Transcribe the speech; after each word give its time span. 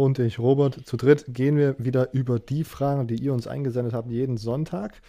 Und 0.00 0.18
ich, 0.18 0.38
Robert. 0.38 0.86
Zu 0.86 0.96
dritt 0.96 1.26
gehen 1.28 1.58
wir 1.58 1.78
wieder 1.78 2.14
über 2.14 2.38
die 2.38 2.64
Fragen, 2.64 3.06
die 3.06 3.16
ihr 3.16 3.34
uns 3.34 3.46
eingesendet 3.46 3.92
habt, 3.92 4.10
jeden 4.10 4.38
Sonntag. 4.38 5.02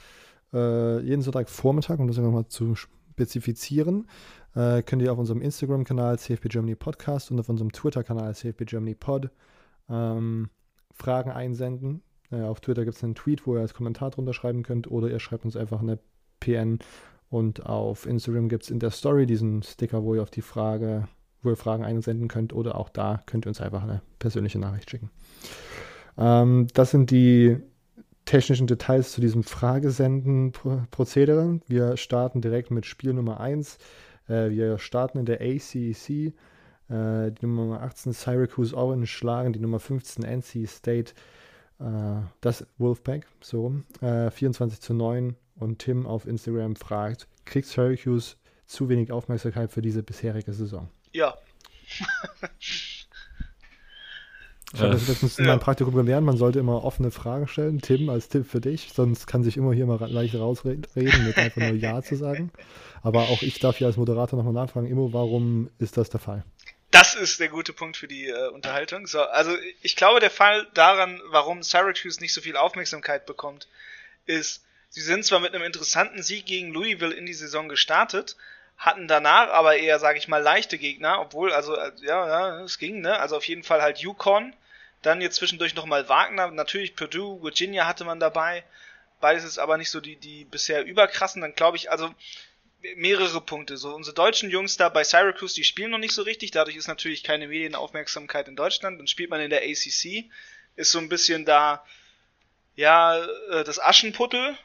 Äh, 0.51 0.99
jeden 0.99 1.21
Sonntagvormittag, 1.21 1.97
um 1.97 2.07
das 2.07 2.17
nochmal 2.17 2.47
zu 2.49 2.75
spezifizieren, 2.75 4.09
äh, 4.53 4.81
könnt 4.81 5.01
ihr 5.01 5.13
auf 5.13 5.17
unserem 5.17 5.41
Instagram-Kanal 5.41 6.19
CFB 6.19 6.49
Germany 6.49 6.75
Podcast 6.75 7.31
und 7.31 7.39
auf 7.39 7.47
unserem 7.47 7.71
Twitter-Kanal 7.71 8.35
CFB 8.35 8.65
Germany 8.65 8.95
Pod 8.95 9.29
ähm, 9.87 10.49
Fragen 10.93 11.31
einsenden. 11.31 12.01
Äh, 12.29 12.41
auf 12.41 12.59
Twitter 12.59 12.83
gibt 12.83 12.97
es 12.97 13.03
einen 13.05 13.15
Tweet, 13.15 13.47
wo 13.47 13.55
ihr 13.55 13.61
als 13.61 13.73
Kommentar 13.73 14.09
drunter 14.09 14.33
schreiben 14.33 14.61
könnt 14.61 14.91
oder 14.91 15.09
ihr 15.09 15.21
schreibt 15.21 15.45
uns 15.45 15.55
einfach 15.55 15.79
eine 15.79 15.99
PN 16.41 16.79
und 17.29 17.65
auf 17.65 18.05
Instagram 18.05 18.49
gibt 18.49 18.63
es 18.63 18.69
in 18.69 18.79
der 18.79 18.91
Story 18.91 19.25
diesen 19.25 19.63
Sticker, 19.63 20.03
wo 20.03 20.15
ihr 20.15 20.21
auf 20.21 20.31
die 20.31 20.41
Frage, 20.41 21.07
wo 21.43 21.49
ihr 21.49 21.57
Fragen 21.57 21.83
einsenden 21.83 22.27
könnt 22.27 22.53
oder 22.53 22.75
auch 22.75 22.89
da 22.89 23.21
könnt 23.25 23.45
ihr 23.45 23.49
uns 23.49 23.61
einfach 23.61 23.83
eine 23.83 24.01
persönliche 24.19 24.59
Nachricht 24.59 24.89
schicken. 24.89 25.09
Ähm, 26.17 26.67
das 26.73 26.91
sind 26.91 27.11
die 27.11 27.57
technischen 28.25 28.67
Details 28.67 29.11
zu 29.11 29.21
diesem 29.21 29.43
Fragesenden-Prozedere. 29.43 31.59
Wir 31.67 31.97
starten 31.97 32.41
direkt 32.41 32.71
mit 32.71 32.85
Spiel 32.85 33.13
Nummer 33.13 33.39
1. 33.39 33.77
Äh, 34.27 34.49
wir 34.49 34.77
starten 34.77 35.19
in 35.19 35.25
der 35.25 35.41
ACEC. 35.41 36.33
Äh, 36.91 37.31
die 37.31 37.45
Nummer 37.45 37.81
18 37.81 38.13
Syracuse 38.13 38.75
Orange 38.75 39.07
schlagen 39.07 39.53
die 39.53 39.59
Nummer 39.59 39.79
15 39.79 40.25
NC 40.25 40.67
State, 40.67 41.13
äh, 41.79 42.21
das 42.41 42.67
Wolfpack, 42.77 43.25
so, 43.39 43.73
24 43.99 44.77
äh, 44.77 44.81
zu 44.81 44.93
9 44.93 45.35
und 45.55 45.79
Tim 45.79 46.05
auf 46.05 46.27
Instagram 46.27 46.75
fragt, 46.75 47.27
kriegt 47.45 47.67
Syracuse 47.67 48.35
zu 48.65 48.89
wenig 48.89 49.11
Aufmerksamkeit 49.11 49.71
für 49.71 49.81
diese 49.81 50.03
bisherige 50.03 50.53
Saison? 50.53 50.89
Ja. 51.11 51.37
Ich 54.73 54.79
habe 54.79 54.93
das 54.93 55.07
letztens 55.07 55.37
in 55.37 55.45
meinem 55.45 55.59
Praktikum 55.59 55.93
gelernt, 55.93 56.25
man 56.25 56.37
sollte 56.37 56.59
immer 56.59 56.85
offene 56.85 57.11
Fragen 57.11 57.47
stellen. 57.47 57.81
Tim, 57.81 58.09
als 58.09 58.29
Tipp 58.29 58.49
für 58.49 58.61
dich, 58.61 58.91
sonst 58.93 59.27
kann 59.27 59.43
sich 59.43 59.57
immer 59.57 59.73
hier 59.73 59.85
mal 59.85 59.99
leicht 60.09 60.35
rausreden, 60.35 60.87
mit 60.95 61.37
einfach 61.37 61.61
nur 61.61 61.75
Ja 61.75 62.01
zu 62.01 62.15
sagen. 62.15 62.51
Aber 63.03 63.23
auch 63.23 63.41
ich 63.41 63.59
darf 63.59 63.77
hier 63.77 63.87
als 63.87 63.97
Moderator 63.97 64.37
nochmal 64.37 64.53
nachfragen, 64.53 64.87
Immo, 64.87 65.11
warum 65.11 65.69
ist 65.79 65.97
das 65.97 66.09
der 66.09 66.21
Fall? 66.21 66.45
Das 66.91 67.15
ist 67.15 67.39
der 67.39 67.49
gute 67.49 67.73
Punkt 67.73 67.97
für 67.97 68.07
die 68.07 68.27
äh, 68.27 68.49
Unterhaltung. 68.49 69.07
So, 69.07 69.21
also 69.21 69.51
ich 69.81 69.95
glaube, 69.95 70.19
der 70.19 70.31
Fall 70.31 70.67
daran, 70.73 71.21
warum 71.29 71.63
Syracuse 71.63 72.21
nicht 72.21 72.33
so 72.33 72.41
viel 72.41 72.55
Aufmerksamkeit 72.55 73.25
bekommt, 73.25 73.67
ist, 74.25 74.63
Sie 74.89 75.01
sind 75.01 75.25
zwar 75.25 75.39
mit 75.39 75.53
einem 75.53 75.63
interessanten 75.63 76.21
Sieg 76.21 76.45
gegen 76.45 76.73
Louisville 76.73 77.13
in 77.13 77.25
die 77.25 77.33
Saison 77.33 77.69
gestartet, 77.69 78.35
hatten 78.81 79.07
danach 79.07 79.49
aber 79.51 79.77
eher, 79.77 79.99
sage 79.99 80.17
ich 80.17 80.27
mal, 80.27 80.41
leichte 80.41 80.79
Gegner, 80.79 81.21
obwohl, 81.21 81.53
also, 81.53 81.75
äh, 81.77 81.91
ja, 82.01 82.27
ja, 82.27 82.63
es 82.63 82.79
ging, 82.79 82.99
ne? 82.99 83.19
Also 83.19 83.37
auf 83.37 83.47
jeden 83.47 83.61
Fall 83.63 83.83
halt 83.83 83.99
Yukon, 83.99 84.55
dann 85.03 85.21
jetzt 85.21 85.35
zwischendurch 85.35 85.75
nochmal 85.75 86.09
Wagner, 86.09 86.49
natürlich 86.49 86.95
Purdue, 86.95 87.43
Virginia 87.43 87.85
hatte 87.85 88.05
man 88.05 88.19
dabei. 88.19 88.63
Beides 89.19 89.43
ist 89.43 89.59
aber 89.59 89.77
nicht 89.77 89.91
so 89.91 90.01
die, 90.01 90.15
die 90.15 90.45
bisher 90.45 90.83
überkrassen, 90.83 91.43
dann 91.43 91.53
glaube 91.53 91.77
ich, 91.77 91.91
also 91.91 92.11
mehrere 92.95 93.39
Punkte. 93.39 93.77
So, 93.77 93.93
unsere 93.93 94.15
deutschen 94.15 94.49
Jungs 94.49 94.77
da 94.77 94.89
bei 94.89 95.03
Syracuse, 95.03 95.53
die 95.53 95.63
spielen 95.63 95.91
noch 95.91 95.99
nicht 95.99 96.15
so 96.15 96.23
richtig, 96.23 96.49
dadurch 96.49 96.75
ist 96.75 96.87
natürlich 96.87 97.23
keine 97.23 97.47
Medienaufmerksamkeit 97.49 98.47
in 98.47 98.55
Deutschland. 98.55 98.99
Dann 98.99 99.05
spielt 99.05 99.29
man 99.29 99.41
in 99.41 99.51
der 99.51 99.61
ACC, 99.61 100.25
ist 100.75 100.91
so 100.91 100.97
ein 100.97 101.07
bisschen 101.07 101.45
da, 101.45 101.85
ja, 102.75 103.23
äh, 103.51 103.63
das 103.63 103.79
Aschenputtel, 103.79 104.57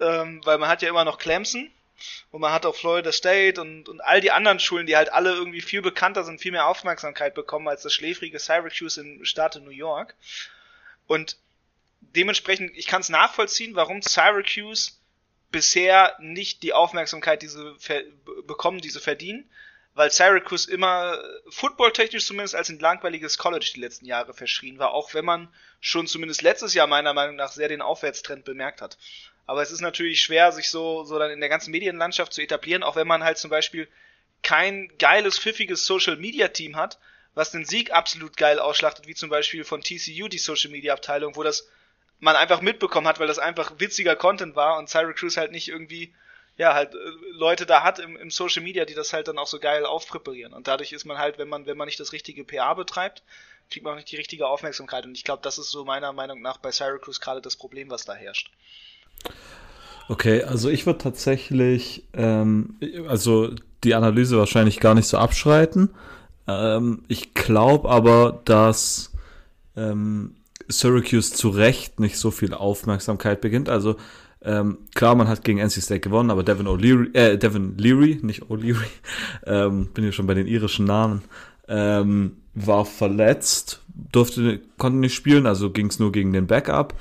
ähm, 0.00 0.40
weil 0.44 0.58
man 0.58 0.68
hat 0.68 0.82
ja 0.82 0.88
immer 0.88 1.04
noch 1.04 1.18
Clemson 1.18 1.70
und 2.30 2.40
man 2.40 2.52
hat 2.52 2.66
auch 2.66 2.74
Florida 2.74 3.12
State 3.12 3.60
und, 3.60 3.88
und 3.88 4.00
all 4.00 4.20
die 4.20 4.30
anderen 4.30 4.60
Schulen, 4.60 4.86
die 4.86 4.96
halt 4.96 5.12
alle 5.12 5.32
irgendwie 5.32 5.60
viel 5.60 5.82
bekannter 5.82 6.24
sind, 6.24 6.40
viel 6.40 6.52
mehr 6.52 6.66
Aufmerksamkeit 6.66 7.34
bekommen 7.34 7.68
als 7.68 7.82
das 7.82 7.94
schläfrige 7.94 8.38
Syracuse 8.38 9.00
im 9.00 9.24
Staate 9.24 9.60
New 9.60 9.70
York. 9.70 10.14
Und 11.06 11.36
dementsprechend, 12.00 12.76
ich 12.76 12.86
kann 12.86 13.00
es 13.00 13.08
nachvollziehen, 13.08 13.74
warum 13.74 14.02
Syracuse 14.02 14.92
bisher 15.50 16.16
nicht 16.18 16.62
die 16.62 16.72
Aufmerksamkeit 16.72 17.42
diese 17.42 17.76
bekommen, 18.46 18.80
diese 18.80 19.00
verdienen, 19.00 19.48
weil 19.94 20.10
Syracuse 20.10 20.70
immer 20.70 21.18
footballtechnisch 21.48 22.26
zumindest 22.26 22.54
als 22.54 22.68
ein 22.68 22.78
langweiliges 22.78 23.38
College 23.38 23.72
die 23.74 23.80
letzten 23.80 24.04
Jahre 24.04 24.34
verschrien 24.34 24.78
war, 24.78 24.92
auch 24.92 25.14
wenn 25.14 25.24
man 25.24 25.48
schon 25.80 26.06
zumindest 26.06 26.42
letztes 26.42 26.74
Jahr 26.74 26.86
meiner 26.86 27.14
Meinung 27.14 27.36
nach 27.36 27.52
sehr 27.52 27.68
den 27.68 27.80
Aufwärtstrend 27.80 28.44
bemerkt 28.44 28.82
hat. 28.82 28.98
Aber 29.46 29.62
es 29.62 29.70
ist 29.70 29.80
natürlich 29.80 30.20
schwer, 30.20 30.52
sich 30.52 30.70
so, 30.70 31.04
so 31.04 31.18
dann 31.18 31.30
in 31.30 31.40
der 31.40 31.48
ganzen 31.48 31.70
Medienlandschaft 31.70 32.32
zu 32.32 32.42
etablieren, 32.42 32.82
auch 32.82 32.96
wenn 32.96 33.06
man 33.06 33.22
halt 33.22 33.38
zum 33.38 33.50
Beispiel 33.50 33.88
kein 34.42 34.90
geiles, 34.98 35.38
pfiffiges 35.38 35.86
Social 35.86 36.16
Media 36.16 36.48
Team 36.48 36.76
hat, 36.76 36.98
was 37.34 37.52
den 37.52 37.64
Sieg 37.64 37.92
absolut 37.92 38.36
geil 38.36 38.58
ausschlachtet, 38.58 39.06
wie 39.06 39.14
zum 39.14 39.28
Beispiel 39.28 39.64
von 39.64 39.82
TCU, 39.82 40.28
die 40.28 40.38
Social 40.38 40.70
Media 40.70 40.92
Abteilung, 40.92 41.36
wo 41.36 41.42
das 41.42 41.68
man 42.18 42.34
einfach 42.34 42.60
mitbekommen 42.60 43.06
hat, 43.06 43.20
weil 43.20 43.26
das 43.26 43.38
einfach 43.38 43.74
witziger 43.78 44.16
Content 44.16 44.56
war 44.56 44.78
und 44.78 44.88
Syracuse 44.88 45.38
halt 45.38 45.52
nicht 45.52 45.68
irgendwie, 45.68 46.14
ja, 46.56 46.74
halt 46.74 46.94
äh, 46.94 46.98
Leute 47.32 47.66
da 47.66 47.82
hat 47.82 47.98
im, 47.98 48.16
im 48.16 48.30
Social 48.30 48.62
Media, 48.62 48.84
die 48.84 48.94
das 48.94 49.12
halt 49.12 49.28
dann 49.28 49.38
auch 49.38 49.46
so 49.46 49.60
geil 49.60 49.84
aufpräparieren. 49.84 50.54
Und 50.54 50.66
dadurch 50.66 50.92
ist 50.92 51.04
man 51.04 51.18
halt, 51.18 51.38
wenn 51.38 51.48
man, 51.48 51.66
wenn 51.66 51.76
man 51.76 51.86
nicht 51.86 52.00
das 52.00 52.12
richtige 52.12 52.44
PA 52.44 52.72
betreibt, 52.74 53.22
kriegt 53.70 53.84
man 53.84 53.92
auch 53.92 53.96
nicht 53.96 54.10
die 54.10 54.16
richtige 54.16 54.46
Aufmerksamkeit. 54.46 55.04
Und 55.04 55.16
ich 55.16 55.24
glaube, 55.24 55.42
das 55.42 55.58
ist 55.58 55.70
so 55.70 55.84
meiner 55.84 56.12
Meinung 56.12 56.40
nach 56.40 56.56
bei 56.56 56.70
Syracuse 56.70 57.20
gerade 57.20 57.42
das 57.42 57.56
Problem, 57.56 57.90
was 57.90 58.04
da 58.04 58.14
herrscht. 58.14 58.50
Okay, 60.08 60.42
also 60.42 60.68
ich 60.68 60.86
würde 60.86 60.98
tatsächlich, 60.98 62.04
ähm, 62.12 62.76
also 63.08 63.50
die 63.82 63.94
Analyse 63.94 64.38
wahrscheinlich 64.38 64.80
gar 64.80 64.94
nicht 64.94 65.08
so 65.08 65.18
abschreiten. 65.18 65.90
Ähm, 66.46 67.02
ich 67.08 67.34
glaube 67.34 67.88
aber, 67.88 68.40
dass 68.44 69.12
ähm, 69.76 70.36
Syracuse 70.68 71.32
zu 71.32 71.48
Recht 71.48 72.00
nicht 72.00 72.18
so 72.18 72.30
viel 72.30 72.54
Aufmerksamkeit 72.54 73.40
beginnt. 73.40 73.68
Also 73.68 73.96
ähm, 74.42 74.78
klar, 74.94 75.16
man 75.16 75.28
hat 75.28 75.42
gegen 75.42 75.58
NC 75.58 75.82
State 75.82 76.00
gewonnen, 76.00 76.30
aber 76.30 76.44
Devin 76.44 76.68
O'Leary, 76.68 77.14
äh, 77.14 77.36
Devin 77.36 77.76
Leary, 77.78 78.20
nicht 78.22 78.44
O'Leary, 78.44 78.86
ähm, 79.46 79.88
bin 79.92 80.04
hier 80.04 80.12
schon 80.12 80.28
bei 80.28 80.34
den 80.34 80.46
irischen 80.46 80.86
Namen, 80.86 81.22
ähm, 81.68 82.36
war 82.54 82.84
verletzt, 82.84 83.82
durfte, 84.12 84.60
konnte 84.78 84.98
nicht 84.98 85.14
spielen, 85.14 85.46
also 85.46 85.70
ging 85.70 85.86
es 85.86 85.98
nur 85.98 86.12
gegen 86.12 86.32
den 86.32 86.46
Backup. 86.46 86.94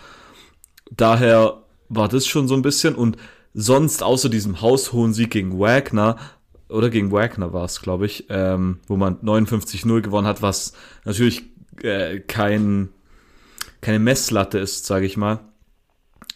Daher 0.90 1.62
war 1.96 2.08
das 2.08 2.28
schon 2.28 2.48
so 2.48 2.56
ein 2.56 2.62
bisschen 2.62 2.96
und 2.96 3.18
sonst 3.54 4.04
außer 4.04 4.30
diesem 4.30 4.62
haushohen 4.62 5.14
Sieg 5.14 5.32
gegen 5.32 5.60
Wagner 5.60 6.18
oder 6.70 6.90
gegen 6.90 7.12
Wagner 7.12 7.54
war 7.54 7.66
es, 7.66 7.82
glaube 7.82 8.06
ich, 8.06 8.26
ähm, 8.30 8.80
wo 8.88 8.98
man 8.98 9.18
59-0 9.22 10.02
gewonnen 10.02 10.28
hat, 10.28 10.42
was 10.42 10.74
natürlich 11.06 11.44
äh, 11.82 12.20
kein, 12.20 12.90
keine 13.82 14.00
Messlatte 14.00 14.58
ist, 14.58 14.86
sage 14.86 15.06
ich 15.06 15.16
mal, 15.16 15.40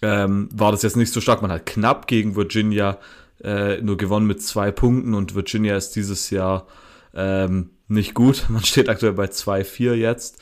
ähm, 0.01 0.49
war 0.53 0.71
das 0.71 0.83
jetzt 0.83 0.97
nicht 0.97 1.11
so 1.11 1.19
stark. 1.19 1.41
Man 1.41 1.51
hat 1.51 1.65
knapp 1.65 2.07
gegen 2.07 2.35
Virginia 2.35 2.99
äh, 3.43 3.81
nur 3.81 3.97
gewonnen 3.97 4.27
mit 4.27 4.41
zwei 4.41 4.71
Punkten 4.71 5.13
und 5.13 5.35
Virginia 5.35 5.75
ist 5.75 5.95
dieses 5.95 6.29
Jahr 6.29 6.67
ähm, 7.13 7.71
nicht 7.87 8.13
gut. 8.13 8.45
Man 8.49 8.63
steht 8.63 8.89
aktuell 8.89 9.13
bei 9.13 9.25
2-4 9.25 9.93
jetzt. 9.93 10.39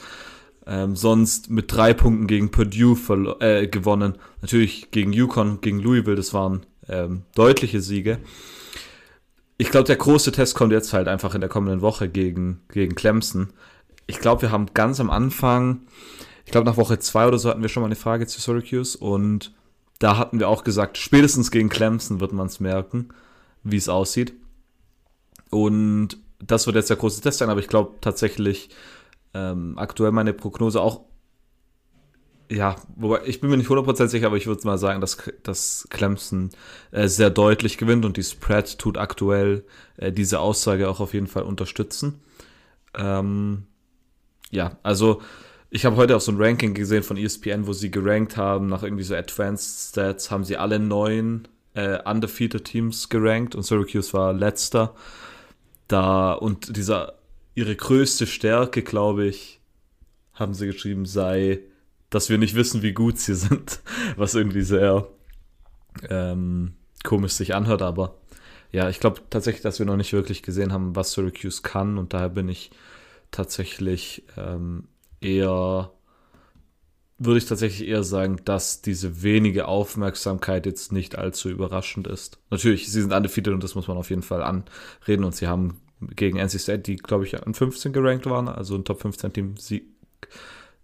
Ähm, 0.70 0.98
sonst 0.98 1.50
mit 1.50 1.72
drei 1.72 1.94
Punkten 1.94 2.28
gegen 2.28 2.52
Purdue 2.52 2.98
äh, 3.40 3.68
gewonnen. 3.68 4.18
Natürlich 4.42 4.92
gegen 4.92 5.14
Yukon, 5.14 5.62
gegen 5.62 5.80
Louisville, 5.80 6.18
das 6.18 6.34
waren 6.34 6.66
ähm, 6.90 7.24
deutliche 7.36 7.80
Siege. 7.80 8.20
Ich 9.58 9.72
glaube, 9.72 9.86
der 9.86 9.96
große 9.96 10.34
Test 10.34 10.56
kommt 10.56 10.74
jetzt 10.74 10.92
halt 10.92 11.08
einfach 11.08 11.34
in 11.34 11.42
der 11.42 11.50
kommenden 11.50 11.82
Woche 11.82 12.10
gegen, 12.10 12.62
gegen 12.70 12.96
Clemson. 12.96 13.54
Ich 14.08 14.20
glaube, 14.20 14.42
wir 14.44 14.52
haben 14.52 14.68
ganz 14.74 15.00
am 15.00 15.10
Anfang, 15.10 15.82
ich 16.46 16.52
glaube 16.52 16.70
nach 16.70 16.78
Woche 16.78 17.00
zwei 17.00 17.28
oder 17.28 17.40
so 17.40 17.50
hatten 17.50 17.62
wir 17.62 17.70
schon 17.70 17.82
mal 17.82 17.88
eine 17.88 17.96
Frage 17.96 18.28
zu 18.28 18.42
Syracuse 18.42 18.98
und 18.98 19.54
da 20.00 20.18
hatten 20.18 20.40
wir 20.40 20.50
auch 20.50 20.66
gesagt, 20.66 20.98
spätestens 20.98 21.50
gegen 21.50 21.70
Clemson 21.70 22.20
wird 22.20 22.34
man 22.34 22.48
es 22.48 22.60
merken, 22.60 23.10
wie 23.64 23.78
es 23.78 23.90
aussieht. 23.90 24.34
Und 25.50 26.18
das 26.40 26.68
wird 26.68 26.76
jetzt 26.76 26.90
der 26.90 26.98
große 26.98 27.22
Test 27.22 27.40
sein, 27.40 27.50
aber 27.50 27.62
ich 27.62 27.68
glaube 27.68 27.96
tatsächlich, 28.02 28.70
ähm, 29.38 29.78
aktuell 29.78 30.12
meine 30.12 30.34
Prognose 30.34 30.82
auch, 30.82 31.02
ja, 32.50 32.78
wobei 32.96 33.26
ich 33.26 33.42
bin 33.42 33.50
mir 33.50 33.58
nicht 33.58 33.70
100% 33.70 34.08
sicher, 34.08 34.28
aber 34.28 34.38
ich 34.38 34.48
würde 34.48 34.66
mal 34.66 34.78
sagen, 34.78 35.02
dass, 35.02 35.18
dass 35.44 35.88
Clemson 35.90 36.50
äh, 36.92 37.08
sehr 37.08 37.30
deutlich 37.30 37.78
gewinnt 37.78 38.06
und 38.06 38.16
die 38.18 38.24
Spread 38.24 38.80
tut 38.80 38.98
aktuell 38.98 39.66
äh, 39.98 40.12
diese 40.12 40.40
Aussage 40.40 40.90
auch 40.90 41.02
auf 41.02 41.14
jeden 41.14 41.28
Fall 41.28 41.44
unterstützen. 41.44 42.22
Ähm, 42.98 43.64
ja, 44.50 44.78
also 44.82 45.22
ich 45.70 45.86
habe 45.86 45.98
heute 45.98 46.16
auch 46.16 46.22
so 46.22 46.32
ein 46.32 46.42
Ranking 46.42 46.74
gesehen 46.74 47.04
von 47.04 47.18
ESPN, 47.18 47.68
wo 47.68 47.74
sie 47.74 47.92
gerankt 47.92 48.38
haben, 48.38 48.68
nach 48.68 48.84
irgendwie 48.84 49.04
so 49.04 49.16
Advanced 49.16 49.90
Stats, 49.90 50.32
haben 50.32 50.46
sie 50.46 50.56
alle 50.56 50.80
neun 50.80 51.50
äh, 51.74 52.00
undefeated 52.10 52.64
Teams 52.64 53.10
gerankt 53.10 53.56
und 53.56 53.64
Syracuse 53.64 54.14
war 54.14 54.32
letzter. 54.32 54.96
Da 55.90 56.34
und 56.34 56.78
dieser, 56.78 57.17
ihre 57.58 57.76
größte 57.76 58.28
Stärke, 58.28 58.84
glaube 58.84 59.26
ich, 59.26 59.60
haben 60.36 60.54
sie 60.54 60.68
geschrieben, 60.68 61.08
sei, 61.08 61.62
dass 62.12 62.30
wir 62.30 62.38
nicht 62.38 62.54
wissen, 62.54 62.84
wie 62.84 62.94
gut 62.94 63.18
sie 63.18 63.34
sind, 63.48 63.80
was 64.16 64.36
irgendwie 64.36 64.62
sehr 64.62 65.08
ähm, 66.08 66.76
komisch 67.04 67.32
sich 67.32 67.56
anhört, 67.56 67.82
aber 67.82 68.16
ja, 68.72 68.90
ich 68.90 69.00
glaube 69.00 69.22
tatsächlich, 69.32 69.64
dass 69.64 69.80
wir 69.80 69.88
noch 69.88 69.98
nicht 69.98 70.14
wirklich 70.14 70.44
gesehen 70.44 70.72
haben, 70.72 70.96
was 70.96 71.14
Syracuse 71.14 71.64
kann 71.64 71.98
und 71.98 72.14
daher 72.14 72.30
bin 72.30 72.48
ich 72.48 72.70
tatsächlich 73.32 74.24
ähm, 74.38 74.88
eher, 75.20 75.92
würde 77.18 77.40
ich 77.40 77.46
tatsächlich 77.46 77.90
eher 77.90 78.04
sagen, 78.04 78.40
dass 78.46 78.84
diese 78.84 79.24
wenige 79.24 79.68
Aufmerksamkeit 79.68 80.68
jetzt 80.68 80.92
nicht 80.92 81.18
allzu 81.18 81.50
überraschend 81.50 82.06
ist. 82.06 82.38
Natürlich, 82.52 82.92
sie 82.92 83.02
sind 83.02 83.14
undefeated 83.14 83.56
und 83.56 83.64
das 83.64 83.74
muss 83.74 83.88
man 83.88 83.98
auf 83.98 84.12
jeden 84.12 84.22
Fall 84.22 84.44
anreden 84.44 85.24
und 85.24 85.36
sie 85.36 85.48
haben 85.48 85.82
gegen 86.02 86.38
NC 86.38 86.60
State, 86.60 86.80
die 86.80 86.96
glaube 86.96 87.26
ich 87.26 87.42
an 87.42 87.54
15 87.54 87.94
gerankt 87.94 88.26
waren, 88.26 88.48
also 88.48 88.76
ein 88.76 88.86
Top 88.86 89.02
15 89.02 89.34
Team 89.34 89.58
Sieg. 89.58 89.86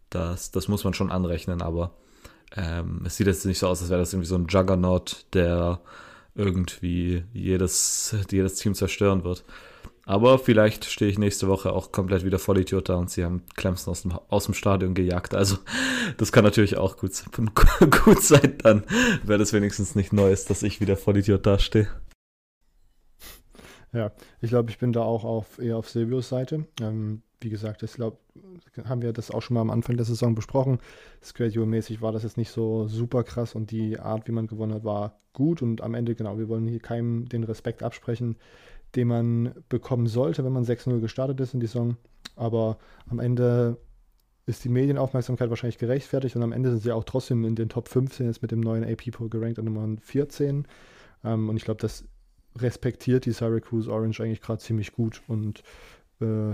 Das, 0.10 0.52
das 0.52 0.68
muss 0.68 0.84
man 0.84 0.94
schon 0.94 1.12
anrechnen, 1.12 1.62
aber 1.62 1.96
ähm, 2.56 3.02
es 3.06 3.18
sieht 3.18 3.28
jetzt 3.28 3.46
nicht 3.46 3.60
so 3.60 3.68
aus, 3.68 3.82
als 3.82 3.90
wäre 3.90 4.00
das 4.00 4.14
irgendwie 4.14 4.28
so 4.28 4.36
ein 4.36 4.48
Juggernaut, 4.48 5.26
der 5.34 5.82
irgendwie 6.36 7.24
jedes, 7.34 8.16
jedes 8.30 8.56
Team 8.56 8.76
zerstören 8.76 9.24
wird. 9.24 9.44
Aber 10.06 10.38
vielleicht 10.38 10.84
stehe 10.86 11.10
ich 11.10 11.18
nächste 11.18 11.48
Woche 11.48 11.72
auch 11.72 11.94
komplett 11.94 12.26
wieder 12.26 12.38
Vollidiot 12.38 12.90
da 12.90 12.96
und 12.96 13.10
sie 13.10 13.24
haben 13.24 13.44
Clemson 13.56 13.92
aus 13.92 14.02
dem, 14.02 14.12
aus 14.28 14.46
dem 14.46 14.54
Stadion 14.54 14.94
gejagt. 14.94 15.34
Also 15.34 15.58
das 16.18 16.34
kann 16.34 16.44
natürlich 16.44 16.78
auch 16.78 16.98
gut, 16.98 17.12
gut 18.04 18.22
sein, 18.22 18.58
dann 18.60 18.84
wäre 19.24 19.40
das 19.40 19.54
wenigstens 19.54 19.96
nicht 19.96 20.12
Neues, 20.12 20.46
dass 20.46 20.64
ich 20.64 20.82
wieder 20.82 20.98
Vollidiot 20.98 21.46
dastehe. 21.46 21.88
Ja, 23.94 24.12
ich 24.42 24.50
glaube, 24.50 24.72
ich 24.72 24.80
bin 24.80 24.92
da 24.92 25.04
auch 25.04 25.24
auf, 25.24 25.60
eher 25.60 25.78
auf 25.78 25.90
Silvios 25.90 26.30
Seite. 26.30 26.66
Ähm, 26.82 27.22
wie 27.42 27.50
gesagt, 27.50 27.84
ich 27.84 27.94
glaube, 27.94 28.18
haben 28.86 29.02
wir 29.02 29.14
das 29.14 29.30
auch 29.30 29.42
schon 29.42 29.54
mal 29.54 29.62
am 29.62 29.70
Anfang 29.70 29.98
der 29.98 30.06
Saison 30.06 30.34
besprochen. 30.34 30.80
Schedule-mäßig 31.22 32.02
war 32.02 32.12
das 32.12 32.24
jetzt 32.24 32.38
nicht 32.38 32.52
so 32.52 32.88
super 32.88 33.24
krass 33.24 33.54
und 33.54 33.70
die 33.70 34.00
Art, 34.00 34.28
wie 34.28 34.32
man 34.32 34.48
gewonnen 34.48 34.74
hat, 34.74 34.84
war 34.84 35.20
gut. 35.34 35.62
Und 35.62 35.82
am 35.82 35.94
Ende, 35.94 36.16
genau, 36.16 36.40
wir 36.40 36.50
wollen 36.50 36.68
hier 36.68 36.80
keinem 36.80 37.30
den 37.30 37.44
Respekt 37.44 37.84
absprechen, 37.84 38.38
den 38.96 39.08
man 39.08 39.54
bekommen 39.70 40.08
sollte, 40.08 40.44
wenn 40.44 40.54
man 40.54 40.66
6-0 40.66 41.00
gestartet 41.00 41.40
ist 41.40 41.54
in 41.54 41.60
die 41.60 41.68
Saison. 41.68 41.98
Aber 42.36 42.78
am 43.10 43.20
Ende 43.20 43.78
ist 44.46 44.64
die 44.64 44.70
Medienaufmerksamkeit 44.70 45.50
wahrscheinlich 45.50 45.78
gerechtfertigt 45.78 46.36
und 46.36 46.44
am 46.44 46.52
Ende 46.52 46.72
sind 46.72 46.82
sie 46.82 46.92
auch 46.92 47.04
trotzdem 47.04 47.46
in 47.46 47.56
den 47.56 47.70
Top 47.70 47.88
15 47.88 48.26
jetzt 48.26 48.42
mit 48.42 48.52
dem 48.52 48.60
neuen 48.60 48.84
AP-Poll 48.84 49.30
gerankt 49.30 49.60
an 49.60 49.66
Nummer 49.66 49.88
14. 50.02 50.68
Ähm, 51.24 51.50
und 51.50 51.58
ich 51.58 51.64
glaube, 51.64 51.82
das 51.82 52.06
respektiert 52.58 53.26
die 53.26 53.32
Syracuse 53.32 53.92
Orange 53.92 54.22
eigentlich 54.22 54.42
gerade 54.42 54.62
ziemlich 54.62 54.94
gut 54.94 55.22
und 55.28 55.64
äh, 56.22 56.54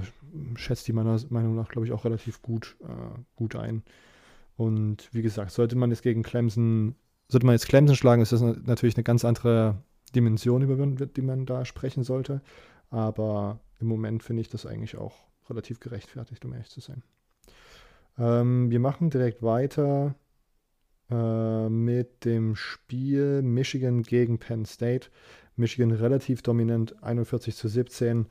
schätzt 0.55 0.87
die 0.87 0.93
meiner 0.93 1.19
Meinung 1.29 1.55
nach, 1.55 1.69
glaube 1.69 1.85
ich, 1.85 1.93
auch 1.93 2.05
relativ 2.05 2.41
gut, 2.41 2.75
äh, 2.81 3.19
gut 3.35 3.55
ein. 3.55 3.83
Und 4.55 5.09
wie 5.13 5.21
gesagt, 5.21 5.51
sollte 5.51 5.75
man 5.75 5.89
jetzt 5.89 6.03
gegen 6.03 6.23
Clemson, 6.23 6.95
sollte 7.27 7.45
man 7.45 7.53
jetzt 7.53 7.67
Clemson 7.67 7.95
schlagen, 7.95 8.21
ist 8.21 8.31
das 8.31 8.41
natürlich 8.41 8.97
eine 8.97 9.03
ganz 9.03 9.23
andere 9.23 9.81
Dimension, 10.15 10.61
über 10.61 11.05
die 11.05 11.21
man 11.21 11.45
da 11.45 11.65
sprechen 11.65 12.03
sollte. 12.03 12.41
Aber 12.89 13.59
im 13.79 13.87
Moment 13.87 14.23
finde 14.23 14.41
ich 14.41 14.49
das 14.49 14.65
eigentlich 14.65 14.97
auch 14.97 15.15
relativ 15.49 15.79
gerechtfertigt, 15.79 16.43
um 16.45 16.53
ehrlich 16.53 16.69
zu 16.69 16.81
sein. 16.81 17.03
Ähm, 18.17 18.69
wir 18.69 18.79
machen 18.79 19.09
direkt 19.09 19.41
weiter 19.41 20.15
äh, 21.09 21.69
mit 21.69 22.25
dem 22.25 22.55
Spiel 22.55 23.41
Michigan 23.41 24.03
gegen 24.03 24.39
Penn 24.39 24.65
State. 24.65 25.09
Michigan 25.59 25.91
relativ 25.91 26.41
dominant, 26.41 26.95
41 27.03 27.55
zu 27.55 27.67
17. 27.67 28.25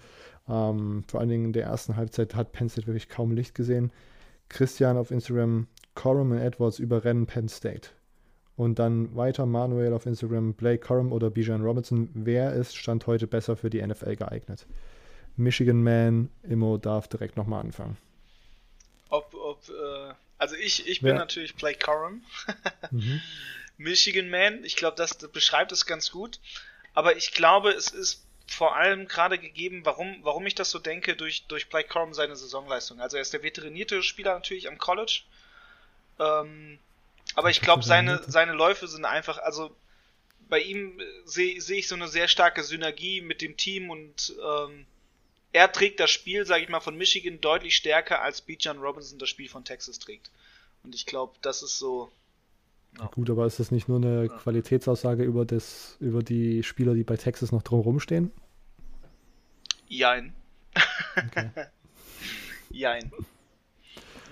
Ähm, 0.48 1.04
vor 1.06 1.20
allen 1.20 1.28
Dingen 1.28 1.44
in 1.46 1.52
der 1.52 1.64
ersten 1.64 1.96
Halbzeit 1.96 2.34
hat 2.34 2.52
Penn 2.52 2.68
State 2.68 2.86
wirklich 2.86 3.08
kaum 3.08 3.32
Licht 3.32 3.54
gesehen. 3.54 3.92
Christian 4.48 4.96
auf 4.96 5.10
Instagram, 5.10 5.68
Corum 5.94 6.32
und 6.32 6.38
Edwards 6.38 6.78
überrennen 6.78 7.26
Penn 7.26 7.48
State. 7.48 7.90
Und 8.56 8.78
dann 8.80 9.14
weiter 9.14 9.46
Manuel 9.46 9.92
auf 9.92 10.06
Instagram, 10.06 10.54
Blake 10.54 10.84
Corum 10.84 11.12
oder 11.12 11.30
Bijan 11.30 11.62
Robinson. 11.62 12.10
Wer 12.14 12.54
ist 12.54 12.76
Stand 12.76 13.06
heute 13.06 13.28
besser 13.28 13.56
für 13.56 13.70
die 13.70 13.86
NFL 13.86 14.16
geeignet? 14.16 14.66
Michigan 15.36 15.82
Man, 15.82 16.30
Immo 16.42 16.78
darf 16.78 17.06
direkt 17.06 17.36
nochmal 17.36 17.60
anfangen. 17.60 17.96
Ob, 19.10 19.32
ob, 19.34 19.68
äh, 19.68 20.12
also 20.38 20.56
ich, 20.56 20.88
ich 20.88 21.00
bin 21.00 21.10
Wer? 21.10 21.18
natürlich 21.18 21.54
Blake 21.54 21.78
Corum. 21.78 22.22
mhm. 22.90 23.20
Michigan 23.76 24.28
Man, 24.28 24.64
ich 24.64 24.74
glaube, 24.74 24.96
das 24.96 25.16
beschreibt 25.28 25.70
es 25.70 25.86
ganz 25.86 26.10
gut. 26.10 26.40
Aber 26.98 27.16
ich 27.16 27.30
glaube, 27.30 27.70
es 27.70 27.92
ist 27.92 28.24
vor 28.48 28.74
allem 28.74 29.06
gerade 29.06 29.38
gegeben, 29.38 29.82
warum, 29.84 30.18
warum 30.22 30.44
ich 30.46 30.56
das 30.56 30.72
so 30.72 30.80
denke, 30.80 31.14
durch, 31.14 31.46
durch 31.46 31.68
Blake 31.68 31.88
Corum 31.88 32.12
seine 32.12 32.34
Saisonleistung. 32.34 33.00
Also 33.00 33.18
er 33.18 33.22
ist 33.22 33.32
der 33.32 33.44
veterinierte 33.44 34.02
Spieler 34.02 34.34
natürlich 34.34 34.66
am 34.66 34.78
College. 34.78 35.20
Ähm, 36.18 36.80
aber 37.36 37.50
ich 37.50 37.60
glaube, 37.60 37.84
seine, 37.84 38.20
seine 38.26 38.50
Läufe 38.50 38.88
sind 38.88 39.04
einfach, 39.04 39.38
also 39.38 39.70
bei 40.48 40.58
ihm 40.58 41.00
sehe 41.24 41.60
seh 41.60 41.78
ich 41.78 41.86
so 41.86 41.94
eine 41.94 42.08
sehr 42.08 42.26
starke 42.26 42.64
Synergie 42.64 43.20
mit 43.20 43.42
dem 43.42 43.56
Team 43.56 43.90
und 43.90 44.34
ähm, 44.44 44.84
er 45.52 45.70
trägt 45.70 46.00
das 46.00 46.10
Spiel, 46.10 46.46
sage 46.46 46.64
ich 46.64 46.68
mal, 46.68 46.80
von 46.80 46.96
Michigan 46.96 47.40
deutlich 47.40 47.76
stärker 47.76 48.22
als 48.22 48.40
Bijan 48.40 48.80
Robinson 48.80 49.20
das 49.20 49.28
Spiel 49.28 49.48
von 49.48 49.64
Texas 49.64 50.00
trägt. 50.00 50.32
Und 50.82 50.96
ich 50.96 51.06
glaube, 51.06 51.36
das 51.42 51.62
ist 51.62 51.78
so 51.78 52.10
ja. 52.98 53.06
Gut, 53.06 53.30
aber 53.30 53.46
ist 53.46 53.60
das 53.60 53.70
nicht 53.70 53.88
nur 53.88 53.98
eine 53.98 54.28
Qualitätsaussage 54.28 55.22
über, 55.22 55.44
das, 55.44 55.96
über 56.00 56.22
die 56.22 56.62
Spieler, 56.62 56.94
die 56.94 57.04
bei 57.04 57.16
Texas 57.16 57.52
noch 57.52 57.62
drumherum 57.62 58.00
stehen? 58.00 58.30
Jein. 59.86 60.34
Okay. 61.16 61.50
Jein. 62.70 63.10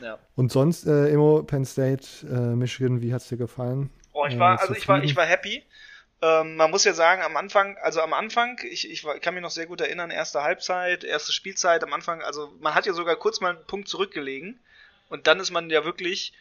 Ja. 0.03 0.19
Und 0.35 0.53
sonst, 0.53 0.87
äh, 0.87 1.11
Emo, 1.11 1.43
Penn 1.43 1.65
State, 1.65 2.27
äh, 2.27 2.55
Michigan, 2.55 3.01
wie 3.01 3.15
hat 3.15 3.23
es 3.23 3.29
dir 3.29 3.39
gefallen? 3.39 3.91
Oh, 4.13 4.27
ich 4.27 4.39
war, 4.39 4.57
äh, 4.57 4.61
also 4.61 4.75
ich 4.75 4.87
war, 4.89 5.03
ich 5.03 5.17
war 5.17 5.25
happy. 5.25 5.65
Ähm, 6.23 6.57
man 6.57 6.71
muss 6.71 6.85
ja 6.85 6.95
sagen, 6.95 7.23
am 7.23 7.37
Anfang, 7.37 7.77
also 7.79 8.01
am 8.01 8.15
Anfang, 8.15 8.59
ich, 8.71 8.91
ich, 8.91 9.05
ich 9.05 9.21
kann 9.21 9.35
mich 9.35 9.43
noch 9.43 9.51
sehr 9.51 9.67
gut 9.67 9.81
erinnern, 9.81 10.11
erste 10.11 10.43
Halbzeit, 10.43 11.05
erste 11.05 11.33
Spielzeit, 11.33 11.85
am 11.85 11.93
Anfang, 11.93 12.23
also 12.23 12.53
man 12.61 12.75
hat 12.75 12.87
ja 12.87 12.95
sogar 12.95 13.17
kurz 13.17 13.41
mal 13.41 13.57
einen 13.57 13.67
Punkt 13.67 13.89
zurückgelegen 13.89 14.59
und 15.11 15.27
dann 15.27 15.41
ist 15.41 15.51
man 15.51 15.69
ja 15.69 15.85
wirklich 15.85 16.33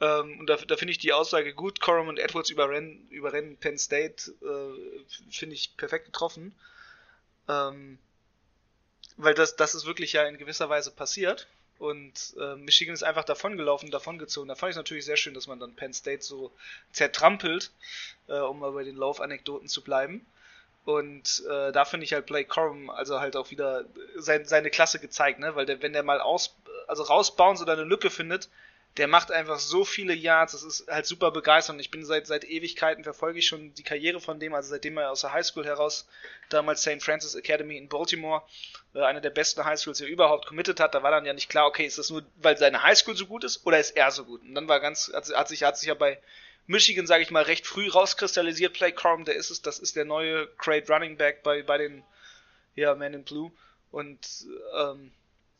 ähm, 0.00 0.40
und 0.40 0.46
da, 0.46 0.56
da 0.56 0.76
finde 0.76 0.92
ich 0.92 0.98
die 0.98 1.12
Aussage 1.12 1.54
gut. 1.54 1.80
Corum 1.80 2.08
und 2.08 2.18
Edwards 2.18 2.50
überrennen, 2.50 3.08
überrennen 3.10 3.56
Penn 3.56 3.78
State, 3.78 4.30
äh, 4.42 5.30
finde 5.30 5.54
ich 5.54 5.76
perfekt 5.76 6.06
getroffen. 6.06 6.54
Ähm, 7.48 7.98
weil 9.16 9.34
das, 9.34 9.56
das 9.56 9.74
ist 9.74 9.86
wirklich 9.86 10.12
ja 10.12 10.24
in 10.24 10.38
gewisser 10.38 10.68
Weise 10.68 10.90
passiert. 10.92 11.48
Und 11.78 12.34
äh, 12.40 12.56
Michigan 12.56 12.94
ist 12.94 13.04
einfach 13.04 13.24
davongelaufen, 13.24 13.90
davongezogen. 13.90 14.48
Da 14.48 14.54
fand 14.54 14.70
ich 14.70 14.74
es 14.74 14.78
natürlich 14.78 15.04
sehr 15.04 15.16
schön, 15.16 15.34
dass 15.34 15.46
man 15.46 15.60
dann 15.60 15.74
Penn 15.74 15.92
State 15.92 16.22
so 16.22 16.52
zertrampelt, 16.92 17.70
äh, 18.28 18.38
um 18.38 18.60
mal 18.60 18.72
bei 18.72 18.84
den 18.84 18.96
Laufanekdoten 18.96 19.68
zu 19.68 19.82
bleiben. 19.82 20.26
Und 20.84 21.44
äh, 21.48 21.70
da 21.70 21.84
finde 21.84 22.04
ich 22.04 22.14
halt 22.14 22.26
Blake 22.26 22.48
Corum 22.48 22.90
also 22.90 23.20
halt 23.20 23.36
auch 23.36 23.50
wieder 23.50 23.84
sein, 24.16 24.44
seine 24.44 24.70
Klasse 24.70 24.98
gezeigt, 24.98 25.38
ne? 25.38 25.54
Weil 25.54 25.66
der, 25.66 25.82
wenn 25.82 25.92
der 25.92 26.02
mal 26.02 26.20
aus, 26.20 26.56
also 26.86 27.02
rausbauen 27.02 27.58
oder 27.58 27.74
eine 27.74 27.84
Lücke 27.84 28.10
findet, 28.10 28.48
der 28.98 29.06
macht 29.06 29.30
einfach 29.30 29.60
so 29.60 29.84
viele 29.84 30.12
Yards, 30.12 30.52
das 30.52 30.64
ist 30.64 30.88
halt 30.88 31.06
super 31.06 31.30
begeisternd. 31.30 31.80
Ich 31.80 31.90
bin 31.90 32.04
seit, 32.04 32.26
seit 32.26 32.44
Ewigkeiten, 32.44 33.04
verfolge 33.04 33.38
ich 33.38 33.46
schon 33.46 33.72
die 33.74 33.84
Karriere 33.84 34.20
von 34.20 34.40
dem, 34.40 34.54
also 34.54 34.70
seitdem 34.70 34.98
er 34.98 35.12
aus 35.12 35.20
der 35.20 35.32
Highschool 35.32 35.64
heraus, 35.64 36.08
damals 36.48 36.82
St. 36.82 37.00
Francis 37.00 37.36
Academy 37.36 37.76
in 37.76 37.88
Baltimore, 37.88 38.42
äh, 38.94 39.02
eine 39.02 39.20
der 39.20 39.30
besten 39.30 39.64
Highschools, 39.64 39.98
die 39.98 40.04
er 40.04 40.10
überhaupt 40.10 40.46
committed 40.46 40.80
hat, 40.80 40.94
da 40.94 41.02
war 41.04 41.12
dann 41.12 41.24
ja 41.24 41.32
nicht 41.32 41.48
klar, 41.48 41.66
okay, 41.66 41.86
ist 41.86 41.98
das 41.98 42.10
nur, 42.10 42.24
weil 42.36 42.58
seine 42.58 42.82
Highschool 42.82 43.16
so 43.16 43.26
gut 43.26 43.44
ist, 43.44 43.64
oder 43.64 43.78
ist 43.78 43.92
er 43.92 44.10
so 44.10 44.24
gut? 44.24 44.42
Und 44.42 44.54
dann 44.54 44.66
war 44.66 44.80
ganz, 44.80 45.12
hat, 45.14 45.32
hat 45.32 45.48
sich, 45.48 45.62
hat 45.62 45.78
sich 45.78 45.88
ja 45.88 45.94
bei 45.94 46.18
Michigan, 46.66 47.06
sage 47.06 47.22
ich 47.22 47.30
mal, 47.30 47.44
recht 47.44 47.66
früh 47.66 47.88
rauskristallisiert, 47.88 48.74
Play 48.74 48.90
Corum, 48.90 49.24
der 49.24 49.36
ist 49.36 49.50
es, 49.50 49.62
das 49.62 49.78
ist 49.78 49.94
der 49.94 50.04
neue 50.04 50.48
Great 50.58 50.90
Running 50.90 51.16
Back 51.16 51.44
bei, 51.44 51.62
bei 51.62 51.78
den, 51.78 52.02
ja, 52.74 52.94
Men 52.96 53.14
in 53.14 53.24
Blue. 53.24 53.52
Und 53.90 54.18
ähm, 54.76 55.12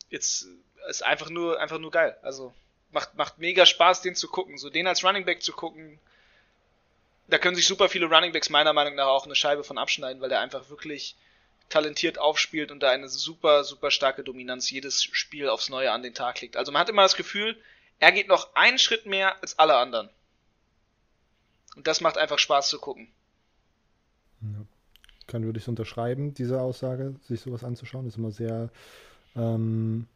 jetzt 0.09 0.45
ist 0.89 1.03
einfach 1.03 1.29
nur, 1.29 1.59
einfach 1.59 1.79
nur 1.79 1.91
geil. 1.91 2.17
Also 2.21 2.53
macht, 2.91 3.15
macht 3.15 3.37
mega 3.39 3.65
Spaß, 3.65 4.01
den 4.01 4.15
zu 4.15 4.27
gucken. 4.27 4.57
So 4.57 4.69
den 4.69 4.87
als 4.87 5.03
Running 5.03 5.25
Back 5.25 5.41
zu 5.43 5.53
gucken, 5.53 5.99
da 7.27 7.37
können 7.37 7.55
sich 7.55 7.67
super 7.67 7.89
viele 7.89 8.07
Running 8.07 8.31
Backs 8.31 8.49
meiner 8.49 8.73
Meinung 8.73 8.95
nach 8.95 9.07
auch 9.07 9.25
eine 9.25 9.35
Scheibe 9.35 9.63
von 9.63 9.77
abschneiden, 9.77 10.21
weil 10.21 10.29
der 10.29 10.39
einfach 10.39 10.69
wirklich 10.69 11.15
talentiert 11.69 12.17
aufspielt 12.17 12.71
und 12.71 12.81
da 12.81 12.89
eine 12.89 13.07
super, 13.07 13.63
super 13.63 13.91
starke 13.91 14.23
Dominanz 14.23 14.71
jedes 14.71 15.03
Spiel 15.03 15.49
aufs 15.49 15.69
Neue 15.69 15.91
an 15.91 16.01
den 16.01 16.15
Tag 16.15 16.41
legt. 16.41 16.57
Also 16.57 16.71
man 16.71 16.81
hat 16.81 16.89
immer 16.89 17.03
das 17.03 17.15
Gefühl, 17.15 17.55
er 17.99 18.11
geht 18.11 18.27
noch 18.27 18.55
einen 18.55 18.79
Schritt 18.79 19.05
mehr 19.05 19.39
als 19.41 19.59
alle 19.59 19.75
anderen. 19.75 20.09
Und 21.75 21.85
das 21.85 22.01
macht 22.01 22.17
einfach 22.17 22.39
Spaß 22.39 22.69
zu 22.69 22.79
gucken. 22.79 23.07
Ja. 24.41 24.65
Kann 25.27 25.45
würde 25.45 25.59
ich 25.59 25.67
unterschreiben, 25.67 26.33
diese 26.33 26.59
Aussage, 26.59 27.15
sich 27.27 27.41
sowas 27.41 27.63
anzuschauen, 27.63 28.07
ist 28.07 28.17
immer 28.17 28.31
sehr 28.31 28.69
ähm, 29.35 30.07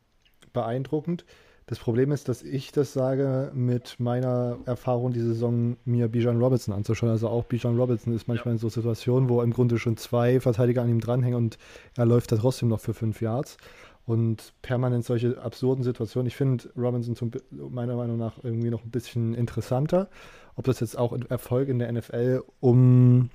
beeindruckend. 0.53 1.23
Das 1.65 1.79
Problem 1.79 2.11
ist, 2.11 2.27
dass 2.27 2.43
ich 2.43 2.71
das 2.73 2.91
sage 2.91 3.51
mit 3.53 3.99
meiner 3.99 4.57
Erfahrung, 4.65 5.13
die 5.13 5.21
Saison 5.21 5.77
mir 5.85 6.09
Bijan 6.09 6.41
Robinson 6.41 6.73
anzuschauen. 6.73 7.09
Also 7.09 7.29
auch 7.29 7.45
Bijan 7.45 7.79
Robinson 7.79 8.13
ist 8.13 8.27
manchmal 8.27 8.47
ja. 8.47 8.51
in 8.53 8.57
so 8.57 8.67
Situationen, 8.67 9.29
wo 9.29 9.41
im 9.41 9.53
Grunde 9.53 9.79
schon 9.79 9.95
zwei 9.95 10.41
Verteidiger 10.41 10.81
an 10.81 10.89
ihm 10.89 10.99
dranhängen 10.99 11.37
und 11.37 11.57
er 11.95 12.05
läuft 12.05 12.31
da 12.31 12.37
trotzdem 12.37 12.67
noch 12.69 12.81
für 12.81 12.93
fünf 12.93 13.21
Yards. 13.21 13.57
Und 14.05 14.53
permanent 14.61 15.05
solche 15.05 15.41
absurden 15.41 15.85
Situationen. 15.85 16.27
Ich 16.27 16.35
finde 16.35 16.69
Robinson 16.75 17.15
zum, 17.15 17.31
meiner 17.51 17.95
Meinung 17.95 18.17
nach 18.17 18.33
irgendwie 18.43 18.69
noch 18.69 18.83
ein 18.83 18.91
bisschen 18.91 19.33
interessanter. 19.33 20.09
Ob 20.55 20.65
das 20.65 20.81
jetzt 20.81 20.97
auch 20.97 21.17
Erfolg 21.29 21.69
in 21.69 21.79
der 21.79 21.89
NFL 21.89 22.43
ummünzen 22.59 23.29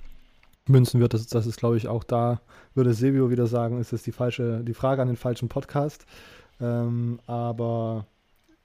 wird, 1.01 1.15
das, 1.15 1.27
das 1.29 1.47
ist, 1.47 1.59
glaube 1.59 1.79
ich, 1.79 1.89
auch 1.89 2.05
da, 2.05 2.43
würde 2.75 2.93
Silvio 2.93 3.31
wieder 3.31 3.47
sagen, 3.47 3.81
ist 3.81 3.95
das 3.95 4.03
die 4.03 4.13
falsche, 4.13 4.63
die 4.63 4.75
Frage 4.75 5.01
an 5.01 5.09
den 5.09 5.17
falschen 5.17 5.49
Podcast. 5.49 6.05
Ähm, 6.61 7.21
aber 7.27 8.07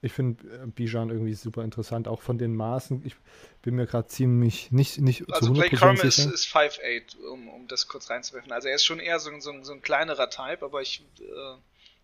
ich 0.03 0.12
finde 0.12 0.43
äh, 0.48 0.67
Bijan 0.67 1.10
irgendwie 1.10 1.33
super 1.33 1.63
interessant, 1.63 2.10
auch 2.10 2.22
von 2.22 2.38
den 2.38 2.55
Maßen. 2.55 3.01
Ich 3.05 3.15
bin 3.62 3.75
mir 3.75 3.88
gerade 3.88 4.07
ziemlich 4.10 4.69
nicht, 4.69 5.00
nicht 5.00 5.24
also 5.31 5.48
zu 5.48 5.53
100% 5.53 5.55
Blake 5.55 5.77
Corum 5.77 5.95
ist, 5.95 6.17
ist 6.19 6.45
5'8, 6.48 7.17
um, 7.31 7.48
um 7.48 7.67
das 7.69 7.88
kurz 7.88 8.10
reinzuwerfen. 8.10 8.51
Also 8.51 8.67
er 8.67 8.75
ist 8.75 8.83
schon 8.83 9.00
eher 9.00 9.19
so, 9.19 9.31
so, 9.39 9.53
so 9.63 9.72
ein 9.72 9.81
kleinerer 9.81 10.29
Type, 10.29 10.65
aber 10.65 10.81
ich 10.81 11.05
äh, 11.19 11.24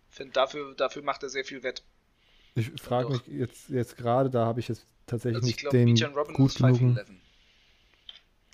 finde, 0.08 0.32
dafür, 0.32 0.74
dafür 0.74 1.02
macht 1.02 1.22
er 1.22 1.28
sehr 1.28 1.44
viel 1.44 1.62
wett. 1.62 1.82
Ich 2.54 2.70
frage 2.80 3.10
mich 3.10 3.26
jetzt, 3.26 3.68
jetzt 3.68 3.98
gerade, 3.98 4.30
da 4.30 4.46
habe 4.46 4.60
ich 4.60 4.68
jetzt 4.68 4.86
tatsächlich 5.06 5.36
also 5.36 5.46
nicht 5.46 5.60
glaub, 5.60 5.72
den 5.72 5.94
gut 6.32 6.54
genug. 6.54 6.98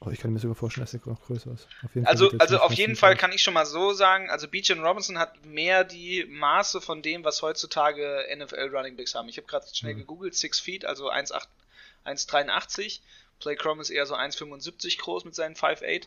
Oh, 0.02 0.10
ich 0.10 0.20
kann 0.20 0.30
mir 0.30 0.38
sogar 0.38 0.54
vorstellen, 0.54 0.84
dass 0.84 0.92
er 0.92 1.00
noch 1.06 1.22
größer 1.22 1.52
ist. 1.52 1.68
Auf 1.82 1.90
also, 2.04 2.30
also 2.38 2.58
auf 2.58 2.74
jeden 2.74 2.96
Fall 2.96 3.16
kann 3.16 3.32
ich 3.32 3.42
schon 3.42 3.54
mal 3.54 3.64
so 3.64 3.94
sagen, 3.94 4.28
also 4.28 4.46
Beach 4.46 4.70
Robinson 4.70 5.18
hat 5.18 5.46
mehr 5.46 5.84
die 5.84 6.26
Maße 6.28 6.82
von 6.82 7.00
dem, 7.00 7.24
was 7.24 7.40
heutzutage 7.40 8.26
NFL 8.36 8.68
Running 8.76 8.96
Backs 8.96 9.14
haben. 9.14 9.28
Ich 9.30 9.38
habe 9.38 9.46
gerade 9.46 9.66
schnell 9.72 9.94
mhm. 9.94 10.00
gegoogelt, 10.00 10.34
6 10.34 10.60
Feet, 10.60 10.84
also 10.84 11.10
1,83. 11.10 13.00
Play 13.40 13.56
Chrome 13.56 13.80
ist 13.80 13.88
eher 13.88 14.04
so 14.04 14.14
1,75 14.14 14.98
groß 14.98 15.24
mit 15.24 15.34
seinen 15.34 15.54
5'8. 15.54 16.04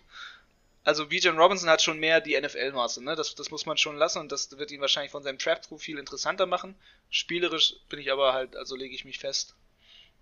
Also 0.84 1.08
Bijan 1.08 1.38
Robinson 1.38 1.70
hat 1.70 1.82
schon 1.82 2.00
mehr 2.00 2.22
die 2.22 2.40
NFL-Maße, 2.40 3.04
ne? 3.04 3.16
Das, 3.16 3.36
das 3.36 3.52
muss 3.52 3.66
man 3.66 3.78
schon 3.78 3.98
lassen 3.98 4.20
und 4.20 4.32
das 4.32 4.58
wird 4.58 4.72
ihn 4.72 4.82
wahrscheinlich 4.82 5.12
von 5.12 5.24
seinem 5.24 5.38
Draft-Profil 5.38 5.98
interessanter 5.98 6.46
machen. 6.46 6.76
Spielerisch 7.10 7.76
bin 7.90 8.00
ich 8.00 8.12
aber 8.12 8.34
halt, 8.34 8.56
also 8.56 8.76
lege 8.76 8.96
ich 8.96 9.04
mich 9.04 9.20
fest, 9.20 9.56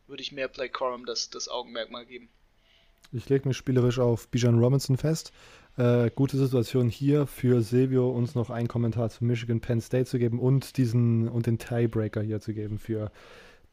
würde 0.07 0.23
ich 0.23 0.31
mehr 0.31 0.47
Play 0.47 0.69
Corum 0.69 1.05
das, 1.05 1.29
das 1.29 1.47
Augenmerk 1.47 1.91
mal 1.91 2.05
geben. 2.05 2.29
Ich 3.11 3.29
lege 3.29 3.47
mich 3.47 3.57
spielerisch 3.57 3.99
auf 3.99 4.27
Bijan 4.27 4.59
Robinson 4.59 4.97
fest. 4.97 5.31
Äh, 5.77 6.09
gute 6.13 6.37
Situation 6.37 6.89
hier 6.89 7.27
für 7.27 7.61
Silvio, 7.61 8.09
uns 8.09 8.35
noch 8.35 8.49
einen 8.49 8.67
Kommentar 8.67 9.09
zu 9.09 9.23
Michigan 9.23 9.61
Penn 9.61 9.79
State 9.79 10.05
zu 10.05 10.17
geben 10.17 10.39
und 10.39 10.77
diesen 10.77 11.29
und 11.29 11.45
den 11.45 11.59
Tiebreaker 11.59 12.21
hier 12.21 12.41
zu 12.41 12.53
geben 12.53 12.79
für 12.79 13.11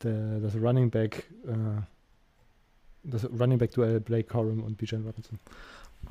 de, 0.03 0.41
das 0.41 0.55
Running 0.55 0.91
Back, 0.91 1.25
äh, 1.47 1.81
das 3.05 3.25
Running 3.25 3.59
Back 3.59 3.73
Duell 3.73 4.01
Blake 4.01 4.29
Corum 4.29 4.63
und 4.63 4.77
Bijan 4.77 5.05
Robinson. 5.05 5.39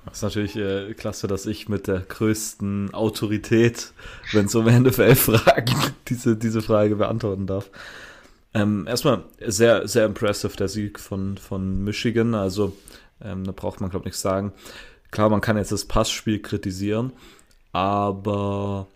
Das 0.06 0.16
ist 0.18 0.24
natürlich 0.24 0.56
äh, 0.56 0.94
klasse, 0.96 1.28
dass 1.28 1.46
ich 1.46 1.70
mit 1.70 1.88
der 1.88 2.00
größten 2.00 2.94
Autorität, 2.94 3.94
wenn 4.32 4.48
es 4.48 4.56
um 4.56 4.66
NFL-Fragen, 4.84 5.76
diese, 6.08 6.36
diese 6.36 6.62
Frage 6.62 6.96
beantworten 6.96 7.46
darf. 7.46 7.70
Ähm, 8.56 8.86
erstmal 8.88 9.24
sehr, 9.46 9.88
sehr 9.88 10.06
impressive 10.06 10.56
der 10.56 10.68
Sieg 10.68 11.00
von, 11.00 11.38
von 11.38 11.84
Michigan. 11.84 12.36
Also 12.36 12.76
ähm, 13.24 13.44
da 13.44 13.52
braucht 13.52 13.82
man, 13.82 13.90
glaube 13.90 14.04
ich, 14.04 14.12
nichts 14.12 14.22
sagen. 14.22 14.54
Klar, 15.12 15.30
man 15.30 15.42
kann 15.42 15.58
jetzt 15.58 15.72
das 15.72 15.86
Passspiel 15.86 16.40
kritisieren, 16.40 17.14
aber 17.72 18.88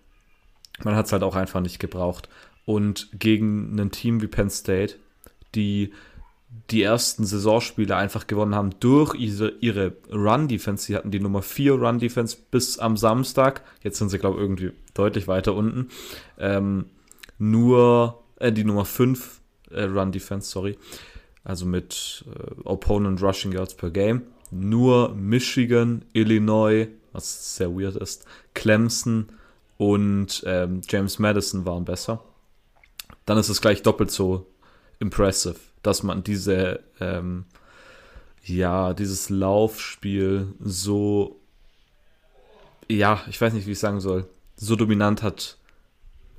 man 0.83 0.95
hat 0.95 1.05
es 1.05 1.11
halt 1.11 1.23
auch 1.23 1.35
einfach 1.35 1.61
nicht 1.61 1.79
gebraucht. 1.79 2.29
Und 2.65 3.09
gegen 3.13 3.79
ein 3.79 3.91
Team 3.91 4.21
wie 4.21 4.27
Penn 4.27 4.49
State, 4.49 4.95
die 5.55 5.93
die 6.71 6.81
ersten 6.81 7.25
Saisonspiele 7.25 7.95
einfach 7.95 8.25
gewonnen 8.25 8.55
haben 8.55 8.71
durch 8.79 9.15
ihre, 9.15 9.49
ihre 9.59 9.97
Run-Defense. 10.11 10.85
Sie 10.85 10.95
hatten 10.95 11.11
die 11.11 11.19
Nummer 11.19 11.41
4 11.41 11.73
Run-Defense 11.73 12.37
bis 12.51 12.79
am 12.79 12.97
Samstag. 12.97 13.63
Jetzt 13.83 13.99
sind 13.99 14.09
sie, 14.09 14.17
glaube 14.17 14.37
ich, 14.37 14.43
irgendwie 14.43 14.71
deutlich 14.93 15.27
weiter 15.27 15.53
unten. 15.53 15.89
Ähm, 16.37 16.85
nur 17.37 18.23
äh, 18.37 18.51
die 18.51 18.63
Nummer 18.63 18.85
5 18.85 19.41
äh, 19.71 19.83
Run-Defense, 19.83 20.49
sorry 20.49 20.77
also 21.47 21.65
mit 21.65 22.25
äh, 22.27 22.61
Opponent 22.65 23.21
Rushing 23.21 23.53
Yards 23.53 23.73
per 23.73 23.89
Game. 23.89 24.23
Nur 24.51 25.15
Michigan, 25.15 26.03
Illinois, 26.11 26.87
was 27.13 27.55
sehr 27.55 27.71
weird 27.71 27.95
ist, 27.95 28.25
Clemson 28.53 29.29
und 29.77 30.43
ähm, 30.45 30.81
James 30.89 31.19
Madison 31.19 31.65
waren 31.65 31.85
besser. 31.85 32.21
Dann 33.25 33.37
ist 33.37 33.49
es 33.49 33.61
gleich 33.61 33.81
doppelt 33.81 34.11
so 34.11 34.45
impressive, 34.99 35.55
dass 35.83 36.03
man 36.03 36.21
diese, 36.23 36.81
ähm, 36.99 37.45
ja, 38.43 38.93
dieses 38.93 39.29
Laufspiel 39.29 40.53
so, 40.59 41.39
ja, 42.89 43.21
ich 43.29 43.39
weiß 43.39 43.53
nicht, 43.53 43.67
wie 43.67 43.71
ich 43.71 43.79
sagen 43.79 44.01
soll, 44.01 44.27
so 44.57 44.75
dominant 44.75 45.23
hat 45.23 45.57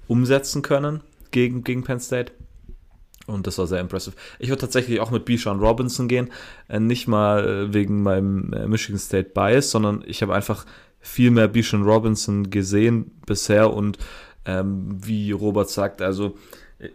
umsetzen 0.07 0.61
können 0.61 1.01
gegen, 1.31 1.65
gegen 1.65 1.85
Penn 1.85 2.01
State. 2.01 2.33
Und 3.29 3.47
das 3.47 3.59
war 3.59 3.67
sehr 3.67 3.81
impressive. 3.81 4.17
Ich 4.39 4.49
würde 4.49 4.63
tatsächlich 4.63 5.01
auch 5.01 5.11
mit 5.11 5.27
Bijan 5.27 5.61
Robinson 5.61 6.09
gehen. 6.09 6.31
Äh, 6.69 6.81
nicht 6.81 7.07
mal 7.07 7.47
äh, 7.47 7.75
wegen 7.75 8.03
meinem 8.03 8.53
äh, 8.55 8.67
Michigan 8.67 8.99
State 8.99 9.31
Bias, 9.35 9.71
sondern 9.71 10.03
ich 10.07 10.23
habe 10.23 10.35
einfach 10.35 10.65
viel 10.99 11.31
mehr 11.31 11.47
Bijan 11.47 11.83
Robinson 11.83 12.49
gesehen 12.49 13.11
bisher. 13.27 13.73
Und 13.75 13.99
ähm, 14.47 14.97
wie 15.05 15.31
Robert 15.33 15.69
sagt, 15.69 16.01
also, 16.01 16.39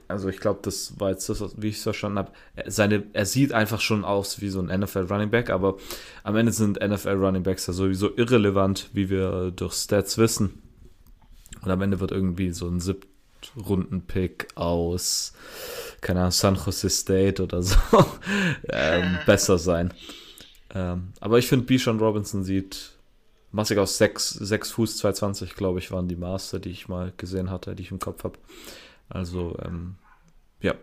also 0.07 0.27
ich 0.27 0.39
glaube, 0.39 0.61
das 0.63 0.99
war 0.99 1.11
jetzt 1.11 1.29
das, 1.29 1.43
wie 1.61 1.69
ich 1.69 1.77
es 1.77 1.83
verstanden 1.83 2.17
habe. 2.17 2.31
Seine, 2.65 3.03
er 3.13 3.27
sieht 3.27 3.53
einfach 3.53 3.79
schon 3.79 4.03
aus 4.03 4.41
wie 4.41 4.49
so 4.49 4.59
ein 4.59 4.79
NFL 4.79 5.05
Running 5.11 5.29
Back, 5.29 5.51
aber 5.51 5.77
am 6.23 6.35
Ende 6.35 6.51
sind 6.51 6.79
NFL 6.79 7.09
Running 7.09 7.43
Backs 7.43 7.67
ja 7.67 7.73
sowieso 7.73 8.15
irrelevant, 8.17 8.89
wie 8.93 9.11
wir 9.11 9.51
durch 9.51 9.73
Stats 9.73 10.17
wissen. 10.17 10.63
Und 11.61 11.69
am 11.69 11.81
Ende 11.81 11.99
wird 11.99 12.11
irgendwie 12.11 12.49
so 12.51 12.67
ein 12.67 12.79
Siebtrunden-Pick 12.79 14.47
aus 14.55 15.33
keine 16.03 16.19
Ahnung, 16.19 16.31
San 16.31 16.55
Jose 16.55 16.89
State 16.89 17.41
oder 17.41 17.63
so 17.63 17.77
ähm, 18.69 19.17
besser 19.25 19.57
sein. 19.57 19.93
Ähm, 20.73 21.13
aber 21.19 21.39
ich 21.39 21.47
finde, 21.47 21.65
Bijan 21.65 21.99
Robinson 21.99 22.43
sieht 22.43 22.91
massig 23.51 23.77
aus 23.77 23.97
6, 23.97 24.29
6 24.29 24.71
Fuß 24.71 24.97
220, 24.97 25.55
glaube 25.55 25.79
ich, 25.79 25.91
waren 25.91 26.07
die 26.07 26.15
Master, 26.15 26.59
die 26.59 26.69
ich 26.69 26.87
mal 26.87 27.13
gesehen 27.17 27.49
hatte, 27.49 27.75
die 27.75 27.83
ich 27.83 27.91
im 27.91 27.99
Kopf 27.99 28.23
habe. 28.23 28.37
Also, 29.09 29.57
ähm, 29.63 29.95
ja, 30.61 30.75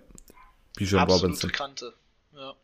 Bijan 0.77 1.09
Robinson. 1.09 1.53
Kante. 1.53 1.93
Ja. 2.35 2.55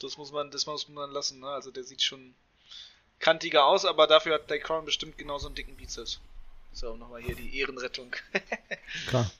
Das 0.00 0.16
muss 0.18 0.32
man, 0.32 0.50
das 0.50 0.66
muss 0.66 0.88
man 0.88 1.10
lassen, 1.10 1.40
ne? 1.40 1.48
Also 1.48 1.70
der 1.70 1.84
sieht 1.84 2.02
schon 2.02 2.34
kantiger 3.18 3.64
aus, 3.66 3.84
aber 3.84 4.06
dafür 4.06 4.34
hat 4.34 4.50
Daycon 4.50 4.84
bestimmt 4.84 5.16
genauso 5.16 5.46
einen 5.46 5.54
dicken 5.54 5.76
Bizeps. 5.76 6.20
So, 6.72 6.96
nochmal 6.96 7.22
hier 7.22 7.34
die 7.34 7.58
Ehrenrettung. 7.58 8.10
Klar. 9.08 9.30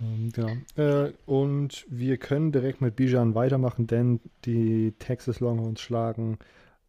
Ähm, 0.00 0.30
genau. 0.32 0.52
Äh, 0.76 1.12
und 1.26 1.86
wir 1.88 2.18
können 2.18 2.52
direkt 2.52 2.80
mit 2.80 2.96
Bijan 2.96 3.34
weitermachen, 3.34 3.86
denn 3.86 4.20
die 4.44 4.92
Texas 4.98 5.40
Longhorns 5.40 5.80
schlagen 5.80 6.38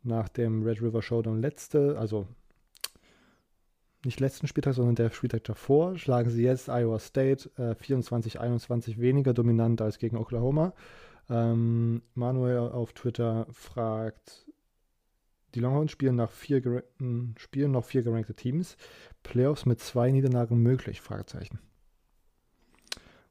nach 0.03 0.29
dem 0.29 0.63
Red 0.63 0.81
River 0.81 1.01
Showdown 1.01 1.41
letzte, 1.41 1.97
also 1.97 2.27
nicht 4.05 4.19
letzten 4.19 4.47
Spieltag, 4.47 4.75
sondern 4.75 4.95
der 4.95 5.11
Spieltag 5.11 5.43
davor, 5.43 5.97
schlagen 5.97 6.29
sie 6.29 6.43
jetzt 6.43 6.69
Iowa 6.69 6.99
State 6.99 7.49
äh, 7.57 7.75
24-21 7.75 8.99
weniger 8.99 9.33
dominant 9.33 9.81
als 9.81 9.99
gegen 9.99 10.17
Oklahoma. 10.17 10.73
Ähm, 11.29 12.01
Manuel 12.15 12.69
auf 12.69 12.93
Twitter 12.93 13.45
fragt, 13.51 14.45
die 15.53 15.59
Longhorns 15.59 15.91
spielen 15.91 16.15
nach 16.15 16.31
vier 16.31 16.83
spielen 17.37 17.71
noch 17.71 17.83
vier 17.83 18.03
gerankte 18.03 18.35
Teams. 18.35 18.77
Playoffs 19.23 19.65
mit 19.65 19.79
zwei 19.79 20.11
Niederlagen 20.11 20.61
möglich? 20.61 21.01
Fragezeichen. 21.01 21.59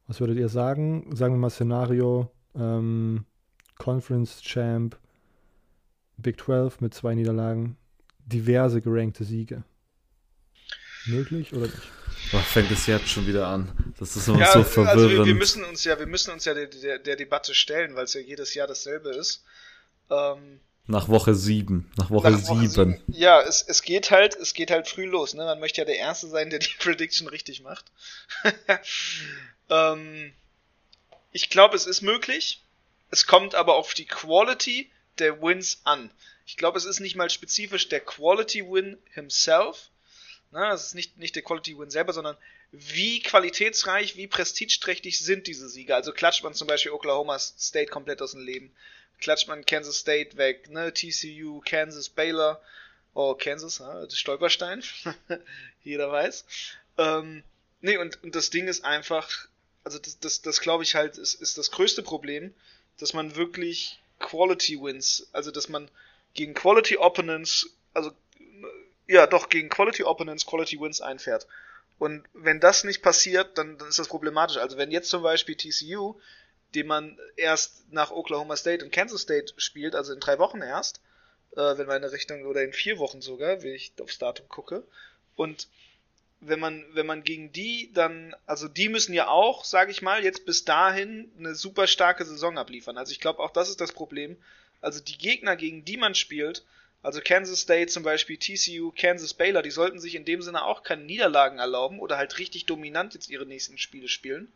Was 0.08 0.20
würdet 0.20 0.38
ihr 0.38 0.48
sagen? 0.48 1.14
Sagen 1.14 1.34
wir 1.34 1.38
mal 1.38 1.50
Szenario, 1.50 2.30
ähm, 2.56 3.26
Conference 3.76 4.40
Champ, 4.42 4.98
Big 6.16 6.40
12 6.40 6.80
mit 6.80 6.94
zwei 6.94 7.14
Niederlagen, 7.14 7.76
diverse 8.18 8.80
gerankte 8.80 9.24
Siege. 9.24 9.62
Möglich 11.06 11.52
oder 11.52 11.66
nicht? 11.66 11.92
Boah, 12.32 12.40
fängt 12.40 12.70
es 12.70 12.86
jetzt 12.86 13.08
schon 13.08 13.26
wieder 13.26 13.46
an. 13.46 13.92
Das 13.98 14.16
ist 14.16 14.28
immer 14.28 14.40
ja, 14.40 14.52
so 14.52 14.64
verwirrend. 14.64 14.88
Also 14.88 15.10
wir, 15.10 15.24
wir, 15.26 15.34
müssen 15.34 15.62
uns 15.64 15.84
ja, 15.84 15.98
wir 15.98 16.06
müssen 16.06 16.32
uns 16.32 16.44
ja 16.44 16.54
der, 16.54 16.66
der, 16.66 16.98
der 16.98 17.16
Debatte 17.16 17.54
stellen, 17.54 17.94
weil 17.94 18.04
es 18.04 18.14
ja 18.14 18.20
jedes 18.20 18.54
Jahr 18.54 18.66
dasselbe 18.66 19.10
ist. 19.10 19.44
Ähm, 20.10 20.60
nach 20.86 21.08
Woche 21.08 21.34
sieben. 21.34 21.90
Nach 21.96 22.10
Woche, 22.10 22.30
nach 22.30 22.42
Woche 22.48 22.66
sieben. 22.66 22.92
sieben. 22.96 23.02
Ja, 23.08 23.42
es, 23.42 23.62
es 23.62 23.82
geht 23.82 24.10
halt, 24.10 24.34
es 24.36 24.54
geht 24.54 24.70
halt 24.70 24.88
früh 24.88 25.04
los, 25.04 25.34
ne? 25.34 25.44
Man 25.44 25.60
möchte 25.60 25.82
ja 25.82 25.84
der 25.84 25.98
Erste 25.98 26.28
sein, 26.28 26.48
der 26.48 26.58
die 26.58 26.74
Prediction 26.78 27.28
richtig 27.28 27.62
macht. 27.62 27.92
Ähm, 29.70 30.32
ich 31.32 31.50
glaube, 31.50 31.76
es 31.76 31.86
ist 31.86 32.02
möglich. 32.02 32.62
Es 33.10 33.26
kommt 33.26 33.54
aber 33.54 33.74
auf 33.74 33.94
die 33.94 34.06
Quality 34.06 34.90
der 35.18 35.40
Wins 35.42 35.80
an. 35.84 36.10
Ich 36.46 36.56
glaube, 36.56 36.78
es 36.78 36.84
ist 36.84 37.00
nicht 37.00 37.16
mal 37.16 37.30
spezifisch 37.30 37.88
der 37.88 38.00
Quality 38.00 38.64
Win 38.64 38.98
himself. 39.12 39.90
Na, 40.50 40.72
es 40.72 40.86
ist 40.86 40.94
nicht, 40.94 41.18
nicht 41.18 41.36
der 41.36 41.42
Quality 41.42 41.78
Win 41.78 41.90
selber, 41.90 42.12
sondern 42.12 42.36
wie 42.70 43.22
qualitätsreich, 43.22 44.16
wie 44.16 44.26
prestigeträchtig 44.26 45.18
sind 45.18 45.46
diese 45.46 45.68
Siege. 45.68 45.94
Also 45.94 46.12
klatscht 46.12 46.42
man 46.42 46.54
zum 46.54 46.68
Beispiel 46.68 46.92
Oklahoma 46.92 47.38
State 47.38 47.90
komplett 47.90 48.20
aus 48.20 48.32
dem 48.32 48.44
Leben, 48.44 48.70
klatscht 49.20 49.48
man 49.48 49.64
Kansas 49.64 49.98
State 49.98 50.36
weg, 50.36 50.70
ne, 50.70 50.92
TCU, 50.92 51.60
Kansas, 51.64 52.08
Baylor, 52.08 52.62
oh, 53.14 53.34
Kansas, 53.34 53.78
ja, 53.78 54.04
das 54.04 54.18
Stolperstein, 54.18 54.82
jeder 55.84 56.10
weiß. 56.10 56.44
Ähm, 56.98 57.42
nee, 57.80 57.96
und, 57.96 58.22
und 58.22 58.34
das 58.34 58.50
Ding 58.50 58.68
ist 58.68 58.84
einfach, 58.84 59.47
also 59.88 59.98
das, 59.98 60.18
das, 60.20 60.42
das 60.42 60.60
glaube 60.60 60.82
ich 60.82 60.94
halt, 60.94 61.16
ist, 61.16 61.32
ist 61.32 61.56
das 61.56 61.70
größte 61.70 62.02
Problem, 62.02 62.52
dass 62.98 63.14
man 63.14 63.36
wirklich 63.36 63.98
Quality 64.18 64.82
Wins, 64.82 65.30
also 65.32 65.50
dass 65.50 65.70
man 65.70 65.90
gegen 66.34 66.52
Quality 66.52 66.98
Opponents, 66.98 67.70
also 67.94 68.12
ja, 69.06 69.26
doch 69.26 69.48
gegen 69.48 69.70
Quality 69.70 70.02
Opponents 70.02 70.44
Quality 70.44 70.78
Wins 70.78 71.00
einfährt. 71.00 71.46
Und 71.98 72.22
wenn 72.34 72.60
das 72.60 72.84
nicht 72.84 73.00
passiert, 73.00 73.56
dann, 73.56 73.78
dann 73.78 73.88
ist 73.88 73.98
das 73.98 74.08
problematisch. 74.08 74.58
Also 74.58 74.76
wenn 74.76 74.90
jetzt 74.90 75.08
zum 75.08 75.22
Beispiel 75.22 75.56
TCU, 75.56 76.20
den 76.74 76.86
man 76.86 77.18
erst 77.36 77.90
nach 77.90 78.10
Oklahoma 78.10 78.56
State 78.56 78.84
und 78.84 78.92
Kansas 78.92 79.22
State 79.22 79.54
spielt, 79.56 79.94
also 79.94 80.12
in 80.12 80.20
drei 80.20 80.38
Wochen 80.38 80.60
erst, 80.60 81.00
äh, 81.52 81.78
wenn 81.78 81.86
meine 81.86 82.12
Richtung, 82.12 82.44
oder 82.44 82.62
in 82.62 82.74
vier 82.74 82.98
Wochen 82.98 83.22
sogar, 83.22 83.62
wie 83.62 83.70
ich 83.70 83.94
aufs 84.02 84.18
Datum 84.18 84.50
gucke, 84.50 84.86
und 85.34 85.66
wenn 86.40 86.60
man, 86.60 86.84
wenn 86.92 87.06
man 87.06 87.24
gegen 87.24 87.52
die 87.52 87.90
dann, 87.92 88.34
also 88.46 88.68
die 88.68 88.88
müssen 88.88 89.12
ja 89.12 89.28
auch, 89.28 89.64
sage 89.64 89.90
ich 89.90 90.02
mal, 90.02 90.22
jetzt 90.22 90.46
bis 90.46 90.64
dahin 90.64 91.30
eine 91.38 91.54
super 91.54 91.86
starke 91.86 92.24
Saison 92.24 92.58
abliefern. 92.58 92.96
Also 92.96 93.12
ich 93.12 93.20
glaube, 93.20 93.40
auch 93.40 93.50
das 93.50 93.68
ist 93.68 93.80
das 93.80 93.92
Problem. 93.92 94.36
Also 94.80 95.00
die 95.00 95.18
Gegner, 95.18 95.56
gegen 95.56 95.84
die 95.84 95.96
man 95.96 96.14
spielt, 96.14 96.64
also 97.02 97.20
Kansas 97.22 97.60
State 97.60 97.88
zum 97.88 98.02
Beispiel, 98.02 98.36
TCU, 98.36 98.92
Kansas 98.92 99.34
Baylor, 99.34 99.62
die 99.62 99.70
sollten 99.70 100.00
sich 100.00 100.14
in 100.14 100.24
dem 100.24 100.42
Sinne 100.42 100.64
auch 100.64 100.82
keine 100.82 101.02
Niederlagen 101.02 101.58
erlauben 101.58 102.00
oder 102.00 102.16
halt 102.16 102.38
richtig 102.38 102.66
dominant 102.66 103.14
jetzt 103.14 103.30
ihre 103.30 103.46
nächsten 103.46 103.78
Spiele 103.78 104.08
spielen, 104.08 104.52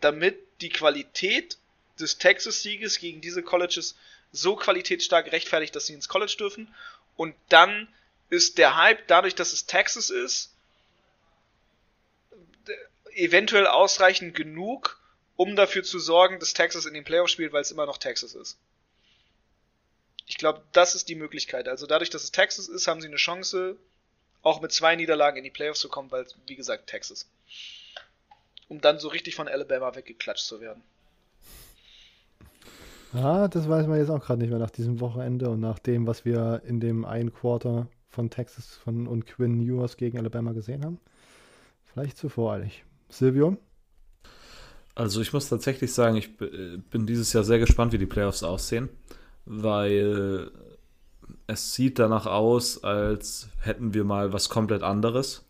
damit 0.00 0.38
die 0.60 0.70
Qualität 0.70 1.58
des 1.98 2.18
Texas-Sieges 2.18 2.98
gegen 2.98 3.20
diese 3.20 3.42
Colleges 3.42 3.96
so 4.32 4.56
qualitätsstark 4.56 5.30
rechtfertigt, 5.30 5.76
dass 5.76 5.86
sie 5.86 5.94
ins 5.94 6.08
College 6.08 6.34
dürfen. 6.38 6.72
Und 7.16 7.34
dann 7.48 7.88
ist 8.30 8.58
der 8.58 8.76
Hype, 8.76 9.06
dadurch, 9.08 9.34
dass 9.34 9.52
es 9.52 9.66
Texas 9.66 10.10
ist, 10.10 10.51
eventuell 13.14 13.66
ausreichend 13.66 14.34
genug, 14.34 15.00
um 15.36 15.56
dafür 15.56 15.82
zu 15.82 15.98
sorgen, 15.98 16.38
dass 16.38 16.52
Texas 16.52 16.86
in 16.86 16.94
den 16.94 17.04
Playoffs 17.04 17.32
spielt, 17.32 17.52
weil 17.52 17.62
es 17.62 17.70
immer 17.70 17.86
noch 17.86 17.98
Texas 17.98 18.34
ist. 18.34 18.58
Ich 20.26 20.38
glaube, 20.38 20.62
das 20.72 20.94
ist 20.94 21.08
die 21.08 21.14
Möglichkeit. 21.14 21.68
Also 21.68 21.86
dadurch, 21.86 22.10
dass 22.10 22.24
es 22.24 22.32
Texas 22.32 22.68
ist, 22.68 22.86
haben 22.86 23.00
sie 23.00 23.08
eine 23.08 23.16
Chance, 23.16 23.76
auch 24.42 24.60
mit 24.60 24.72
zwei 24.72 24.96
Niederlagen 24.96 25.36
in 25.36 25.44
die 25.44 25.50
Playoffs 25.50 25.80
zu 25.80 25.88
kommen, 25.88 26.10
weil, 26.10 26.26
wie 26.46 26.56
gesagt, 26.56 26.86
Texas. 26.88 27.28
Um 28.68 28.80
dann 28.80 28.98
so 28.98 29.08
richtig 29.08 29.34
von 29.34 29.48
Alabama 29.48 29.94
weggeklatscht 29.94 30.46
zu 30.46 30.60
werden. 30.60 30.82
Ah, 33.12 33.46
das 33.48 33.68
weiß 33.68 33.86
man 33.88 33.98
jetzt 33.98 34.08
auch 34.08 34.24
gerade 34.24 34.40
nicht 34.40 34.50
mehr 34.50 34.58
nach 34.58 34.70
diesem 34.70 35.00
Wochenende 35.00 35.50
und 35.50 35.60
nach 35.60 35.78
dem, 35.78 36.06
was 36.06 36.24
wir 36.24 36.62
in 36.64 36.80
dem 36.80 37.04
einen 37.04 37.32
Quarter 37.32 37.88
von 38.08 38.30
Texas 38.30 38.76
von, 38.76 39.06
und 39.06 39.26
Quinn 39.26 39.60
Ewers 39.60 39.96
gegen 39.98 40.18
Alabama 40.18 40.52
gesehen 40.52 40.84
haben. 40.84 40.98
Vielleicht 41.92 42.16
zu 42.16 42.30
voreilig. 42.30 42.84
Silvio? 43.12 43.56
Also 44.94 45.20
ich 45.20 45.32
muss 45.32 45.48
tatsächlich 45.48 45.92
sagen, 45.92 46.16
ich 46.16 46.36
bin 46.36 47.06
dieses 47.06 47.32
Jahr 47.32 47.44
sehr 47.44 47.58
gespannt, 47.58 47.92
wie 47.92 47.98
die 47.98 48.06
Playoffs 48.06 48.42
aussehen 48.42 48.90
weil 49.44 50.50
es 51.46 51.74
sieht 51.74 51.98
danach 51.98 52.26
aus, 52.26 52.82
als 52.84 53.48
hätten 53.60 53.94
wir 53.94 54.04
mal 54.04 54.32
was 54.32 54.48
komplett 54.48 54.82
anderes. 54.82 55.44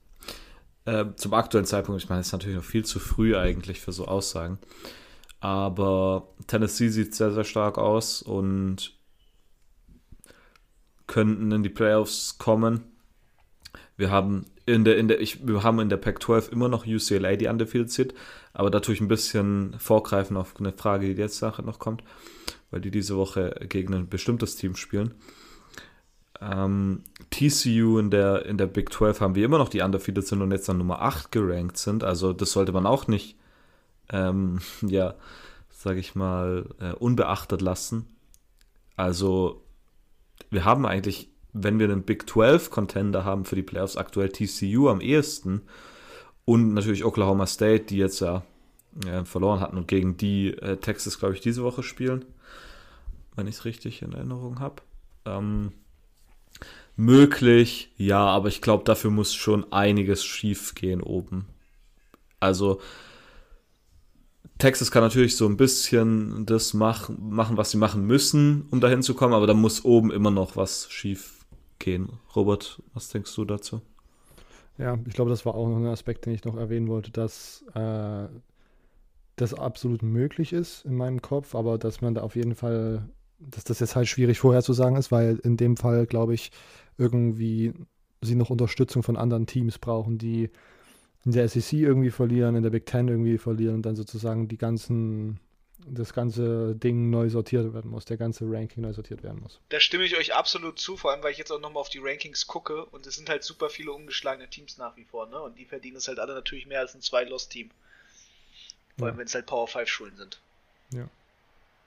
Äh, 0.84 1.06
zum 1.16 1.34
aktuellen 1.34 1.66
Zeitpunkt, 1.66 2.02
ich 2.02 2.08
meine, 2.08 2.20
es 2.20 2.28
ist 2.28 2.32
natürlich 2.32 2.56
noch 2.56 2.64
viel 2.64 2.84
zu 2.84 2.98
früh 2.98 3.36
eigentlich 3.36 3.80
für 3.80 3.92
so 3.92 4.06
Aussagen. 4.06 4.58
Aber 5.40 6.28
Tennessee 6.46 6.88
sieht 6.88 7.14
sehr, 7.14 7.32
sehr 7.32 7.44
stark 7.44 7.78
aus 7.78 8.22
und 8.22 8.94
könnten 11.06 11.52
in 11.52 11.62
die 11.62 11.68
Playoffs 11.68 12.38
kommen. 12.38 12.84
Wir 13.96 14.10
haben 14.10 14.46
in 14.66 14.84
der, 14.84 14.96
in 14.96 15.08
der, 15.08 15.20
ich, 15.20 15.46
wir 15.46 15.62
haben 15.62 15.80
in 15.80 15.88
der 15.88 15.96
Pac-12 15.96 16.50
immer 16.50 16.68
noch 16.68 16.86
UCLA, 16.86 17.36
die 17.36 17.48
undefeated 17.48 17.90
sind, 17.90 18.14
aber 18.52 18.70
da 18.70 18.80
tue 18.80 18.94
ich 18.94 19.00
ein 19.00 19.08
bisschen 19.08 19.74
vorgreifen 19.78 20.36
auf 20.36 20.54
eine 20.58 20.72
Frage, 20.72 21.14
die 21.14 21.20
jetzt 21.20 21.42
nachher 21.42 21.64
noch 21.64 21.78
kommt 21.78 22.02
weil 22.72 22.80
die 22.80 22.90
diese 22.90 23.16
Woche 23.16 23.54
gegen 23.68 23.94
ein 23.94 24.08
bestimmtes 24.08 24.56
Team 24.56 24.74
spielen. 24.74 25.14
Ähm, 26.40 27.04
TCU 27.30 27.98
in 27.98 28.10
der, 28.10 28.46
in 28.46 28.58
der 28.58 28.66
Big 28.66 28.92
12 28.92 29.20
haben 29.20 29.34
wir 29.36 29.44
immer 29.44 29.58
noch 29.58 29.68
die 29.68 29.82
Undefeated 29.82 30.26
sind 30.26 30.42
und 30.42 30.50
jetzt 30.50 30.68
an 30.68 30.78
Nummer 30.78 31.02
8 31.02 31.30
gerankt 31.30 31.76
sind. 31.76 32.02
Also 32.02 32.32
das 32.32 32.50
sollte 32.50 32.72
man 32.72 32.86
auch 32.86 33.06
nicht, 33.06 33.36
ähm, 34.10 34.60
ja, 34.82 35.14
sage 35.70 36.00
ich 36.00 36.16
mal, 36.16 36.66
äh, 36.80 36.92
unbeachtet 36.92 37.60
lassen. 37.60 38.06
Also 38.96 39.62
wir 40.50 40.64
haben 40.64 40.86
eigentlich, 40.86 41.30
wenn 41.52 41.78
wir 41.78 41.86
einen 41.86 42.02
Big 42.02 42.28
12 42.28 42.70
Contender 42.70 43.24
haben 43.24 43.44
für 43.44 43.56
die 43.56 43.62
Playoffs, 43.62 43.96
aktuell 43.96 44.30
TCU 44.30 44.88
am 44.88 45.00
ehesten 45.00 45.62
und 46.44 46.74
natürlich 46.74 47.04
Oklahoma 47.04 47.46
State, 47.46 47.84
die 47.84 47.98
jetzt 47.98 48.20
ja 48.20 48.42
äh, 49.06 49.24
verloren 49.24 49.60
hatten 49.60 49.76
und 49.76 49.88
gegen 49.88 50.16
die 50.16 50.48
äh, 50.48 50.76
Texas, 50.76 51.18
glaube 51.18 51.34
ich, 51.34 51.40
diese 51.40 51.62
Woche 51.62 51.82
spielen 51.82 52.24
wenn 53.36 53.46
ich 53.46 53.56
es 53.56 53.64
richtig 53.64 54.02
in 54.02 54.12
Erinnerung 54.12 54.60
habe. 54.60 54.82
Ähm, 55.24 55.72
möglich, 56.96 57.92
ja, 57.96 58.24
aber 58.24 58.48
ich 58.48 58.60
glaube, 58.60 58.84
dafür 58.84 59.10
muss 59.10 59.34
schon 59.34 59.72
einiges 59.72 60.24
schief 60.24 60.74
gehen 60.74 61.02
oben. 61.02 61.46
Also, 62.40 62.80
Texas 64.58 64.90
kann 64.90 65.02
natürlich 65.02 65.36
so 65.36 65.46
ein 65.46 65.56
bisschen 65.56 66.46
das 66.46 66.74
mach, 66.74 67.08
machen, 67.08 67.56
was 67.56 67.70
sie 67.70 67.78
machen 67.78 68.06
müssen, 68.06 68.66
um 68.70 68.80
dahin 68.80 69.02
zu 69.02 69.14
kommen, 69.14 69.34
aber 69.34 69.46
da 69.46 69.54
muss 69.54 69.84
oben 69.84 70.12
immer 70.12 70.30
noch 70.30 70.56
was 70.56 70.90
schief 70.90 71.31
gehen. 71.82 72.08
Robert, 72.34 72.82
was 72.94 73.10
denkst 73.10 73.34
du 73.34 73.44
dazu? 73.44 73.82
Ja, 74.78 74.98
ich 75.06 75.12
glaube, 75.12 75.30
das 75.30 75.44
war 75.44 75.54
auch 75.54 75.68
noch 75.68 75.76
ein 75.76 75.86
Aspekt, 75.86 76.24
den 76.24 76.32
ich 76.32 76.44
noch 76.44 76.56
erwähnen 76.56 76.88
wollte, 76.88 77.10
dass 77.10 77.62
äh, 77.74 78.28
das 79.36 79.52
absolut 79.52 80.02
möglich 80.02 80.54
ist 80.54 80.86
in 80.86 80.96
meinem 80.96 81.20
Kopf, 81.20 81.54
aber 81.54 81.76
dass 81.76 82.00
man 82.00 82.14
da 82.14 82.22
auf 82.22 82.36
jeden 82.36 82.54
Fall 82.54 83.06
dass 83.50 83.64
das 83.64 83.80
jetzt 83.80 83.96
halt 83.96 84.08
schwierig 84.08 84.38
vorherzusagen 84.38 84.96
ist, 84.96 85.10
weil 85.10 85.38
in 85.42 85.56
dem 85.56 85.76
Fall, 85.76 86.06
glaube 86.06 86.34
ich, 86.34 86.50
irgendwie 86.98 87.72
sie 88.20 88.34
noch 88.34 88.50
Unterstützung 88.50 89.02
von 89.02 89.16
anderen 89.16 89.46
Teams 89.46 89.78
brauchen, 89.78 90.18
die 90.18 90.50
in 91.24 91.32
der 91.32 91.48
SEC 91.48 91.72
irgendwie 91.72 92.10
verlieren, 92.10 92.56
in 92.56 92.62
der 92.62 92.70
Big 92.70 92.86
Ten 92.86 93.08
irgendwie 93.08 93.38
verlieren 93.38 93.76
und 93.76 93.86
dann 93.86 93.96
sozusagen 93.96 94.48
die 94.48 94.58
ganzen, 94.58 95.40
das 95.86 96.12
ganze 96.12 96.74
Ding 96.74 97.10
neu 97.10 97.28
sortiert 97.28 97.72
werden 97.74 97.90
muss, 97.90 98.04
der 98.04 98.16
ganze 98.16 98.44
Ranking 98.46 98.82
neu 98.82 98.92
sortiert 98.92 99.22
werden 99.22 99.40
muss. 99.42 99.60
Da 99.68 99.80
stimme 99.80 100.04
ich 100.04 100.16
euch 100.16 100.34
absolut 100.34 100.78
zu, 100.78 100.96
vor 100.96 101.10
allem 101.10 101.22
weil 101.22 101.32
ich 101.32 101.38
jetzt 101.38 101.50
auch 101.50 101.60
nochmal 101.60 101.80
auf 101.80 101.88
die 101.88 101.98
Rankings 101.98 102.46
gucke 102.46 102.84
und 102.86 103.06
es 103.06 103.16
sind 103.16 103.28
halt 103.28 103.44
super 103.44 103.68
viele 103.68 103.92
ungeschlagene 103.92 104.48
Teams 104.48 104.78
nach 104.78 104.96
wie 104.96 105.04
vor, 105.04 105.28
ne? 105.28 105.40
Und 105.40 105.58
die 105.58 105.64
verdienen 105.64 105.96
es 105.96 106.08
halt 106.08 106.18
alle 106.18 106.34
natürlich 106.34 106.66
mehr 106.66 106.80
als 106.80 106.94
ein 106.94 107.00
Zwei-Loss-Team. 107.00 107.70
Vor 108.98 109.06
allem, 109.06 109.14
ja. 109.14 109.18
wenn 109.20 109.26
es 109.26 109.34
halt 109.34 109.46
Power 109.46 109.66
5 109.66 109.88
Schulen 109.88 110.16
sind. 110.16 110.40
Ja. 110.92 111.08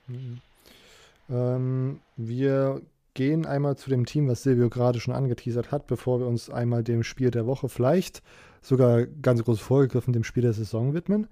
Mhm. 0.07 0.41
Ähm, 1.29 2.01
wir 2.17 2.81
gehen 3.13 3.45
einmal 3.45 3.77
zu 3.77 3.89
dem 3.89 4.05
Team, 4.05 4.27
was 4.27 4.43
Silvio 4.43 4.69
gerade 4.69 4.99
schon 4.99 5.13
angeteasert 5.13 5.71
hat, 5.71 5.87
bevor 5.87 6.19
wir 6.19 6.27
uns 6.27 6.49
einmal 6.49 6.83
dem 6.83 7.03
Spiel 7.03 7.31
der 7.31 7.45
Woche 7.45 7.69
vielleicht 7.69 8.21
sogar 8.61 9.05
ganz 9.05 9.43
groß 9.43 9.59
vorgegriffen 9.59 10.13
dem 10.13 10.23
Spiel 10.23 10.43
der 10.43 10.53
Saison 10.53 10.93
widmen. 10.93 11.27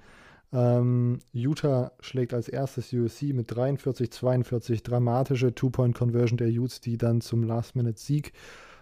Ähm, 0.54 1.20
Utah 1.32 1.92
schlägt 2.00 2.34
als 2.34 2.48
erstes 2.48 2.94
USC 2.94 3.34
mit 3.34 3.52
43-42 3.52 4.84
dramatische 4.84 5.56
Two-Point-Conversion 5.56 6.38
der 6.38 6.50
Utes, 6.50 6.80
die 6.80 6.98
dann 6.98 7.22
zum 7.22 7.42
Last-Minute-Sieg 7.42 8.34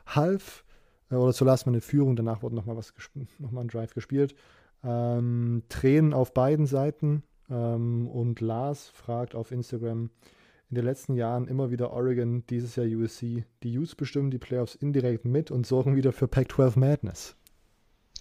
half 0.06 0.66
äh, 1.10 1.16
oder 1.16 1.34
zur 1.34 1.48
Last-Minute-Führung. 1.48 2.18
Danach 2.18 2.44
wurde 2.44 2.56
nochmal 2.56 2.78
nochmal 3.40 3.64
ein 3.64 3.70
Drive 3.70 3.94
gespielt. 3.94 4.36
Ähm, 4.84 5.64
Tränen 5.70 6.14
auf 6.14 6.34
beiden 6.34 6.66
Seiten 6.66 7.24
ähm, 7.50 8.08
und 8.08 8.42
Lars 8.42 8.90
fragt 8.90 9.34
auf 9.34 9.52
Instagram, 9.52 10.10
in 10.70 10.76
den 10.76 10.86
letzten 10.86 11.16
Jahren 11.16 11.48
immer 11.48 11.70
wieder 11.70 11.92
Oregon, 11.92 12.46
dieses 12.50 12.76
Jahr 12.76 12.88
USC. 12.88 13.46
Die 13.64 13.78
Utes 13.78 13.96
bestimmen 13.96 14.32
die 14.32 14.40
Playoffs 14.40 14.76
indirekt 14.76 15.26
mit 15.26 15.52
und 15.52 15.66
sorgen 15.66 15.96
wieder 15.96 16.12
für 16.14 16.28
Pac-12 16.28 16.80
Madness. 16.80 17.36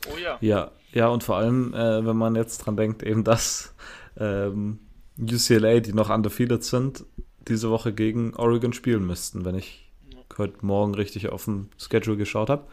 Oh 0.09 0.17
ja. 0.17 0.39
Ja, 0.41 0.71
ja 0.93 1.09
und 1.09 1.25
vor 1.25 1.37
allem, 1.37 1.75
äh, 1.75 2.05
wenn 2.07 2.17
man 2.17 2.35
jetzt 2.35 2.59
dran 2.59 2.77
denkt, 2.77 3.03
eben 3.03 3.25
dass 3.25 3.75
ähm, 4.19 4.79
UCLA, 5.19 5.81
die 5.81 5.93
noch 5.93 6.11
undefeated 6.11 6.65
sind, 6.65 7.05
diese 7.49 7.71
Woche 7.71 7.93
gegen 7.93 8.35
Oregon 8.35 8.73
spielen 8.73 9.07
müssten, 9.07 9.45
wenn 9.45 9.57
ich 9.57 9.91
ja. 10.13 10.19
heute 10.39 10.65
Morgen 10.65 10.95
richtig 10.95 11.29
auf 11.29 11.45
den 11.45 11.71
Schedule 11.79 12.17
geschaut 12.17 12.49
habe. 12.49 12.67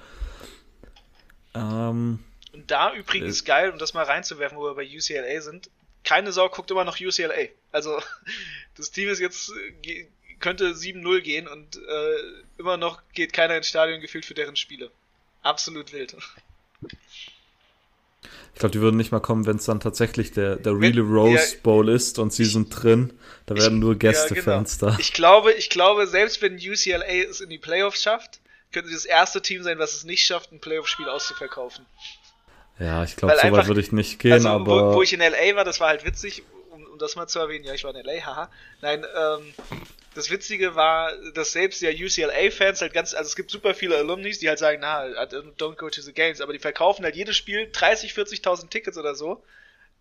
Ähm, 1.54 2.20
und 2.54 2.72
da 2.72 2.94
übrigens 2.94 3.42
äh, 3.42 3.46
geil, 3.46 3.72
um 3.72 3.80
das 3.80 3.94
mal 3.94 4.04
reinzuwerfen, 4.04 4.58
wo 4.58 4.64
wir 4.64 4.76
bei 4.76 4.88
UCLA 4.88 5.42
sind, 5.42 5.70
keine 6.04 6.32
Sau 6.32 6.48
guckt 6.50 6.72
immer 6.72 6.86
noch 6.86 7.00
UCLA. 7.00 7.50
Also 7.72 8.00
das 8.76 8.92
Team 8.92 9.10
ist 9.10 9.20
jetzt 9.20 9.52
könnte 10.40 10.72
7-0 10.72 11.22
gehen 11.22 11.48
und 11.48 11.78
äh, 11.78 12.60
immer 12.60 12.78
noch 12.78 13.02
geht 13.14 13.34
keiner 13.34 13.58
ins 13.58 13.68
Stadion 13.68 14.02
gefühlt 14.02 14.26
für 14.26 14.34
deren 14.34 14.56
Spiele. 14.56 14.92
Absolut 15.42 15.94
wild. 15.94 16.16
Ich 18.54 18.60
glaube, 18.60 18.74
die 18.74 18.82
würden 18.82 18.98
nicht 18.98 19.12
mal 19.12 19.20
kommen, 19.20 19.46
wenn 19.46 19.58
es 19.58 19.66
dann 19.66 19.80
tatsächlich 19.80 20.32
der, 20.32 20.56
der 20.56 20.74
Really 20.74 21.00
Rose 21.00 21.56
ja, 21.56 21.62
Bowl 21.62 21.90
ist 21.90 22.18
und 22.18 22.34
sie 22.34 22.46
sind 22.46 22.70
drin. 22.70 23.14
Da 23.46 23.56
werden 23.56 23.76
ich, 23.76 23.82
nur 23.82 23.96
Gästefans 23.96 24.74
ja, 24.74 24.80
genau. 24.80 24.92
da. 24.94 25.00
Ich 25.00 25.14
glaube, 25.14 25.52
ich 25.54 25.70
glaube, 25.70 26.08
selbst 26.08 26.42
wenn 26.42 26.56
UCLA 26.56 27.06
es 27.30 27.40
in 27.40 27.50
die 27.50 27.60
Playoffs 27.60 28.02
schafft, 28.02 28.40
könnte 28.72 28.90
sie 28.90 28.96
das 28.96 29.06
erste 29.06 29.44
Team 29.44 29.62
sein, 29.62 29.78
was 29.78 29.94
es 29.94 30.06
nicht 30.06 30.26
schafft, 30.26 30.52
ein 30.52 30.60
Playoff-Spiel 30.60 31.08
auszuverkaufen. 31.08 31.86
Ja, 32.80 33.04
ich 33.04 33.16
glaube, 33.16 33.36
so 33.42 33.52
weit 33.52 33.68
würde 33.68 33.82
ich 33.82 33.92
nicht 33.92 34.20
gehen, 34.20 34.34
also, 34.34 34.50
aber. 34.50 34.92
Wo, 34.92 34.96
wo, 34.96 35.02
ich 35.04 35.14
in 35.14 35.20
LA 35.20 35.56
war, 35.56 35.64
das 35.64 35.80
war 35.80 35.90
halt 35.90 36.06
witzig, 36.06 36.44
um, 36.72 36.84
um 36.84 36.98
das 37.00 37.16
mal 37.16 37.28
zu 37.28 37.40
erwähnen. 37.40 37.64
Ja, 37.64 37.74
ich 37.74 37.84
war 37.84 37.96
in 37.96 38.04
LA, 38.04 38.26
haha. 38.26 38.50
Nein, 38.82 39.04
ähm, 39.16 39.54
das 40.18 40.32
Witzige 40.32 40.74
war, 40.74 41.12
dass 41.34 41.52
selbst 41.52 41.80
ja 41.82 41.92
UCLA-Fans 41.92 42.82
halt 42.82 42.92
ganz, 42.92 43.14
also 43.14 43.28
es 43.28 43.36
gibt 43.36 43.52
super 43.52 43.76
viele 43.76 43.98
Alumnis, 43.98 44.40
die 44.40 44.50
halt 44.50 44.58
sagen, 44.58 44.82
na, 44.82 45.06
don't 45.06 45.76
go 45.76 45.90
to 45.92 46.02
the 46.02 46.12
games, 46.12 46.42
aber 46.42 46.54
die 46.54 46.60
verkaufen 46.60 47.06
halt 47.06 47.16
jedes 47.16 47.36
Spiel 47.38 47.70
30, 47.72 48.14
40.000 48.14 48.70
Tickets 48.70 48.98
oder 48.98 49.14
so, 49.14 49.44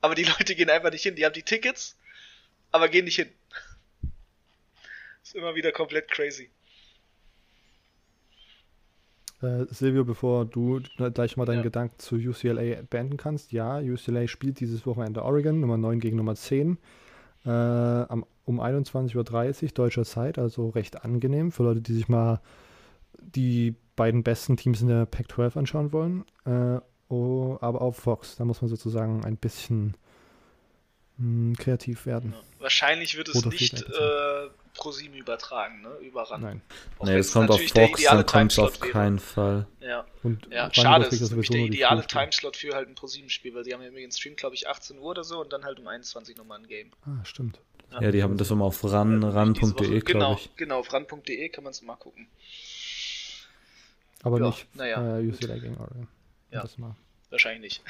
aber 0.00 0.14
die 0.14 0.24
Leute 0.38 0.54
gehen 0.54 0.70
einfach 0.70 0.90
nicht 0.90 1.02
hin. 1.02 1.16
Die 1.16 1.26
haben 1.26 1.34
die 1.34 1.42
Tickets, 1.42 1.96
aber 2.72 2.88
gehen 2.88 3.04
nicht 3.04 3.16
hin. 3.16 3.28
ist 5.22 5.34
immer 5.34 5.54
wieder 5.54 5.70
komplett 5.70 6.10
crazy. 6.10 6.48
Äh, 9.42 9.66
Silvio, 9.68 10.04
bevor 10.04 10.46
du 10.46 10.80
gleich 11.12 11.36
mal 11.36 11.44
deinen 11.44 11.58
ja. 11.58 11.64
Gedanken 11.64 11.98
zu 11.98 12.16
UCLA 12.16 12.80
beenden 12.88 13.18
kannst, 13.18 13.52
ja, 13.52 13.80
UCLA 13.80 14.28
spielt 14.28 14.60
dieses 14.60 14.86
Wochenende 14.86 15.22
Oregon, 15.22 15.60
Nummer 15.60 15.76
9 15.76 16.00
gegen 16.00 16.16
Nummer 16.16 16.36
10, 16.36 16.78
äh, 17.46 17.50
am, 17.50 18.26
um 18.44 18.60
21.30 18.60 19.16
Uhr 19.64 19.68
deutscher 19.70 20.04
Zeit, 20.04 20.38
also 20.38 20.68
recht 20.70 21.04
angenehm 21.04 21.52
für 21.52 21.62
Leute, 21.62 21.80
die 21.80 21.94
sich 21.94 22.08
mal 22.08 22.40
die 23.18 23.74
beiden 23.94 24.22
besten 24.22 24.56
Teams 24.56 24.82
in 24.82 24.88
der 24.88 25.06
Pac-12 25.06 25.58
anschauen 25.58 25.92
wollen. 25.92 26.24
Äh, 26.44 26.80
oh, 27.08 27.56
aber 27.60 27.80
auf 27.80 27.96
Fox, 27.96 28.36
da 28.36 28.44
muss 28.44 28.60
man 28.60 28.68
sozusagen 28.68 29.24
ein 29.24 29.36
bisschen 29.36 29.96
mh, 31.16 31.24
hm, 31.24 31.56
kreativ 31.56 32.06
werden. 32.06 32.32
Ja. 32.32 32.62
Wahrscheinlich 32.62 33.16
wird 33.16 33.28
es 33.28 33.36
Oder 33.36 33.48
nicht 33.50 33.80
äh, 33.80 34.48
ProSieben 34.76 35.16
übertragen, 35.16 35.82
ne? 35.82 35.96
Überrannt. 36.00 36.42
Nein. 36.42 36.62
Auch 36.98 37.06
nee, 37.06 37.16
das 37.16 37.32
kommt 37.32 37.50
auf 37.50 37.60
Fox, 37.60 38.02
dann 38.02 38.26
kommt 38.26 38.52
es 38.52 38.58
auf 38.58 38.80
keinen 38.80 39.18
Fall. 39.18 39.66
Ja, 39.80 40.04
Und 40.22 40.46
ja 40.50 40.72
schade, 40.72 41.04
das 41.04 41.20
ist 41.20 41.30
nämlich 41.30 41.50
der 41.50 41.60
ideale 41.60 42.06
Timeslot 42.06 42.56
für 42.56 42.74
halt 42.74 42.88
ein 42.88 42.94
ProSieben-Spiel, 42.94 43.54
weil 43.54 43.64
die 43.64 43.74
haben 43.74 43.82
ja 43.82 43.88
übrigens 43.88 44.18
Stream, 44.18 44.36
glaube 44.36 44.54
ich, 44.54 44.68
18 44.68 44.98
Uhr 44.98 45.04
oder 45.06 45.24
so 45.24 45.40
und 45.40 45.52
dann 45.52 45.64
halt 45.64 45.78
um 45.78 45.86
21 45.86 46.36
nochmal 46.36 46.58
ein 46.58 46.66
Game. 46.66 46.90
Ah, 47.04 47.24
stimmt. 47.24 47.58
Ja, 47.92 48.02
ja 48.02 48.10
die 48.10 48.22
haben 48.22 48.36
das 48.36 48.50
immer 48.50 48.64
auf 48.64 48.82
ran, 48.84 49.22
ran.de, 49.22 49.62
glaube 49.62 50.00
genau, 50.04 50.34
ich. 50.34 50.54
Genau, 50.56 50.80
auf 50.80 50.92
ran.de 50.92 51.48
kann 51.48 51.64
man 51.64 51.70
es 51.70 51.82
mal 51.82 51.96
gucken. 51.96 52.28
Aber 54.22 54.40
ja, 54.40 54.46
nicht 54.46 54.74
naja, 54.74 55.18
äh, 55.18 55.26
UCLA 55.26 55.58
gegen 55.58 55.76
Oregon. 55.76 56.08
Ja, 56.50 56.64
wahrscheinlich 57.30 57.80
nicht. 57.80 57.82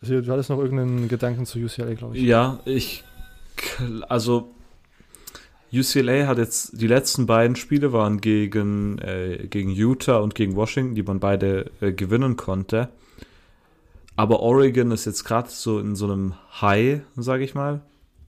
Also, 0.00 0.20
du 0.20 0.30
hattest 0.30 0.48
noch 0.48 0.58
irgendeinen 0.58 1.08
Gedanken 1.08 1.44
zu 1.44 1.58
UCLA, 1.58 1.94
glaube 1.94 2.16
ich. 2.16 2.22
Ja, 2.22 2.60
ich, 2.64 3.02
also 4.08 4.54
UCLA 5.72 6.26
hat 6.26 6.38
jetzt 6.38 6.80
die 6.80 6.86
letzten 6.86 7.26
beiden 7.26 7.56
Spiele 7.56 7.92
waren 7.92 8.20
gegen, 8.20 8.98
äh, 8.98 9.46
gegen 9.48 9.70
Utah 9.70 10.18
und 10.18 10.34
gegen 10.34 10.56
Washington, 10.56 10.94
die 10.94 11.02
man 11.02 11.20
beide 11.20 11.70
äh, 11.80 11.92
gewinnen 11.92 12.36
konnte. 12.36 12.88
Aber 14.16 14.40
Oregon 14.40 14.90
ist 14.90 15.04
jetzt 15.04 15.24
gerade 15.24 15.48
so 15.50 15.78
in 15.78 15.94
so 15.94 16.06
einem 16.06 16.34
High, 16.60 17.02
sage 17.16 17.44
ich 17.44 17.54
mal. 17.54 17.82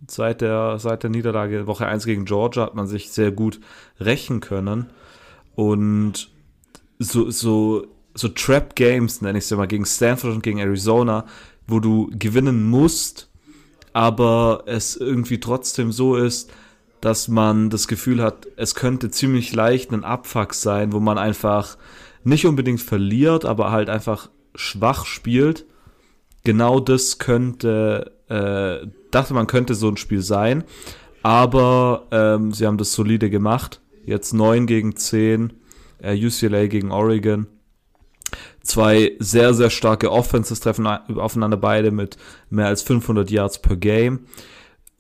Seit 0.06 0.40
der, 0.40 0.78
seit 0.78 1.02
der 1.02 1.10
Niederlage 1.10 1.66
Woche 1.66 1.86
1 1.86 2.04
gegen 2.04 2.24
Georgia 2.24 2.62
hat 2.62 2.74
man 2.74 2.86
sich 2.86 3.10
sehr 3.10 3.32
gut 3.32 3.60
rächen 3.98 4.40
können. 4.40 4.86
Und 5.56 6.30
so, 6.98 7.30
so, 7.30 7.86
so 8.14 8.28
Trap 8.28 8.76
Games, 8.76 9.20
nenne 9.20 9.38
ich 9.38 9.44
es 9.44 9.50
ja 9.50 9.56
mal, 9.56 9.66
gegen 9.66 9.84
Stanford 9.84 10.34
und 10.34 10.42
gegen 10.42 10.58
Arizona, 10.58 11.26
wo 11.66 11.80
du 11.80 12.10
gewinnen 12.12 12.68
musst, 12.68 13.28
aber 13.92 14.62
es 14.66 14.96
irgendwie 14.96 15.40
trotzdem 15.40 15.92
so 15.92 16.16
ist, 16.16 16.52
dass 17.00 17.28
man 17.28 17.70
das 17.70 17.88
Gefühl 17.88 18.22
hat, 18.22 18.46
es 18.56 18.74
könnte 18.74 19.10
ziemlich 19.10 19.52
leicht 19.52 19.92
ein 19.92 20.04
Abfuck 20.04 20.54
sein, 20.54 20.92
wo 20.92 21.00
man 21.00 21.18
einfach 21.18 21.76
nicht 22.24 22.46
unbedingt 22.46 22.80
verliert, 22.80 23.44
aber 23.44 23.70
halt 23.70 23.88
einfach 23.88 24.28
schwach 24.54 25.06
spielt. 25.06 25.66
Genau 26.44 26.80
das 26.80 27.18
könnte, 27.18 28.12
äh, 28.28 28.86
dachte 29.10 29.34
man 29.34 29.46
könnte 29.46 29.74
so 29.74 29.88
ein 29.88 29.96
Spiel 29.96 30.22
sein, 30.22 30.64
aber 31.22 32.06
ähm, 32.10 32.52
sie 32.52 32.66
haben 32.66 32.78
das 32.78 32.92
solide 32.92 33.30
gemacht. 33.30 33.80
Jetzt 34.04 34.32
9 34.32 34.66
gegen 34.66 34.96
10, 34.96 35.52
äh, 36.02 36.14
UCLA 36.14 36.66
gegen 36.66 36.90
Oregon. 36.90 37.46
Zwei 38.62 39.16
sehr, 39.18 39.54
sehr 39.54 39.70
starke 39.70 40.10
Offenses 40.10 40.60
treffen 40.60 40.86
aufeinander 40.86 41.56
beide 41.56 41.90
mit 41.90 42.16
mehr 42.48 42.66
als 42.66 42.82
500 42.82 43.30
Yards 43.30 43.60
per 43.60 43.76
Game. 43.76 44.26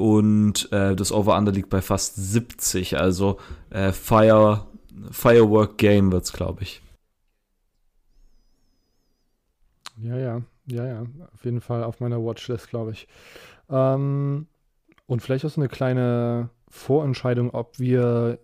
Und 0.00 0.72
äh, 0.72 0.96
das 0.96 1.12
Over-Under 1.12 1.52
liegt 1.52 1.68
bei 1.68 1.82
fast 1.82 2.16
70. 2.16 2.98
Also 2.98 3.38
äh, 3.68 3.92
Fire, 3.92 4.66
Firework 5.10 5.76
Game 5.76 6.10
wird 6.10 6.24
es, 6.24 6.32
glaube 6.32 6.62
ich. 6.62 6.80
Ja, 9.98 10.16
ja, 10.16 10.40
ja, 10.64 10.86
ja. 10.86 11.02
Auf 11.34 11.44
jeden 11.44 11.60
Fall 11.60 11.84
auf 11.84 12.00
meiner 12.00 12.24
Watchlist, 12.24 12.70
glaube 12.70 12.92
ich. 12.92 13.08
Ähm, 13.68 14.46
und 15.04 15.20
vielleicht 15.20 15.44
auch 15.44 15.50
so 15.50 15.60
eine 15.60 15.68
kleine 15.68 16.48
Vorentscheidung, 16.70 17.50
ob 17.50 17.78
wir 17.78 18.38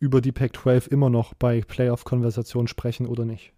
über 0.00 0.20
die 0.20 0.32
Pac-12 0.32 0.88
immer 0.88 1.08
noch 1.08 1.32
bei 1.32 1.62
Playoff-Konversationen 1.62 2.68
sprechen 2.68 3.06
oder 3.06 3.24
nicht. 3.24 3.54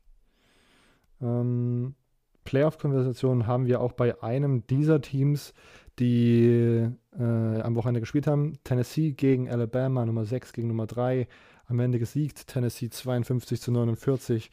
Ähm, 1.20 1.96
Playoff-Konversationen 2.44 3.48
haben 3.48 3.66
wir 3.66 3.80
auch 3.80 3.94
bei 3.94 4.22
einem 4.22 4.64
dieser 4.68 5.00
Teams, 5.00 5.54
die 5.98 6.88
äh, 7.18 7.60
am 7.60 7.74
Wochenende 7.74 8.00
gespielt 8.00 8.26
haben. 8.26 8.58
Tennessee 8.64 9.12
gegen 9.12 9.50
Alabama, 9.50 10.04
Nummer 10.04 10.24
6 10.24 10.52
gegen 10.52 10.68
Nummer 10.68 10.86
3. 10.86 11.26
Am 11.66 11.78
Ende 11.80 11.98
gesiegt. 11.98 12.46
Tennessee 12.46 12.90
52 12.90 13.60
zu 13.60 13.72
49. 13.72 14.50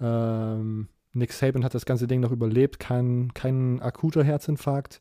Ähm, 0.00 0.88
Nick 1.12 1.32
Saban 1.32 1.64
hat 1.64 1.74
das 1.74 1.86
ganze 1.86 2.06
Ding 2.06 2.20
noch 2.20 2.32
überlebt. 2.32 2.78
Kein, 2.78 3.32
kein 3.34 3.80
akuter 3.80 4.24
Herzinfarkt. 4.24 5.00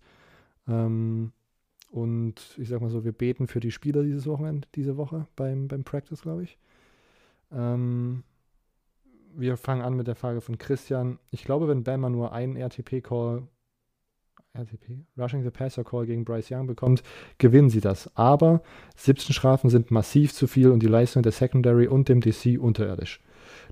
Ähm, 0.67 1.31
und 1.89 2.55
ich 2.57 2.67
sag 2.67 2.81
mal 2.81 2.89
so, 2.89 3.05
wir 3.05 3.13
beten 3.13 3.47
für 3.47 3.59
die 3.59 3.71
Spieler 3.71 4.03
dieses 4.03 4.27
Wochenende, 4.27 4.67
diese 4.75 4.97
Woche 4.97 5.27
beim, 5.35 5.67
beim 5.67 5.83
Practice, 5.83 6.21
glaube 6.21 6.43
ich. 6.43 6.57
Ähm, 7.51 8.23
wir 9.33 9.55
fangen 9.55 9.81
an 9.83 9.95
mit 9.95 10.07
der 10.07 10.15
Frage 10.15 10.41
von 10.41 10.57
Christian. 10.57 11.19
Ich 11.31 11.43
glaube, 11.43 11.67
wenn 11.67 11.83
Bama 11.83 12.09
nur 12.09 12.33
einen 12.33 12.55
RTP-Call, 12.55 13.47
RTP, 14.57 15.05
Rushing 15.17 15.43
the 15.43 15.49
Passer 15.49 15.83
Call 15.83 16.05
gegen 16.05 16.25
Bryce 16.25 16.51
Young 16.51 16.67
bekommt, 16.67 17.03
gewinnen 17.37 17.69
sie 17.69 17.81
das. 17.81 18.09
Aber 18.15 18.61
17 18.95 19.33
Strafen 19.33 19.69
sind 19.69 19.91
massiv 19.91 20.33
zu 20.33 20.47
viel 20.47 20.71
und 20.71 20.81
die 20.81 20.87
Leistung 20.87 21.23
der 21.23 21.31
Secondary 21.31 21.87
und 21.87 22.09
dem 22.09 22.21
DC 22.21 22.59
unterirdisch. 22.59 23.21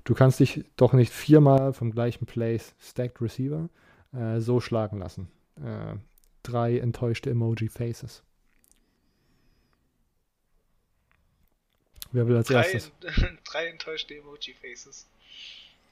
Du 0.04 0.14
kannst 0.14 0.40
dich 0.40 0.64
doch 0.76 0.92
nicht 0.92 1.12
viermal 1.12 1.72
vom 1.72 1.90
gleichen 1.90 2.26
Place 2.26 2.74
Stacked 2.78 3.20
Receiver 3.20 3.68
äh, 4.12 4.40
so 4.40 4.60
schlagen 4.60 4.98
lassen. 4.98 5.28
Äh, 5.56 5.96
drei 6.42 6.78
enttäuschte 6.78 7.30
Emoji-Faces. 7.30 8.22
Wer 12.12 12.28
will 12.28 12.36
als 12.36 12.48
drei, 12.48 12.62
erstes? 12.62 12.92
drei 13.44 13.66
enttäuschte 13.66 14.14
Emoji-Faces. 14.14 15.08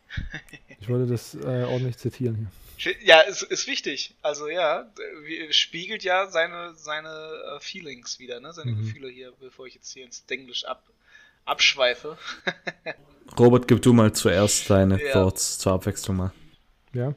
Ich 0.80 0.90
wollte 0.90 1.10
das 1.10 1.34
äh, 1.34 1.64
ordentlich 1.64 1.96
zitieren 1.96 2.36
hier. 2.36 2.94
Ja, 3.02 3.20
ist, 3.20 3.42
ist 3.42 3.66
wichtig. 3.66 4.14
Also 4.20 4.48
ja, 4.48 4.90
spiegelt 5.50 6.02
ja 6.02 6.26
seine, 6.26 6.74
seine 6.74 7.08
uh, 7.56 7.60
Feelings 7.60 8.18
wieder, 8.18 8.40
ne? 8.40 8.52
seine 8.52 8.72
mhm. 8.72 8.80
Gefühle 8.80 9.08
hier, 9.08 9.32
bevor 9.40 9.66
ich 9.66 9.74
jetzt 9.74 9.92
hier 9.92 10.04
ins 10.04 10.24
Englisch 10.28 10.64
ab, 10.66 10.82
abschweife. 11.46 12.18
Robert, 13.38 13.66
gib 13.66 13.80
du 13.80 13.92
mal 13.94 14.12
zuerst 14.12 14.68
deine 14.68 15.02
ja. 15.02 15.12
Thoughts 15.12 15.58
zur 15.58 15.72
Abwechslung 15.72 16.16
mal. 16.16 16.32
Ja. 16.92 17.14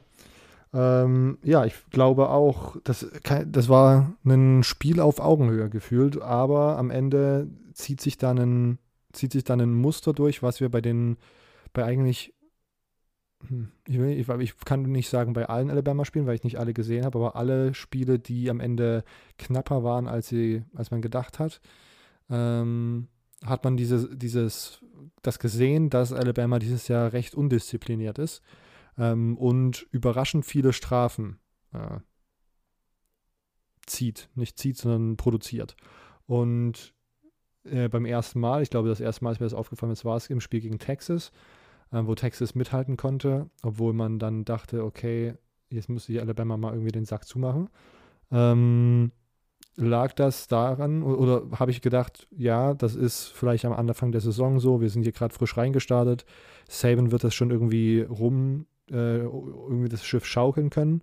Ähm, 0.72 1.38
ja, 1.42 1.64
ich 1.64 1.74
glaube 1.90 2.28
auch, 2.28 2.76
das, 2.84 3.06
das 3.46 3.68
war 3.68 4.14
ein 4.24 4.62
Spiel 4.62 5.00
auf 5.00 5.18
Augenhöhe 5.18 5.70
gefühlt, 5.70 6.20
aber 6.20 6.78
am 6.78 6.90
Ende 6.90 7.48
zieht 7.72 8.00
sich 8.00 8.18
dann 8.18 8.38
ein, 8.38 8.78
zieht 9.12 9.32
sich 9.32 9.44
dann 9.44 9.60
ein 9.60 9.72
Muster 9.72 10.12
durch, 10.12 10.42
was 10.42 10.60
wir 10.60 10.68
bei 10.68 10.80
den, 10.80 11.16
bei 11.72 11.84
eigentlich 11.84 12.34
ich, 13.86 13.98
will, 13.98 14.10
ich, 14.10 14.28
ich, 14.28 14.64
kann 14.64 14.82
nicht 14.82 15.08
sagen 15.08 15.32
bei 15.32 15.48
allen 15.48 15.70
Alabama-Spielen, 15.70 16.26
weil 16.26 16.34
ich 16.34 16.44
nicht 16.44 16.58
alle 16.58 16.74
gesehen 16.74 17.04
habe, 17.04 17.18
aber 17.18 17.36
alle 17.36 17.72
Spiele, 17.74 18.18
die 18.18 18.50
am 18.50 18.60
Ende 18.60 19.04
knapper 19.38 19.84
waren, 19.84 20.08
als, 20.08 20.28
sie, 20.28 20.64
als 20.74 20.90
man 20.90 21.02
gedacht 21.02 21.38
hat, 21.38 21.60
ähm, 22.30 23.08
hat 23.44 23.64
man 23.64 23.76
diese, 23.76 24.16
dieses, 24.16 24.84
das 25.22 25.38
gesehen, 25.38 25.90
dass 25.90 26.12
Alabama 26.12 26.58
dieses 26.58 26.88
Jahr 26.88 27.12
recht 27.12 27.34
undiszipliniert 27.34 28.18
ist 28.18 28.42
ähm, 28.98 29.36
und 29.38 29.86
überraschend 29.92 30.44
viele 30.44 30.72
Strafen 30.72 31.38
äh, 31.72 32.00
zieht. 33.86 34.28
Nicht 34.34 34.58
zieht, 34.58 34.76
sondern 34.76 35.16
produziert. 35.16 35.76
Und 36.26 36.92
äh, 37.64 37.88
beim 37.88 38.04
ersten 38.04 38.40
Mal, 38.40 38.62
ich 38.62 38.70
glaube, 38.70 38.88
das 38.88 39.00
erste 39.00 39.24
Mal, 39.24 39.30
als 39.30 39.40
mir 39.40 39.46
das 39.46 39.54
aufgefallen 39.54 39.92
ist, 39.92 40.04
war 40.04 40.16
es 40.16 40.28
im 40.28 40.40
Spiel 40.40 40.60
gegen 40.60 40.78
Texas 40.78 41.32
äh, 41.92 42.02
wo 42.04 42.14
Texas 42.14 42.54
mithalten 42.54 42.96
konnte, 42.96 43.50
obwohl 43.62 43.92
man 43.92 44.18
dann 44.18 44.44
dachte, 44.44 44.84
okay, 44.84 45.34
jetzt 45.70 45.88
müsste 45.88 46.12
hier 46.12 46.22
Alabama 46.22 46.56
mal 46.56 46.72
irgendwie 46.72 46.92
den 46.92 47.04
Sack 47.04 47.26
zumachen. 47.26 47.68
Ähm, 48.30 49.12
lag 49.76 50.12
das 50.12 50.48
daran 50.48 51.02
oder, 51.02 51.18
oder 51.18 51.58
habe 51.58 51.70
ich 51.70 51.80
gedacht, 51.80 52.26
ja, 52.30 52.74
das 52.74 52.96
ist 52.96 53.28
vielleicht 53.28 53.64
am 53.64 53.72
Anfang 53.72 54.12
der 54.12 54.20
Saison 54.20 54.58
so, 54.58 54.80
wir 54.80 54.90
sind 54.90 55.02
hier 55.02 55.12
gerade 55.12 55.34
frisch 55.34 55.56
reingestartet, 55.56 56.26
Saban 56.68 57.12
wird 57.12 57.24
das 57.24 57.34
schon 57.34 57.50
irgendwie 57.50 58.00
rum, 58.02 58.66
äh, 58.90 59.18
irgendwie 59.20 59.88
das 59.88 60.04
Schiff 60.04 60.26
schaukeln 60.26 60.70
können, 60.70 61.02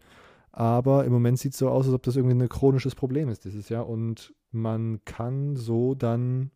aber 0.52 1.06
im 1.06 1.14
Moment 1.14 1.40
sieht 1.40 1.54
es 1.54 1.60
so 1.60 1.70
aus, 1.70 1.86
als 1.86 1.96
ob 1.96 2.04
das 2.04 2.18
irgendwie 2.18 2.36
ein 2.36 2.50
chronisches 2.50 2.96
Problem 2.96 3.30
ist 3.30 3.46
dieses 3.46 3.70
Jahr 3.70 3.88
und 3.88 4.34
man 4.52 5.00
kann 5.06 5.56
so 5.56 5.96
dann 5.96 6.52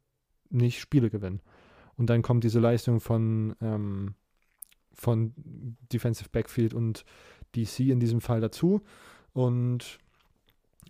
nicht 0.50 0.80
Spiele 0.80 1.10
gewinnen. 1.10 1.42
Und 1.96 2.10
dann 2.10 2.22
kommt 2.22 2.46
diese 2.46 2.62
Leistung 2.62 3.02
von, 3.02 3.56
ähm, 3.62 4.16
von 5.00 5.34
Defensive 5.92 6.30
Backfield 6.32 6.74
und 6.74 7.06
DC 7.56 7.80
in 7.82 8.00
diesem 8.00 8.22
Fall 8.22 8.42
dazu 8.42 8.82
und 9.34 10.00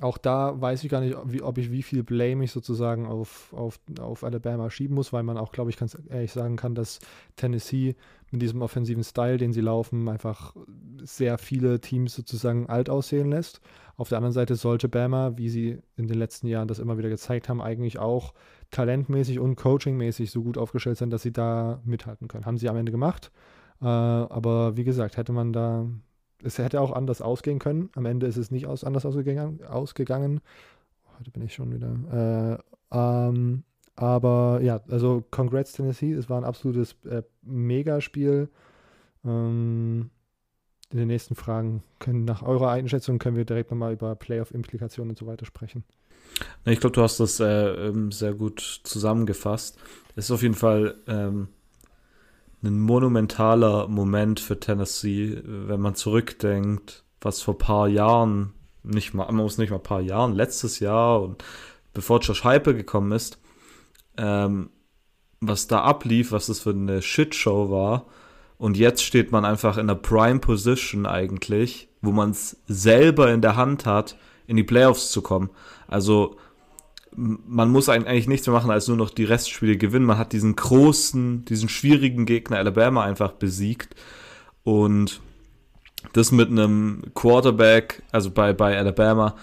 auch 0.01 0.17
da 0.17 0.59
weiß 0.59 0.83
ich 0.83 0.89
gar 0.89 1.01
nicht, 1.01 1.17
wie, 1.25 1.41
ob 1.41 1.57
ich 1.57 1.71
wie 1.71 1.83
viel 1.83 2.03
Blame 2.03 2.45
ich 2.45 2.51
sozusagen 2.51 3.05
auf, 3.05 3.53
auf, 3.53 3.79
auf 3.99 4.23
Alabama 4.23 4.69
schieben 4.69 4.95
muss, 4.95 5.11
weil 5.11 5.23
man 5.23 5.37
auch, 5.37 5.51
glaube 5.51 5.71
ich, 5.71 5.77
ganz 5.77 5.97
ehrlich 6.09 6.31
sagen 6.31 6.55
kann, 6.55 6.73
dass 6.73 6.99
Tennessee 7.35 7.95
mit 8.31 8.41
diesem 8.41 8.61
offensiven 8.61 9.03
Style, 9.03 9.37
den 9.37 9.51
sie 9.51 9.61
laufen, 9.61 10.07
einfach 10.07 10.55
sehr 11.03 11.37
viele 11.37 11.81
Teams 11.81 12.15
sozusagen 12.15 12.67
alt 12.67 12.89
aussehen 12.89 13.29
lässt. 13.29 13.59
Auf 13.97 14.07
der 14.07 14.19
anderen 14.19 14.33
Seite 14.33 14.55
sollte 14.55 14.87
Bama, 14.87 15.37
wie 15.37 15.49
sie 15.49 15.79
in 15.97 16.07
den 16.07 16.17
letzten 16.17 16.47
Jahren 16.47 16.69
das 16.69 16.79
immer 16.79 16.97
wieder 16.97 17.09
gezeigt 17.09 17.49
haben, 17.49 17.61
eigentlich 17.61 17.99
auch 17.99 18.33
talentmäßig 18.71 19.39
und 19.39 19.57
coachingmäßig 19.57 20.31
so 20.31 20.43
gut 20.43 20.57
aufgestellt 20.57 20.97
sein, 20.97 21.09
dass 21.09 21.23
sie 21.23 21.33
da 21.33 21.81
mithalten 21.83 22.29
können. 22.29 22.45
Haben 22.45 22.57
sie 22.57 22.69
am 22.69 22.77
Ende 22.77 22.93
gemacht. 22.93 23.31
Äh, 23.81 23.85
aber 23.85 24.77
wie 24.77 24.83
gesagt, 24.83 25.17
hätte 25.17 25.31
man 25.31 25.53
da 25.53 25.87
es 26.43 26.57
hätte 26.57 26.81
auch 26.81 26.91
anders 26.91 27.21
ausgehen 27.21 27.59
können. 27.59 27.89
Am 27.95 28.05
Ende 28.05 28.27
ist 28.27 28.37
es 28.37 28.51
nicht 28.51 28.65
aus, 28.65 28.83
anders 28.83 29.05
ausgegangen. 29.05 29.63
ausgegangen. 29.65 30.41
Heute 31.17 31.31
bin 31.31 31.43
ich 31.43 31.53
schon 31.53 31.73
wieder. 31.73 32.61
Äh, 32.91 32.97
ähm, 32.97 33.63
aber 33.95 34.59
ja, 34.61 34.79
also 34.89 35.23
Congrats 35.31 35.73
Tennessee. 35.73 36.13
Es 36.13 36.29
war 36.29 36.37
ein 36.37 36.45
absolutes 36.45 36.95
äh, 37.05 37.23
Megaspiel. 37.41 38.49
Ähm, 39.25 40.09
in 40.91 40.97
den 40.97 41.07
nächsten 41.07 41.35
Fragen 41.35 41.83
können 41.99 42.25
nach 42.25 42.41
eurer 42.41 42.71
Einschätzung 42.71 43.19
können 43.19 43.35
wir 43.35 43.45
direkt 43.45 43.69
nochmal 43.69 43.93
über 43.93 44.15
Playoff-Implikationen 44.15 45.11
und 45.11 45.17
so 45.17 45.27
weiter 45.27 45.45
sprechen. 45.45 45.83
Ich 46.65 46.79
glaube, 46.79 46.95
du 46.95 47.01
hast 47.01 47.19
das 47.19 47.39
äh, 47.39 47.45
ähm, 47.45 48.11
sehr 48.11 48.33
gut 48.33 48.81
zusammengefasst. 48.83 49.77
Es 50.15 50.25
ist 50.25 50.31
auf 50.31 50.41
jeden 50.41 50.55
Fall 50.55 50.95
ähm, 51.07 51.49
ein 52.63 52.79
monumentaler 52.79 53.87
Moment 53.87 54.39
für 54.39 54.59
Tennessee, 54.59 55.41
wenn 55.43 55.79
man 55.79 55.95
zurückdenkt, 55.95 57.03
was 57.21 57.41
vor 57.41 57.55
ein 57.55 57.59
paar 57.59 57.87
Jahren, 57.87 58.53
nicht 58.83 59.13
mal, 59.13 59.25
man 59.25 59.35
muss 59.37 59.57
nicht 59.57 59.69
mal 59.69 59.77
ein 59.77 59.83
paar 59.83 60.01
Jahren, 60.01 60.33
letztes 60.33 60.79
Jahr 60.79 61.21
und 61.21 61.43
bevor 61.93 62.19
Josh 62.19 62.43
Hype 62.43 62.65
gekommen 62.65 63.11
ist, 63.11 63.39
ähm, 64.17 64.69
was 65.41 65.67
da 65.67 65.83
ablief, 65.83 66.31
was 66.31 66.47
das 66.47 66.59
für 66.59 66.71
eine 66.71 67.01
Shitshow 67.01 67.69
war. 67.71 68.05
Und 68.57 68.75
jetzt 68.75 69.03
steht 69.03 69.31
man 69.31 69.45
einfach 69.45 69.77
in 69.77 69.87
der 69.87 69.95
Prime 69.95 70.39
Position 70.39 71.05
eigentlich, 71.05 71.87
wo 72.01 72.11
man 72.11 72.31
es 72.31 72.57
selber 72.67 73.31
in 73.31 73.41
der 73.41 73.55
Hand 73.55 73.85
hat, 73.85 74.17
in 74.47 74.57
die 74.57 74.63
Playoffs 74.63 75.11
zu 75.11 75.21
kommen. 75.21 75.49
Also 75.87 76.35
man 77.15 77.69
muss 77.69 77.89
eigentlich 77.89 78.27
nichts 78.27 78.47
mehr 78.47 78.55
machen, 78.55 78.71
als 78.71 78.87
nur 78.87 78.97
noch 78.97 79.09
die 79.09 79.23
Restspiele 79.23 79.77
gewinnen. 79.77 80.05
Man 80.05 80.17
hat 80.17 80.33
diesen 80.33 80.55
großen, 80.55 81.45
diesen 81.45 81.69
schwierigen 81.69 82.25
Gegner 82.25 82.57
Alabama 82.57 83.03
einfach 83.03 83.33
besiegt. 83.33 83.95
Und 84.63 85.21
das 86.13 86.31
mit 86.31 86.49
einem 86.49 87.03
Quarterback, 87.13 88.03
also 88.11 88.31
bei, 88.31 88.53
bei 88.53 88.77
Alabama, 88.77 89.35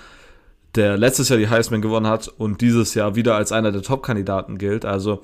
der 0.75 0.97
letztes 0.97 1.29
Jahr 1.29 1.39
die 1.39 1.49
Heisman 1.49 1.83
gewonnen 1.83 2.07
hat 2.07 2.29
und 2.29 2.61
dieses 2.61 2.95
Jahr 2.95 3.15
wieder 3.15 3.35
als 3.35 3.53
einer 3.53 3.73
der 3.73 3.83
Top-Kandidaten 3.83 4.59
gilt. 4.59 4.85
Also 4.85 5.23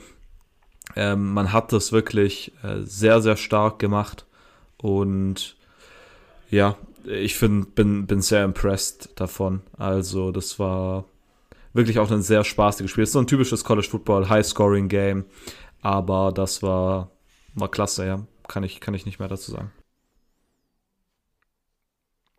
ähm, 0.96 1.32
man 1.32 1.52
hat 1.52 1.72
das 1.72 1.92
wirklich 1.92 2.52
äh, 2.62 2.80
sehr, 2.82 3.20
sehr 3.20 3.36
stark 3.36 3.78
gemacht. 3.78 4.26
Und 4.78 5.56
ja, 6.50 6.76
ich 7.04 7.34
find, 7.34 7.74
bin, 7.74 8.06
bin 8.06 8.22
sehr 8.22 8.44
impressed 8.44 9.10
davon. 9.16 9.60
Also 9.76 10.32
das 10.32 10.58
war 10.58 11.04
wirklich 11.72 11.98
auch 11.98 12.10
ein 12.10 12.22
sehr 12.22 12.44
spaßiges 12.44 12.90
Spiel. 12.90 13.04
Es 13.04 13.10
ist 13.10 13.14
so 13.14 13.20
ein 13.20 13.26
typisches 13.26 13.64
College 13.64 13.88
Football, 13.88 14.28
High-Scoring-Game. 14.28 15.24
Aber 15.80 16.32
das 16.32 16.62
war, 16.62 17.10
war 17.54 17.70
klasse, 17.70 18.06
ja. 18.06 18.26
Kann 18.48 18.62
ich, 18.62 18.80
kann 18.80 18.94
ich 18.94 19.06
nicht 19.06 19.18
mehr 19.18 19.28
dazu 19.28 19.50
sagen. 19.50 19.72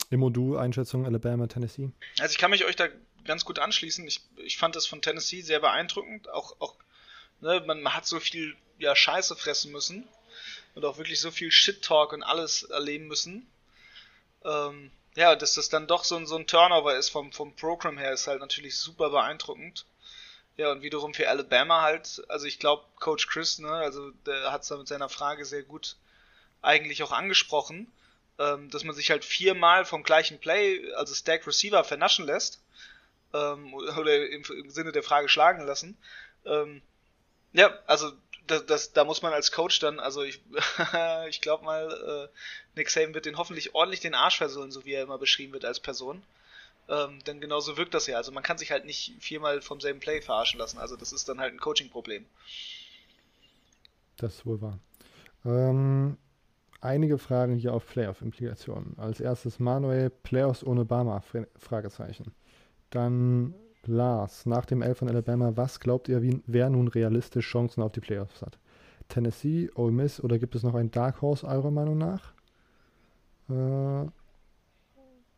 Immo, 0.10 0.30
du, 0.30 0.58
Einschätzung 0.58 1.06
Alabama, 1.06 1.48
Tennessee? 1.48 1.92
Also 2.20 2.32
ich 2.32 2.38
kann 2.38 2.52
mich 2.52 2.66
euch 2.66 2.76
da 2.76 2.88
ganz 3.26 3.46
gut 3.46 3.60
anschließen. 3.60 4.08
Ich, 4.08 4.22
ich 4.38 4.58
fand 4.58 4.76
das 4.76 4.86
von 4.86 5.02
Tennessee 5.02 5.42
sehr 5.42 5.60
beeindruckend. 5.60 6.30
Auch, 6.30 6.56
auch 6.60 6.76
ne, 7.42 7.64
man, 7.66 7.82
man 7.82 7.96
hat 7.96 8.06
so 8.06 8.20
viel 8.20 8.56
ja, 8.78 8.96
Scheiße 8.96 9.36
fressen 9.36 9.72
müssen 9.72 10.08
und 10.76 10.86
auch 10.86 10.98
wirklich 10.98 11.20
so 11.20 11.32
viel 11.32 11.52
Shit-Talk 11.52 12.14
und 12.14 12.24
alles 12.24 12.64
erleben 12.64 13.08
müssen. 13.08 13.48
Ähm, 14.46 14.92
ja, 15.16 15.36
dass 15.36 15.56
das 15.56 15.70
dann 15.70 15.88
doch 15.88 16.04
so 16.04 16.16
ein, 16.16 16.26
so 16.26 16.36
ein 16.38 16.48
Turnover 16.48 16.96
ist 16.96 17.10
vom, 17.10 17.32
vom 17.32 17.56
Programm 17.56 17.98
her, 17.98 18.12
ist 18.14 18.28
halt 18.28 18.40
natürlich 18.40 18.78
super 18.78 19.10
beeindruckend. 19.10 19.86
Ja, 20.56 20.72
und 20.72 20.84
wiederum 20.84 21.14
für 21.14 21.30
Alabama 21.30 21.82
halt, 21.82 22.24
also 22.30 22.46
ich 22.46 22.60
glaube, 22.60 22.84
Coach 23.00 23.28
Chris, 23.28 23.58
ne, 23.58 23.72
also 23.72 24.12
der 24.26 24.52
hat 24.52 24.62
es 24.62 24.68
da 24.68 24.78
mit 24.78 24.88
seiner 24.88 25.10
Frage 25.10 25.46
sehr 25.46 25.64
gut 25.64 25.96
eigentlich 26.62 27.02
auch 27.04 27.12
angesprochen, 27.12 27.92
ähm, 28.40 28.70
dass 28.70 28.84
man 28.84 28.96
sich 28.96 29.10
halt 29.10 29.26
viermal 29.26 29.86
vom 29.86 30.04
gleichen 30.04 30.40
Play, 30.40 30.92
also 30.94 31.14
Stack 31.16 31.48
Receiver, 31.48 31.84
vernaschen 31.84 32.26
lässt, 32.26 32.62
ähm, 33.34 33.74
oder 33.74 34.30
im, 34.30 34.44
im, 34.44 34.70
Sinne 34.70 34.92
der 34.92 35.04
Frage 35.04 35.28
schlagen 35.28 35.66
lassen. 35.66 35.98
Ähm, 36.46 36.82
ja, 37.54 37.78
also 37.88 38.12
das, 38.48 38.66
das, 38.66 38.94
da 38.94 39.04
muss 39.04 39.22
man 39.22 39.34
als 39.34 39.52
Coach 39.52 39.80
dann, 39.80 40.00
also 40.00 40.24
ich, 40.24 40.42
ich 41.30 41.42
glaube 41.42 41.66
mal, 41.66 42.30
äh, 42.32 42.78
Nick 42.78 42.90
Saban 42.90 43.14
wird 43.14 43.26
den 43.26 43.38
hoffentlich 43.38 43.74
ordentlich 43.76 44.02
den 44.02 44.16
Arsch 44.16 44.38
versohlen, 44.38 44.72
so 44.72 44.86
wie 44.86 44.94
er 44.94 45.04
immer 45.04 45.18
beschrieben 45.18 45.54
wird 45.54 45.66
als 45.66 45.80
Person. 45.80 46.24
Ähm, 46.90 47.24
denn 47.26 47.40
genauso 47.40 47.78
wirkt 47.78 47.94
das 47.94 48.08
ja. 48.08 48.18
Also 48.18 48.32
man 48.32 48.44
kann 48.44 48.58
sich 48.58 48.72
halt 48.72 48.86
nicht 48.86 49.14
viermal 49.20 49.62
vom 49.62 49.80
selben 49.80 50.00
Play 50.00 50.22
verarschen 50.22 50.60
lassen. 50.60 50.80
Also 50.80 50.98
das 50.98 51.14
ist 51.14 51.30
dann 51.30 51.40
halt 51.40 51.54
ein 51.54 51.60
Coaching-Problem. 51.60 52.26
Das 54.18 54.36
ist 54.36 54.46
wohl 54.46 54.62
wahr. 54.62 54.80
Ähm, 55.46 56.18
einige 56.82 57.18
Fragen 57.18 57.56
hier 57.56 57.74
auf 57.74 57.88
Playoff-Implikationen. 57.88 58.98
Als 58.98 59.22
erstes 59.22 59.60
Manuel, 59.60 60.10
Playoffs 60.10 60.64
ohne 60.64 60.84
Bama? 60.84 61.24
Fragezeichen. 61.58 62.34
Dann 62.90 63.56
Lars, 63.86 64.46
nach 64.46 64.66
dem 64.66 64.82
L 64.82 64.96
von 64.96 65.10
Alabama, 65.10 65.52
was 65.56 65.80
glaubt 65.80 66.08
ihr, 66.08 66.22
wie, 66.22 66.42
wer 66.48 66.70
nun 66.70 66.88
realistisch 66.88 67.50
Chancen 67.50 67.82
auf 67.82 67.92
die 67.92 68.00
Playoffs 68.00 68.42
hat? 68.42 68.58
Tennessee, 69.10 69.70
Ole 69.76 69.92
Miss 69.92 70.22
oder 70.22 70.40
gibt 70.40 70.56
es 70.56 70.64
noch 70.64 70.76
ein 70.76 70.92
Dark 70.92 71.22
Horse 71.22 71.46
eurer 71.46 71.72
Meinung 71.72 71.98
nach? 71.98 72.34
Äh, 73.50 74.10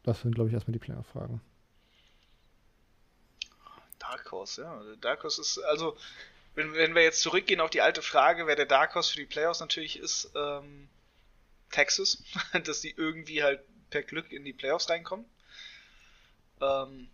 das 0.04 0.22
sind, 0.22 0.36
glaube 0.36 0.50
ich, 0.50 0.54
erstmal 0.54 0.74
die 0.74 0.80
Playoff-Fragen. 0.80 1.42
Dark 3.98 4.32
Horse, 4.32 4.62
ja. 4.62 4.82
Dark 5.02 5.24
Horse 5.24 5.42
ist, 5.42 5.58
also, 5.66 5.98
wenn, 6.54 6.74
wenn 6.74 6.94
wir 6.94 7.02
jetzt 7.02 7.22
zurückgehen 7.22 7.60
auf 7.60 7.72
die 7.72 7.82
alte 7.82 8.04
Frage, 8.04 8.46
wer 8.46 8.56
der 8.56 8.68
Dark 8.68 8.94
Horse 8.94 9.12
für 9.12 9.20
die 9.20 9.26
Playoffs 9.26 9.60
natürlich 9.60 10.00
ist, 10.00 10.32
ähm, 10.36 10.88
Texas, 11.72 12.24
dass 12.64 12.82
die 12.82 12.94
irgendwie 12.96 13.44
halt 13.44 13.62
per 13.90 14.04
Glück 14.04 14.32
in 14.32 14.46
die 14.46 14.54
Playoffs 14.54 14.90
reinkommen. 14.90 15.26
Ähm, 16.62 17.10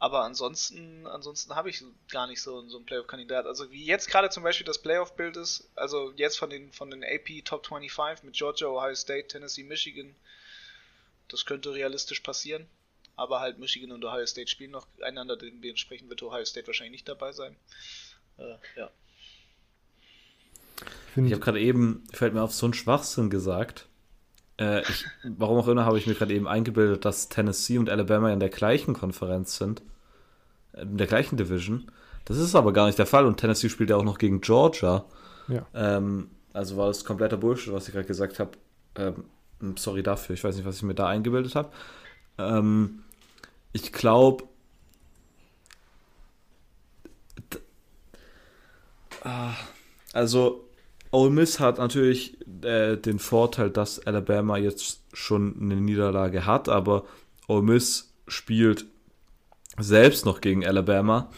aber 0.00 0.22
ansonsten, 0.22 1.06
ansonsten 1.06 1.54
habe 1.56 1.70
ich 1.70 1.82
gar 2.10 2.28
nicht 2.28 2.40
so, 2.40 2.66
so 2.68 2.76
einen 2.76 2.86
Playoff-Kandidat. 2.86 3.46
Also 3.46 3.70
wie 3.72 3.84
jetzt 3.84 4.08
gerade 4.08 4.30
zum 4.30 4.44
Beispiel 4.44 4.66
das 4.66 4.80
Playoff-Bild 4.80 5.36
ist, 5.36 5.68
also 5.74 6.12
jetzt 6.16 6.38
von 6.38 6.50
den, 6.50 6.72
von 6.72 6.90
den 6.90 7.02
AP 7.02 7.44
Top 7.44 7.66
25 7.66 8.24
mit 8.24 8.34
Georgia, 8.36 8.68
Ohio 8.68 8.94
State, 8.94 9.28
Tennessee, 9.28 9.64
Michigan, 9.64 10.14
das 11.28 11.44
könnte 11.44 11.74
realistisch 11.74 12.20
passieren. 12.20 12.66
Aber 13.16 13.40
halt 13.40 13.58
Michigan 13.58 13.90
und 13.90 14.04
Ohio 14.04 14.26
State 14.26 14.48
spielen 14.48 14.70
noch 14.70 14.86
einander, 15.02 15.36
dementsprechend 15.36 16.08
wird 16.08 16.22
Ohio 16.22 16.44
State 16.44 16.68
wahrscheinlich 16.68 16.92
nicht 16.92 17.08
dabei 17.08 17.32
sein. 17.32 17.56
Äh, 18.38 18.54
ja. 18.76 18.90
Ich 21.16 21.32
habe 21.32 21.40
gerade 21.40 21.60
eben, 21.60 22.06
fällt 22.12 22.34
mir 22.34 22.42
auf, 22.42 22.54
so 22.54 22.66
einen 22.66 22.74
Schwachsinn 22.74 23.30
gesagt. 23.30 23.87
Äh, 24.58 24.82
ich, 24.82 25.06
warum 25.22 25.58
auch 25.58 25.68
immer 25.68 25.84
habe 25.84 25.98
ich 25.98 26.06
mir 26.06 26.14
gerade 26.14 26.34
eben 26.34 26.48
eingebildet, 26.48 27.04
dass 27.04 27.28
Tennessee 27.28 27.78
und 27.78 27.88
Alabama 27.88 28.32
in 28.32 28.40
der 28.40 28.48
gleichen 28.48 28.94
Konferenz 28.94 29.56
sind. 29.56 29.82
Äh, 30.72 30.82
in 30.82 30.98
der 30.98 31.06
gleichen 31.06 31.36
Division. 31.36 31.90
Das 32.24 32.36
ist 32.36 32.54
aber 32.54 32.72
gar 32.72 32.86
nicht 32.86 32.98
der 32.98 33.06
Fall 33.06 33.24
und 33.24 33.38
Tennessee 33.38 33.68
spielt 33.68 33.90
ja 33.90 33.96
auch 33.96 34.04
noch 34.04 34.18
gegen 34.18 34.40
Georgia. 34.40 35.04
Ja. 35.48 35.66
Ähm, 35.74 36.30
also 36.52 36.76
war 36.76 36.88
das 36.88 37.04
kompletter 37.04 37.36
Bullshit, 37.36 37.72
was 37.72 37.88
ich 37.88 37.94
gerade 37.94 38.06
gesagt 38.06 38.38
habe. 38.38 38.50
Ähm, 38.96 39.24
sorry 39.76 40.02
dafür, 40.02 40.34
ich 40.34 40.44
weiß 40.44 40.56
nicht, 40.56 40.66
was 40.66 40.76
ich 40.76 40.82
mir 40.82 40.94
da 40.94 41.08
eingebildet 41.08 41.54
habe. 41.54 41.70
Ähm, 42.36 43.04
ich 43.72 43.92
glaube, 43.92 44.44
ah, 49.22 49.54
also 50.12 50.67
Ole 51.10 51.30
Miss 51.30 51.58
hat 51.58 51.78
natürlich 51.78 52.38
äh, 52.62 52.96
den 52.96 53.18
Vorteil, 53.18 53.70
dass 53.70 53.98
Alabama 54.06 54.56
jetzt 54.58 55.02
schon 55.12 55.56
eine 55.60 55.76
Niederlage 55.76 56.44
hat, 56.44 56.68
aber 56.68 57.04
Ole 57.46 57.62
Miss 57.62 58.12
spielt 58.26 58.86
selbst 59.78 60.26
noch 60.26 60.40
gegen 60.40 60.66
Alabama. 60.66 61.30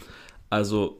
Also 0.49 0.99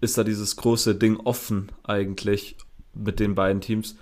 ist 0.00 0.18
da 0.18 0.24
dieses 0.24 0.56
große 0.56 0.94
Ding 0.94 1.16
offen 1.16 1.72
eigentlich 1.82 2.56
mit 2.94 3.18
den 3.18 3.34
beiden 3.34 3.60
Teams. 3.60 3.96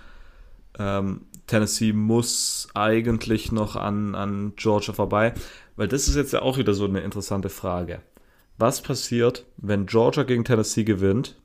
Ähm, 0.77 1.21
Tennessee 1.47 1.93
muss 1.93 2.67
eigentlich 2.73 3.51
noch 3.51 3.75
an, 3.75 4.13
an 4.13 4.53
Georgia 4.55 4.93
vorbei, 4.93 5.33
weil 5.75 5.87
das 5.87 6.07
ist 6.07 6.15
jetzt 6.15 6.33
ja 6.33 6.41
auch 6.41 6.57
wieder 6.57 6.73
so 6.73 6.85
eine 6.85 7.01
interessante 7.01 7.49
Frage. 7.49 8.01
Was 8.57 8.81
passiert, 8.81 9.45
wenn 9.57 9.85
Georgia 9.85 10.23
gegen 10.23 10.45
Tennessee 10.45 10.83
gewinnt 10.83 11.35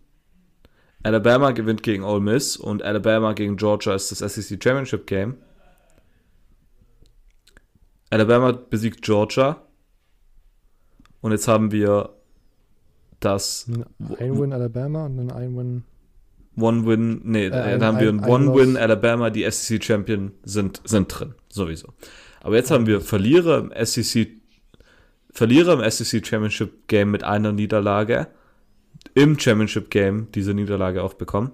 Alabama 1.02 1.52
gewinnt 1.52 1.82
gegen 1.82 2.04
Ole 2.04 2.20
Miss 2.20 2.56
und 2.56 2.82
Alabama 2.82 3.32
gegen 3.32 3.56
Georgia 3.56 3.94
ist 3.94 4.10
das 4.10 4.18
SEC 4.34 4.62
Championship 4.62 5.06
Game. 5.06 5.36
Alabama 8.10 8.52
besiegt 8.52 9.02
Georgia. 9.02 9.62
Und 11.20 11.32
jetzt 11.32 11.48
haben 11.48 11.70
wir 11.72 12.10
das. 13.20 13.66
Ein 14.18 14.38
Win 14.38 14.52
Alabama 14.52 15.06
und 15.06 15.16
dann 15.16 15.30
ein 15.30 15.56
Win. 15.56 15.84
One 16.56 16.84
Win, 16.86 17.20
nee, 17.24 17.46
äh, 17.46 17.50
dann 17.50 17.84
haben 17.84 18.00
wir 18.00 18.08
ein, 18.08 18.20
ein 18.20 18.28
One 18.30 18.54
Win 18.54 18.76
Alabama, 18.76 19.30
die 19.30 19.48
SEC 19.50 19.82
Champion 19.82 20.32
sind, 20.42 20.82
sind 20.84 21.08
drin, 21.08 21.34
sowieso. 21.48 21.94
Aber 22.42 22.56
jetzt 22.56 22.70
haben 22.70 22.86
wir 22.86 23.00
Verlierer 23.00 23.58
im 23.58 23.72
SEC, 23.86 24.28
Verlierer 25.30 25.82
im 25.82 25.90
SEC 25.90 26.26
Championship 26.26 26.88
Game 26.88 27.10
mit 27.10 27.22
einer 27.22 27.52
Niederlage 27.52 28.26
im 29.14 29.38
Championship 29.38 29.90
Game 29.90 30.28
diese 30.32 30.54
Niederlage 30.54 31.02
auch 31.02 31.14
bekommen. 31.14 31.52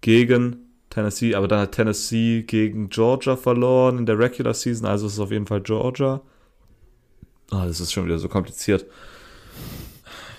Gegen 0.00 0.68
Tennessee, 0.90 1.34
aber 1.34 1.48
dann 1.48 1.60
hat 1.60 1.72
Tennessee 1.72 2.42
gegen 2.42 2.88
Georgia 2.88 3.36
verloren 3.36 3.98
in 3.98 4.06
der 4.06 4.18
Regular 4.18 4.54
Season, 4.54 4.86
also 4.86 5.06
ist 5.06 5.14
es 5.14 5.20
auf 5.20 5.30
jeden 5.30 5.46
Fall 5.46 5.60
Georgia. 5.60 6.20
Ah, 7.50 7.62
oh, 7.62 7.66
das 7.66 7.80
ist 7.80 7.92
schon 7.92 8.04
wieder 8.04 8.18
so 8.18 8.28
kompliziert. 8.28 8.86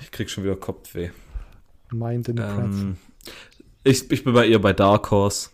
Ich 0.01 0.11
krieg 0.11 0.29
schon 0.29 0.43
wieder 0.43 0.55
Kopfweh. 0.55 1.09
Mind 1.91 2.29
in 2.29 2.37
the 2.37 2.43
ähm, 2.43 2.97
ich, 3.83 4.11
ich 4.11 4.23
bin 4.23 4.33
bei 4.33 4.45
ihr 4.45 4.59
bei 4.59 4.73
Dark 4.73 5.09
Horse. 5.11 5.49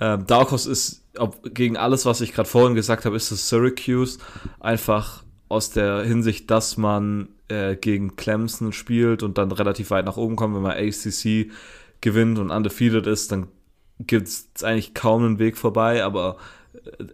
Ähm, 0.00 0.26
Dark 0.26 0.50
Horse 0.50 0.70
ist, 0.70 1.04
ob, 1.16 1.54
gegen 1.54 1.76
alles, 1.76 2.04
was 2.06 2.20
ich 2.20 2.32
gerade 2.32 2.48
vorhin 2.48 2.74
gesagt 2.74 3.04
habe, 3.04 3.16
ist 3.16 3.30
es 3.30 3.48
Syracuse. 3.48 4.18
Einfach 4.58 5.22
aus 5.48 5.70
der 5.70 6.02
Hinsicht, 6.02 6.50
dass 6.50 6.76
man 6.76 7.28
äh, 7.52 7.76
gegen 7.76 8.16
Clemson 8.16 8.72
spielt 8.72 9.22
und 9.22 9.38
dann 9.38 9.52
relativ 9.52 9.90
weit 9.90 10.06
nach 10.06 10.16
oben 10.16 10.36
kommt, 10.36 10.54
wenn 10.54 10.62
man 10.62 10.72
ACC 10.72 11.50
gewinnt 12.00 12.38
und 12.38 12.50
undefeated 12.50 13.06
ist, 13.06 13.30
dann 13.30 13.48
gibt 14.00 14.28
es 14.28 14.48
eigentlich 14.62 14.94
kaum 14.94 15.24
einen 15.24 15.38
Weg 15.38 15.56
vorbei, 15.56 16.02
aber 16.02 16.38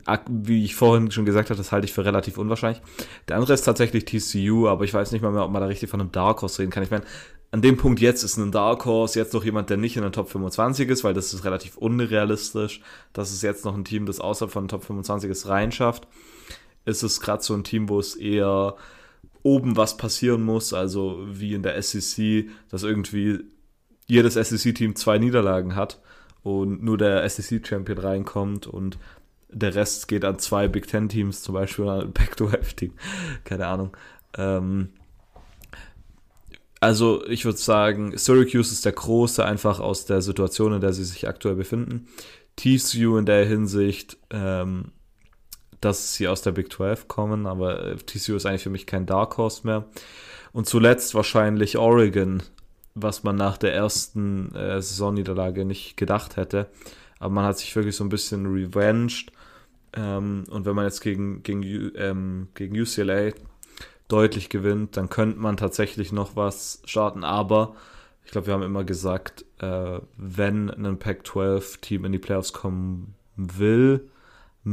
äh, 0.07 0.19
wie 0.31 0.65
ich 0.65 0.77
vorhin 0.77 1.11
schon 1.11 1.25
gesagt 1.25 1.51
habe, 1.51 1.59
das 1.59 1.73
halte 1.73 1.87
ich 1.87 1.93
für 1.93 2.05
relativ 2.05 2.39
unwahrscheinlich. 2.39 2.81
Der 3.27 3.37
andere 3.37 3.55
ist 3.55 3.63
tatsächlich 3.63 4.05
TCU, 4.05 4.69
aber 4.69 4.85
ich 4.85 4.95
weiß 4.95 5.13
nicht 5.13 5.23
mal 5.23 5.33
mehr, 5.33 5.45
ob 5.45 5.51
man 5.51 5.61
da 5.61 5.69
richtig 5.69 5.91
von 5.91 6.01
einem 6.01 6.13
Dark 6.13 6.41
Horse 6.41 6.63
reden 6.63 6.71
kann. 6.71 6.83
Ich 6.83 6.91
meine, 6.91 7.05
an 7.51 7.63
dem 7.63 7.77
Punkt 7.77 8.01
jetzt 8.01 8.23
ist 8.23 8.37
ein 8.37 8.53
Dark 8.53 8.85
Horse 8.85 9.19
jetzt 9.19 9.33
noch 9.33 9.45
jemand, 9.45 9.71
der 9.71 9.79
nicht 9.79 9.97
in 9.97 10.03
den 10.03 10.13
Top 10.13 10.29
25 10.29 10.89
ist, 10.89 11.03
weil 11.03 11.15
das 11.15 11.33
ist 11.33 11.45
relativ 11.45 11.77
unrealistisch, 11.77 12.83
dass 13.13 13.33
es 13.33 13.43
jetzt 13.43 13.65
noch 13.65 13.75
ein 13.75 13.85
Team, 13.85 14.07
das 14.07 14.21
außerhalb 14.21 14.53
von 14.53 14.65
den 14.65 14.69
Top 14.69 14.85
25 14.85 15.31
ist, 15.31 15.49
reinschafft. 15.49 16.07
Ist 16.85 17.03
es 17.03 17.21
gerade 17.21 17.43
so 17.43 17.55
ein 17.55 17.65
Team, 17.65 17.89
wo 17.89 17.99
es 17.99 18.15
eher 18.17 18.77
oben 19.43 19.77
was 19.77 19.97
passieren 19.97 20.43
muss, 20.43 20.73
also 20.73 21.25
wie 21.29 21.55
in 21.55 21.63
der 21.63 21.81
SEC, 21.83 22.49
dass 22.71 22.83
irgendwie 22.83 23.41
jedes 24.07 24.35
SEC-Team 24.35 24.97
zwei 24.97 25.19
Niederlagen 25.19 25.77
hat 25.77 26.01
und 26.43 26.83
nur 26.83 26.99
der 26.99 27.29
SEC-Champion 27.29 27.99
reinkommt 27.99 28.67
und 28.67 28.99
der 29.51 29.75
Rest 29.75 30.09
geht 30.09 30.25
an 30.25 30.39
zwei 30.39 30.69
Big 30.69 30.87
Ten-Teams, 30.87 31.43
zum 31.43 31.55
Beispiel 31.55 31.89
an 31.89 32.01
ein 32.01 32.13
Back-to-F-Team. 32.13 32.93
Keine 33.45 33.67
Ahnung. 33.67 33.97
Ähm, 34.37 34.91
also 36.81 37.27
ich 37.27 37.45
würde 37.45 37.59
sagen, 37.59 38.17
Syracuse 38.17 38.73
ist 38.73 38.85
der 38.85 38.93
Große, 38.93 39.45
einfach 39.45 39.81
aus 39.81 40.05
der 40.05 40.23
Situation, 40.23 40.73
in 40.75 40.81
der 40.81 40.93
sie 40.93 41.05
sich 41.05 41.27
aktuell 41.27 41.57
befinden. 41.57 42.07
TCU 42.57 43.17
in 43.17 43.27
der 43.27 43.47
Hinsicht 43.47 44.17
ähm, 44.31 44.93
dass 45.81 46.15
sie 46.15 46.29
aus 46.29 46.43
der 46.43 46.53
Big 46.53 46.73
12 46.73 47.09
kommen, 47.09 47.47
aber 47.47 47.85
äh, 47.85 47.97
TCU 47.97 48.37
ist 48.37 48.47
eigentlich 48.47 48.63
für 48.63 48.71
mich 48.71 48.87
kein 48.87 49.07
Dark 49.07 49.37
Horse 49.39 49.67
mehr. 49.67 49.85
Und 50.53 50.67
zuletzt 50.67 51.15
wahrscheinlich 51.15 51.79
Oregon, 51.79 52.43
was 52.95 53.23
man 53.23 53.37
nach 53.37 53.59
der 53.59 53.75
ersten 53.75 54.55
äh, 54.55 54.81
Saisonniederlage 54.81 55.65
nicht 55.65 55.97
gedacht 55.97 56.37
hätte. 56.37 56.67
Aber 57.21 57.31
man 57.31 57.45
hat 57.45 57.59
sich 57.59 57.75
wirklich 57.77 57.97
so 57.97 58.05
ein 58.05 58.09
bisschen 58.09 58.47
revenged. 58.47 59.33
Ähm, 59.95 60.45
und 60.51 60.67
wenn 60.67 60.75
man 60.75 60.85
jetzt 60.85 61.01
gegen, 61.01 61.43
gegen, 61.43 61.93
ähm, 61.97 62.49
gegen 62.55 62.79
UCLA 62.79 63.33
deutlich 64.09 64.49
gewinnt, 64.49 64.97
dann 64.97 65.11
könnte 65.11 65.39
man 65.39 65.57
tatsächlich 65.57 66.13
noch 66.13 66.35
was 66.35 66.83
starten. 66.85 67.25
Aber 67.25 67.75
ich 68.25 68.33
glaube, 68.33 68.49
wir 68.49 68.55
haben 68.55 68.63
immer 68.63 68.85
gesagt, 68.85 69.45
äh, 69.61 70.01
wenn 70.17 70.71
ein 70.71 70.99
Pac-12-Team 70.99 72.05
in 72.05 72.13
die 72.13 72.19
Playoffs 72.19 72.53
kommen 72.53 73.15
will, 73.37 74.09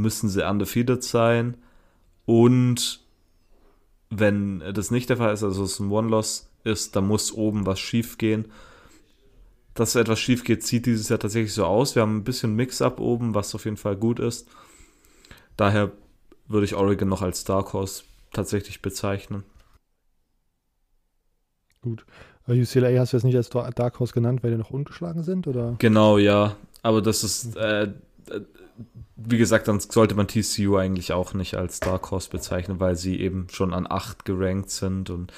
müssen 0.00 0.28
sie 0.28 0.48
undefeated 0.48 1.02
sein. 1.02 1.56
Und 2.24 3.00
wenn 4.10 4.60
das 4.74 4.90
nicht 4.90 5.08
der 5.08 5.16
Fall 5.16 5.32
ist, 5.32 5.42
also 5.42 5.64
es 5.64 5.78
ein 5.78 5.90
One-Loss 5.90 6.48
ist, 6.64 6.96
dann 6.96 7.06
muss 7.06 7.32
oben 7.32 7.66
was 7.66 7.78
schief 7.78 8.18
gehen. 8.18 8.46
Dass 9.74 9.94
etwas 9.94 10.18
schief 10.18 10.44
geht, 10.44 10.62
sieht 10.62 10.86
dieses 10.86 11.08
Jahr 11.08 11.18
tatsächlich 11.18 11.52
so 11.52 11.64
aus. 11.64 11.94
Wir 11.94 12.02
haben 12.02 12.16
ein 12.16 12.24
bisschen 12.24 12.54
Mix-up 12.54 12.98
oben, 12.98 13.34
was 13.34 13.54
auf 13.54 13.64
jeden 13.64 13.76
Fall 13.76 13.96
gut 13.96 14.20
ist. 14.20 14.48
Daher 15.56 15.92
würde 16.48 16.64
ich 16.64 16.74
Oregon 16.74 17.08
noch 17.08 17.22
als 17.22 17.44
Dark 17.44 17.72
Horse 17.72 18.04
tatsächlich 18.32 18.82
bezeichnen. 18.82 19.44
Gut. 21.82 22.04
UCLA 22.48 22.98
hast 22.98 23.12
du 23.12 23.16
jetzt 23.16 23.24
nicht 23.24 23.36
als 23.36 23.50
Dark 23.50 23.98
Horse 23.98 24.12
genannt, 24.12 24.42
weil 24.42 24.52
die 24.52 24.56
noch 24.56 24.70
ungeschlagen 24.70 25.22
sind, 25.24 25.46
oder? 25.46 25.74
Genau, 25.78 26.18
ja. 26.18 26.56
Aber 26.82 27.02
das 27.02 27.24
ist, 27.24 27.56
äh, 27.56 27.92
wie 29.16 29.38
gesagt, 29.38 29.68
dann 29.68 29.80
sollte 29.80 30.14
man 30.14 30.28
TCU 30.28 30.76
eigentlich 30.76 31.12
auch 31.12 31.34
nicht 31.34 31.54
als 31.54 31.80
Dark 31.80 32.10
Horse 32.10 32.28
bezeichnen, 32.30 32.80
weil 32.80 32.96
sie 32.96 33.18
eben 33.20 33.48
schon 33.50 33.72
an 33.72 33.86
8 33.88 34.24
gerankt 34.24 34.70
sind. 34.70 35.10
Und 35.10 35.32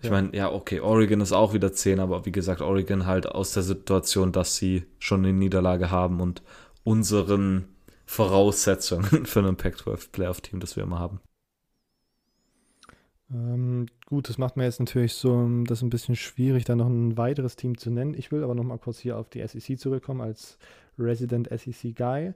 ich 0.00 0.06
ja. 0.06 0.10
meine, 0.10 0.36
ja, 0.36 0.50
okay, 0.50 0.80
Oregon 0.80 1.20
ist 1.20 1.32
auch 1.32 1.54
wieder 1.54 1.72
10, 1.72 2.00
aber 2.00 2.26
wie 2.26 2.32
gesagt, 2.32 2.60
Oregon 2.60 3.06
halt 3.06 3.26
aus 3.26 3.52
der 3.52 3.62
Situation, 3.62 4.32
dass 4.32 4.56
sie 4.56 4.84
schon 4.98 5.20
eine 5.20 5.32
Niederlage 5.32 5.90
haben 5.90 6.20
und 6.20 6.42
unseren 6.84 7.68
Voraussetzungen 8.06 9.04
für 9.26 9.40
ein 9.40 9.56
Pac-12 9.56 10.10
Playoff-Team, 10.10 10.60
das 10.60 10.76
wir 10.76 10.82
immer 10.82 10.98
haben. 10.98 11.20
Ähm, 13.32 13.86
gut, 14.06 14.28
das 14.28 14.38
macht 14.38 14.56
mir 14.56 14.64
jetzt 14.64 14.80
natürlich 14.80 15.14
so 15.14 15.48
das 15.64 15.82
ein 15.82 15.90
bisschen 15.90 16.16
schwierig, 16.16 16.64
da 16.64 16.76
noch 16.76 16.88
ein 16.88 17.16
weiteres 17.16 17.56
Team 17.56 17.78
zu 17.78 17.90
nennen. 17.90 18.14
Ich 18.14 18.30
will 18.30 18.44
aber 18.44 18.54
noch 18.54 18.64
mal 18.64 18.78
kurz 18.78 18.98
hier 18.98 19.16
auf 19.16 19.28
die 19.28 19.46
SEC 19.46 19.78
zurückkommen 19.78 20.20
als 20.20 20.58
Resident 20.98 21.48
SEC 21.48 21.96
Guy. 21.96 22.34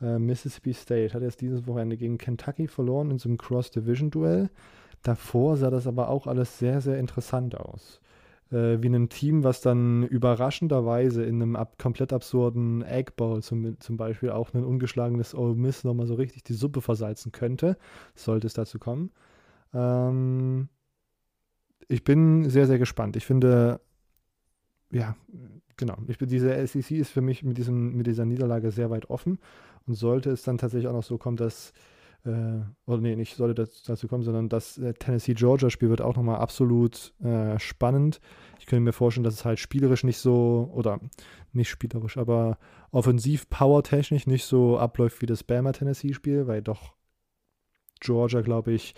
Äh, 0.00 0.18
Mississippi 0.18 0.72
State 0.72 1.14
hat 1.14 1.22
jetzt 1.22 1.40
dieses 1.40 1.66
Wochenende 1.66 1.96
gegen 1.96 2.18
Kentucky 2.18 2.68
verloren 2.68 3.10
in 3.10 3.18
so 3.18 3.28
einem 3.28 3.38
Cross-Division-Duell. 3.38 4.50
Davor 5.02 5.56
sah 5.56 5.70
das 5.70 5.86
aber 5.86 6.08
auch 6.08 6.26
alles 6.26 6.58
sehr, 6.58 6.80
sehr 6.80 6.98
interessant 6.98 7.56
aus. 7.56 8.00
Äh, 8.52 8.80
wie 8.80 8.88
ein 8.88 9.08
Team, 9.08 9.42
was 9.42 9.60
dann 9.60 10.04
überraschenderweise 10.04 11.24
in 11.24 11.42
einem 11.42 11.56
ab 11.56 11.78
komplett 11.78 12.12
absurden 12.12 12.82
Egg 12.82 13.12
Bowl 13.16 13.42
zum, 13.42 13.80
zum 13.80 13.96
Beispiel 13.96 14.30
auch 14.30 14.54
ein 14.54 14.64
ungeschlagenes 14.64 15.34
Ole 15.34 15.54
Miss 15.56 15.82
nochmal 15.82 16.06
so 16.06 16.14
richtig 16.14 16.44
die 16.44 16.54
Suppe 16.54 16.80
versalzen 16.80 17.32
könnte, 17.32 17.76
sollte 18.14 18.46
es 18.46 18.54
dazu 18.54 18.78
kommen. 18.78 19.10
Ähm, 19.76 20.68
ich 21.88 22.02
bin 22.02 22.48
sehr, 22.48 22.66
sehr 22.66 22.78
gespannt. 22.78 23.16
Ich 23.16 23.26
finde, 23.26 23.80
ja, 24.90 25.16
genau. 25.76 25.96
Ich 26.08 26.18
bin, 26.18 26.28
diese 26.28 26.66
SEC 26.66 26.92
ist 26.92 27.10
für 27.10 27.20
mich 27.20 27.42
mit, 27.42 27.58
diesem, 27.58 27.94
mit 27.94 28.06
dieser 28.06 28.24
Niederlage 28.24 28.70
sehr 28.70 28.90
weit 28.90 29.10
offen. 29.10 29.38
Und 29.86 29.94
sollte 29.94 30.30
es 30.30 30.42
dann 30.42 30.58
tatsächlich 30.58 30.88
auch 30.88 30.94
noch 30.94 31.04
so 31.04 31.16
kommen, 31.16 31.36
dass, 31.36 31.72
äh, 32.24 32.60
oder 32.86 33.00
nee, 33.00 33.14
nicht 33.14 33.36
sollte 33.36 33.54
das 33.54 33.84
dazu 33.84 34.08
kommen, 34.08 34.24
sondern 34.24 34.48
das 34.48 34.78
äh, 34.78 34.94
Tennessee-Georgia-Spiel 34.94 35.90
wird 35.90 36.00
auch 36.00 36.16
nochmal 36.16 36.38
absolut 36.38 37.14
äh, 37.22 37.56
spannend. 37.60 38.20
Ich 38.58 38.66
könnte 38.66 38.80
mir 38.80 38.92
vorstellen, 38.92 39.22
dass 39.22 39.34
es 39.34 39.44
halt 39.44 39.60
spielerisch 39.60 40.02
nicht 40.02 40.18
so, 40.18 40.70
oder 40.74 40.98
nicht 41.52 41.68
spielerisch, 41.68 42.16
aber 42.16 42.58
offensiv 42.90 43.48
powertechnisch 43.48 44.26
nicht 44.26 44.44
so 44.44 44.76
abläuft 44.76 45.22
wie 45.22 45.26
das 45.26 45.44
Bama-Tennessee-Spiel, 45.44 46.48
weil 46.48 46.62
doch 46.62 46.94
Georgia, 48.00 48.40
glaube 48.40 48.72
ich, 48.72 48.94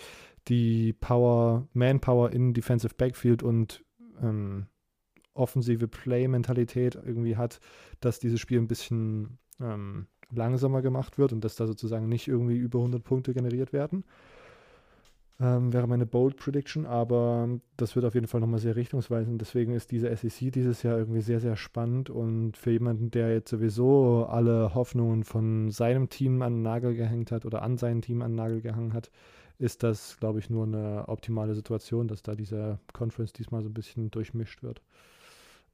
die 0.49 0.93
Power, 0.93 1.69
Manpower 1.73 2.33
in 2.33 2.55
Defensive 2.55 2.95
Backfield 2.97 3.43
und 3.43 3.85
ähm, 4.23 4.67
offensive 5.35 5.89
Play-Mentalität 5.89 6.97
irgendwie 6.97 7.37
hat, 7.37 7.61
dass 8.01 8.19
dieses 8.19 8.41
Spiel 8.41 8.59
ein 8.59 8.69
bisschen 8.69 9.39
ähm, 9.61 10.07
langsamer 10.31 10.83
gemacht 10.83 11.19
wird 11.19 11.33
und 11.33 11.45
dass 11.45 11.57
da 11.57 11.67
sozusagen 11.67 12.09
nicht 12.09 12.29
irgendwie 12.29 12.57
über 12.57 12.79
100 12.79 13.03
Punkte 13.03 13.33
generiert 13.33 13.73
werden. 13.73 14.05
Ähm, 15.41 15.73
wäre 15.73 15.87
meine 15.87 16.05
Bold 16.05 16.37
Prediction, 16.37 16.85
aber 16.85 17.49
das 17.77 17.95
wird 17.95 18.05
auf 18.05 18.15
jeden 18.15 18.27
Fall 18.27 18.41
nochmal 18.41 18.59
sehr 18.59 18.75
richtungsweisend. 18.75 19.41
Deswegen 19.41 19.73
ist 19.73 19.93
diese 19.93 20.15
SEC 20.15 20.51
dieses 20.51 20.83
Jahr 20.83 20.99
irgendwie 20.99 21.21
sehr, 21.21 21.39
sehr 21.39 21.55
spannend 21.55 22.11
und 22.11 22.57
für 22.57 22.73
jemanden, 22.73 23.13
der 23.13 23.33
jetzt 23.33 23.51
sowieso 23.51 24.27
alle 24.29 24.75
Hoffnungen 24.75 25.23
von 25.23 25.71
seinem 25.71 26.09
Team 26.09 26.43
an 26.43 26.55
den 26.55 26.63
Nagel 26.63 26.97
gehängt 26.97 27.31
hat 27.31 27.47
oder 27.47 27.63
an 27.63 27.79
sein 27.79 28.03
Team 28.03 28.21
an 28.21 28.33
den 28.33 28.37
Nagel 28.37 28.61
gehangen 28.61 28.95
hat, 28.95 29.13
ist 29.59 29.83
das, 29.83 30.17
glaube 30.19 30.39
ich, 30.39 30.51
nur 30.51 30.65
eine 30.65 31.09
optimale 31.09 31.55
Situation, 31.55 32.09
dass 32.09 32.23
da 32.23 32.35
diese 32.35 32.79
Conference 32.93 33.33
diesmal 33.33 33.63
so 33.63 33.69
ein 33.69 33.75
bisschen 33.75 34.11
durchmischt 34.11 34.63
wird. 34.63 34.81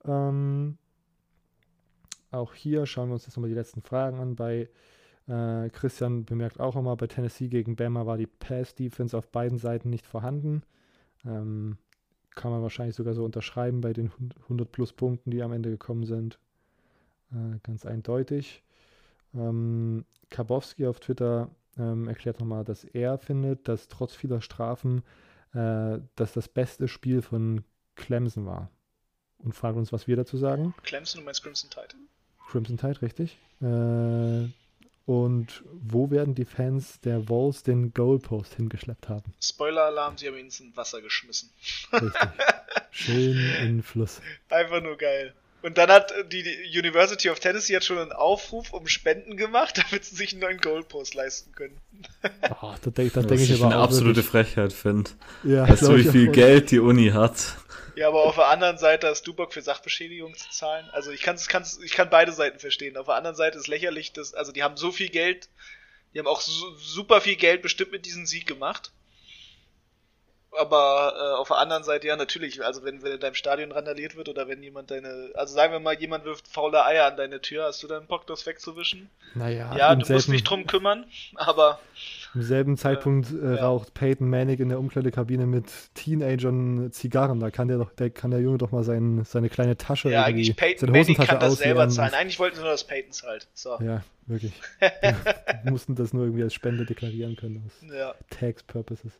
Ähm, 0.05 0.79
auch 2.31 2.55
hier 2.55 2.87
schauen 2.87 3.09
wir 3.09 3.15
uns 3.15 3.27
jetzt 3.27 3.37
nochmal 3.37 3.51
die 3.51 3.57
letzten 3.57 3.83
Fragen 3.83 4.19
an. 4.19 4.37
Bei 4.37 4.69
äh, 5.29 5.69
Christian 5.71 6.25
bemerkt 6.25 6.61
auch 6.61 6.77
immer, 6.77 6.97
bei 6.97 7.07
Tennessee 7.07 7.49
gegen 7.49 7.77
Bama 7.77 8.07
war 8.07 8.17
die 8.17 8.27
Pass-Defense 8.27 9.17
auf 9.17 9.29
beiden 9.29 9.59
Seiten 9.59 9.91
nicht 9.91 10.07
vorhanden. 10.07 10.63
Ähm, 11.25 11.79
kann 12.35 12.51
man 12.51 12.63
wahrscheinlich 12.63 12.97
sogar 12.97 13.15
so 13.15 13.25
unterschreiben 13.25 13.81
bei 13.81 13.93
den 13.93 14.11
100 14.45 14.71
plus 14.71 14.93
Punkten, 14.93 15.31
die 15.31 15.43
am 15.43 15.53
Ende 15.53 15.71
gekommen 15.71 16.05
sind. 16.05 16.39
Äh, 17.33 17.59
ganz 17.63 17.87
eindeutig. 17.87 18.63
Ähm, 19.35 20.05
Kabowski 20.31 20.87
auf 20.87 21.01
Twitter 21.01 21.51
ähm, 21.79 22.09
erklärt 22.09 22.41
nochmal, 22.41 22.65
dass 22.65 22.85
er 22.85 23.19
findet, 23.19 23.69
dass 23.69 23.89
trotz 23.89 24.15
vieler 24.15 24.41
Strafen 24.41 25.03
äh, 25.55 25.99
das 26.17 26.33
das 26.33 26.49
beste 26.49 26.89
Spiel 26.89 27.23
von 27.23 27.65
Clemson 27.97 28.47
war. 28.47 28.71
Und 29.39 29.55
fragt 29.55 29.77
uns, 29.77 29.93
was 29.93 30.07
wir 30.07 30.17
dazu 30.17 30.37
sagen. 30.37 30.75
Clemson 30.85 31.21
und 31.21 31.27
meinst 31.27 31.43
Crimson 31.43 31.71
Tide. 31.71 31.95
Crimson 32.49 32.77
Tide, 32.77 33.03
richtig. 33.03 33.39
Äh, 33.61 34.49
und 35.07 35.63
wo 35.73 36.11
werden 36.11 36.35
die 36.35 36.47
Fans 36.47 37.01
der 37.01 37.29
Wolves 37.29 37.63
den 37.63 37.93
Goalpost 37.93 38.55
hingeschleppt 38.55 39.09
haben? 39.11 39.35
Spoiler-Alarm, 39.41 40.17
sie 40.17 40.29
haben 40.29 40.39
ihn 40.39 40.47
ins 40.47 40.63
Wasser 40.75 41.03
geschmissen. 41.03 41.51
Richtig. 41.93 42.13
Schön 42.91 43.37
in 43.61 43.67
den 43.67 43.83
Fluss. 43.83 44.23
Einfach 44.49 44.81
nur 44.81 44.97
geil. 44.97 45.35
Und 45.65 45.79
dann 45.79 45.91
hat 45.91 46.13
die 46.31 46.45
University 46.79 47.31
of 47.31 47.41
Tennessee 47.41 47.75
hat 47.75 47.85
schon 47.85 47.97
einen 47.99 48.13
Aufruf 48.13 48.75
um 48.75 48.87
Spenden 48.87 49.39
gemacht, 49.39 49.79
damit 49.91 50.05
sie 50.05 50.15
sich 50.15 50.33
einen 50.33 50.43
neuen 50.43 50.59
Goalpost 50.59 51.15
leisten 51.15 51.53
können. 51.53 51.81
Oh, 52.61 52.75
da 52.83 52.91
denke 52.91 53.15
Das 53.15 53.27
denk 53.27 53.41
ich 53.41 53.51
ich 53.51 53.63
aber 53.63 53.73
eine 53.73 53.83
absolute 53.83 54.17
wirklich- 54.17 54.27
Frechheit 54.27 54.73
finde. 54.75 55.11
Ja, 55.43 55.67
Weißt 55.67 55.83
du, 55.83 55.97
wie 55.97 56.05
viel 56.05 56.29
auch. 56.29 56.33
Geld 56.33 56.71
die 56.71 56.81
Uni 56.81 57.11
hat? 57.11 57.57
Ja, 57.97 58.09
aber 58.09 58.25
auf 58.25 58.35
der 58.35 58.49
anderen 58.49 58.77
Seite 58.77 59.07
hast 59.09 59.23
du 59.27 59.33
Bock 59.33 59.55
für 59.55 59.63
Sachbeschädigung 59.63 60.35
zu 60.37 60.51
zahlen. 60.51 60.87
Also 60.93 61.13
ich 61.13 61.23
kann's, 61.23 61.49
kann's, 61.49 61.79
ich 61.83 61.93
kann 61.93 62.11
beide 62.11 62.33
Seiten 62.33 62.59
verstehen. 62.59 62.97
Auf 62.99 63.07
der 63.07 63.15
anderen 63.15 63.37
Seite 63.37 63.57
ist 63.57 63.69
lächerlich, 63.69 64.13
dass, 64.13 64.35
also 64.35 64.53
die 64.53 64.63
haben 64.63 64.77
so 64.77 64.93
viel 64.93 65.09
Geld, 65.09 65.49
die 66.13 66.19
haben 66.19 66.27
auch 66.27 66.43
su 66.43 66.77
super 66.77 67.21
viel 67.23 67.37
Geld 67.37 67.63
bestimmt 67.63 67.93
mit 67.93 68.05
diesem 68.05 68.27
Sieg 68.27 68.47
gemacht. 68.47 68.93
Aber 70.59 71.15
äh, 71.17 71.41
auf 71.41 71.49
der 71.49 71.59
anderen 71.59 71.85
Seite 71.85 72.07
ja 72.07 72.17
natürlich, 72.17 72.65
also 72.65 72.85
wenn, 72.85 73.03
wenn 73.03 73.13
in 73.13 73.21
deinem 73.21 73.35
Stadion 73.35 73.73
randaliert 73.73 74.17
wird 74.17 74.29
oder 74.29 74.49
wenn 74.49 74.63
jemand 74.63 74.91
deine, 74.91 75.31
also 75.35 75.55
sagen 75.55 75.73
wir 75.73 75.81
mal, 75.81 75.95
jemand 75.95 76.25
wirft 76.25 76.49
faule 76.49 76.85
Eier 76.85 77.07
an 77.07 77.17
deine 77.17 77.41
Tür, 77.41 77.65
hast 77.65 77.83
du 77.83 77.89
dann 77.89 78.07
Bock, 78.07 78.27
das 78.27 78.47
wegzuwischen? 78.47 79.11
Naja, 79.35 79.75
Ja, 79.77 79.95
du 79.95 79.99
musst 79.99 80.09
selben, 80.09 80.33
dich 80.33 80.45
drum 80.45 80.67
kümmern, 80.67 81.07
aber 81.35 81.81
im 82.35 82.43
selben 82.43 82.77
Zeitpunkt 82.77 83.31
äh, 83.33 83.57
ja. 83.57 83.67
raucht 83.67 83.95
Peyton 83.95 84.29
Manning 84.29 84.59
in 84.59 84.69
der 84.69 84.79
Umkleidekabine 84.81 85.47
mit 85.47 85.67
Teenagern 85.95 86.91
Zigarren. 86.93 87.39
Da 87.39 87.51
kann 87.51 87.69
der, 87.69 87.79
doch, 87.79 87.93
der, 87.93 88.11
kann 88.11 88.33
der 88.33 88.41
Junge 88.41 88.59
doch 88.59 88.73
mal 88.73 88.83
sein, 88.83 89.25
seine 89.25 89.49
kleine 89.49 89.77
Tasche, 89.77 90.11
ja, 90.11 90.25
eigentlich 90.25 90.55
Peyton 90.57 90.89
seine 90.89 90.93
Manning 90.99 91.17
kann 91.17 91.39
das 91.41 91.59
selber 91.59 91.89
zahlen. 91.89 92.15
Eigentlich 92.15 92.39
wollten 92.39 92.57
sie 92.57 92.63
nur, 92.63 92.71
dass 92.71 92.85
Peyton 92.85 93.13
zahlt. 93.13 93.47
So. 93.55 93.79
Ja, 93.81 94.03
wirklich. 94.27 94.53
Wir 94.81 95.71
mussten 95.71 95.95
das 95.95 96.13
nur 96.13 96.25
irgendwie 96.25 96.43
als 96.43 96.55
Spende 96.55 96.85
deklarieren 96.85 97.37
können 97.37 97.63
aus 97.67 97.89
Ja. 97.93 98.15
Tax 98.31 98.63
Purposes. 98.65 99.13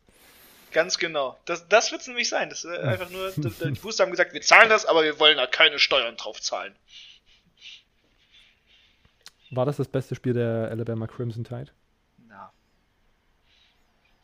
Ganz 0.75 0.97
genau. 0.97 1.39
Das, 1.45 1.69
das 1.69 1.93
wird 1.93 2.01
es 2.01 2.07
nämlich 2.07 2.27
sein. 2.27 2.49
Das 2.49 2.65
ist 2.65 2.69
einfach 2.79 3.09
nur, 3.09 3.31
die 3.31 3.71
Booster 3.79 4.03
haben 4.03 4.11
gesagt, 4.11 4.33
wir 4.33 4.41
zahlen 4.41 4.67
das, 4.67 4.85
aber 4.85 5.05
wir 5.05 5.17
wollen 5.19 5.37
da 5.37 5.47
keine 5.47 5.79
Steuern 5.79 6.17
drauf 6.17 6.41
zahlen. 6.41 6.75
War 9.51 9.65
das 9.65 9.77
das 9.77 9.87
beste 9.87 10.15
Spiel 10.15 10.33
der 10.33 10.67
Alabama 10.69 11.07
Crimson 11.07 11.45
Tide? 11.45 11.71
Na. 12.27 12.51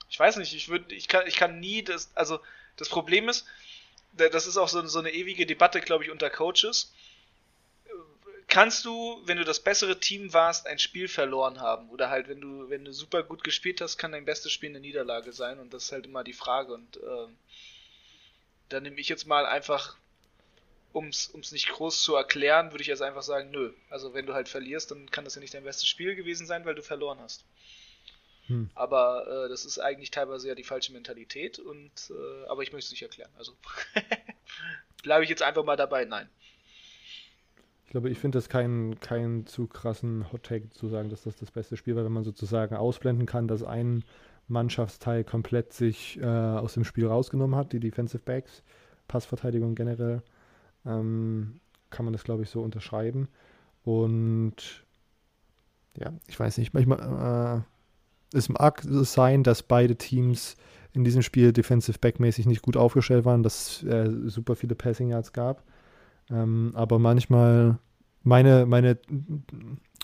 Ich 0.10 0.20
weiß 0.20 0.36
nicht, 0.36 0.54
ich 0.54 0.68
würde, 0.68 0.94
ich 0.94 1.08
kann, 1.08 1.26
ich 1.26 1.38
kann 1.38 1.62
nie 1.62 1.84
das, 1.84 2.12
also 2.16 2.42
das 2.76 2.90
Problem 2.90 3.30
ist, 3.30 3.46
da- 4.12 4.28
das 4.28 4.46
ist 4.46 4.58
auch 4.58 4.68
so, 4.68 4.86
so 4.88 5.00
eine 5.00 5.12
ewige 5.12 5.46
Debatte, 5.46 5.80
glaube 5.80 6.04
ich, 6.04 6.12
unter 6.12 6.30
Coaches. 6.30 6.94
Kannst 8.52 8.84
du, 8.84 9.22
wenn 9.24 9.38
du 9.38 9.46
das 9.46 9.62
bessere 9.62 9.98
Team 9.98 10.34
warst, 10.34 10.68
ein 10.68 10.78
Spiel 10.78 11.08
verloren 11.08 11.62
haben? 11.62 11.90
Oder 11.90 12.10
halt, 12.10 12.28
wenn 12.28 12.42
du, 12.42 12.70
wenn 12.70 12.84
du 12.84 12.92
super 12.92 13.24
gut 13.24 13.46
gespielt 13.46 13.80
hast, 13.80 13.98
kann 13.98 14.12
dein 14.12 14.26
bestes 14.26 14.52
Spiel 14.52 14.72
eine 14.72 14.82
Niederlage 14.82 15.32
sein? 15.32 15.58
Und 15.58 15.74
das 15.74 15.86
ist 15.86 15.94
halt 15.94 16.06
immer 16.06 16.26
die 16.26 16.34
Frage. 16.34 16.74
Und 16.74 16.98
ähm, 16.98 17.38
da 18.68 18.82
nehme 18.82 19.00
ich 19.00 19.08
jetzt 19.08 19.26
mal 19.26 19.46
einfach, 19.46 19.96
ums, 20.94 21.30
ums 21.30 21.54
nicht 21.54 21.70
groß 21.70 22.04
zu 22.04 22.14
erklären, 22.16 22.72
würde 22.72 22.82
ich 22.82 22.90
jetzt 22.90 23.02
einfach 23.02 23.22
sagen, 23.22 23.52
nö. 23.52 23.72
Also 23.90 24.14
wenn 24.14 24.26
du 24.26 24.34
halt 24.34 24.50
verlierst, 24.50 24.92
dann 24.92 25.10
kann 25.10 25.24
das 25.24 25.36
ja 25.36 25.40
nicht 25.40 25.54
dein 25.54 25.64
bestes 25.64 25.88
Spiel 25.88 26.16
gewesen 26.16 26.46
sein, 26.46 26.66
weil 26.66 26.76
du 26.76 26.84
verloren 26.84 27.22
hast. 27.22 27.46
Hm. 28.48 28.70
Aber 28.76 29.46
äh, 29.46 29.48
das 29.48 29.64
ist 29.64 29.80
eigentlich 29.80 30.12
teilweise 30.12 30.50
ja 30.50 30.56
die 30.56 30.66
falsche 30.66 30.92
Mentalität 30.92 31.58
und 31.58 31.92
äh, 32.10 32.48
aber 32.50 32.64
ich 32.64 32.74
möchte 32.74 32.88
es 32.88 32.92
nicht 32.92 33.04
erklären. 33.04 33.32
Also 33.38 33.56
bleibe 35.04 35.24
ich 35.24 35.30
jetzt 35.30 35.42
einfach 35.42 35.64
mal 35.64 35.78
dabei, 35.78 36.04
nein. 36.04 36.30
Ich 37.92 37.94
glaube, 37.94 38.10
ich 38.10 38.20
finde 38.20 38.38
das 38.38 38.48
keinen 38.48 39.02
keinen 39.02 39.46
zu 39.46 39.68
krassen 39.68 40.32
Hot 40.32 40.44
Take 40.44 40.70
zu 40.70 40.88
sagen, 40.88 41.10
dass 41.10 41.24
das 41.24 41.36
das 41.36 41.52
beste 41.52 41.76
Spiel 41.76 41.98
war, 41.98 42.06
wenn 42.06 42.14
man 42.14 42.24
sozusagen 42.24 42.74
ausblenden 42.74 43.26
kann, 43.26 43.50
dass 43.50 43.64
ein 43.64 44.06
Mannschaftsteil 44.48 45.26
komplett 45.26 45.74
sich 45.74 46.18
äh, 46.22 46.26
aus 46.26 46.76
dem 46.76 46.86
Spiel 46.86 47.08
rausgenommen 47.08 47.58
hat, 47.58 47.74
die 47.74 47.82
Defensive 47.82 48.24
Backs, 48.24 48.64
Passverteidigung 49.10 49.76
generell, 49.76 50.24
ähm, 50.86 51.60
kann 51.90 52.06
man 52.06 52.14
das, 52.14 52.24
glaube 52.24 52.44
ich, 52.44 52.50
so 52.50 52.62
unterschreiben. 52.62 53.28
Und 53.84 54.86
ja, 55.98 56.14
ich 56.28 56.40
weiß 56.40 56.60
nicht, 56.60 56.74
manchmal 56.74 57.66
äh, 58.32 58.38
es 58.38 58.48
mag 58.48 58.84
sein, 58.86 59.44
dass 59.44 59.64
beide 59.64 59.98
Teams 59.98 60.56
in 60.94 61.04
diesem 61.04 61.24
Spiel 61.24 61.52
Defensive 61.52 62.00
Back-mäßig 62.00 62.46
nicht 62.46 62.62
gut 62.62 62.78
aufgestellt 62.78 63.26
waren, 63.26 63.44
dass 63.44 63.84
es 63.84 63.84
äh, 63.84 64.30
super 64.30 64.56
viele 64.56 64.76
Passing 64.76 65.10
Yards 65.10 65.34
gab. 65.34 65.66
Ähm, 66.32 66.72
aber 66.76 67.00
manchmal 67.00 67.78
meine, 68.24 68.66
meine, 68.66 68.98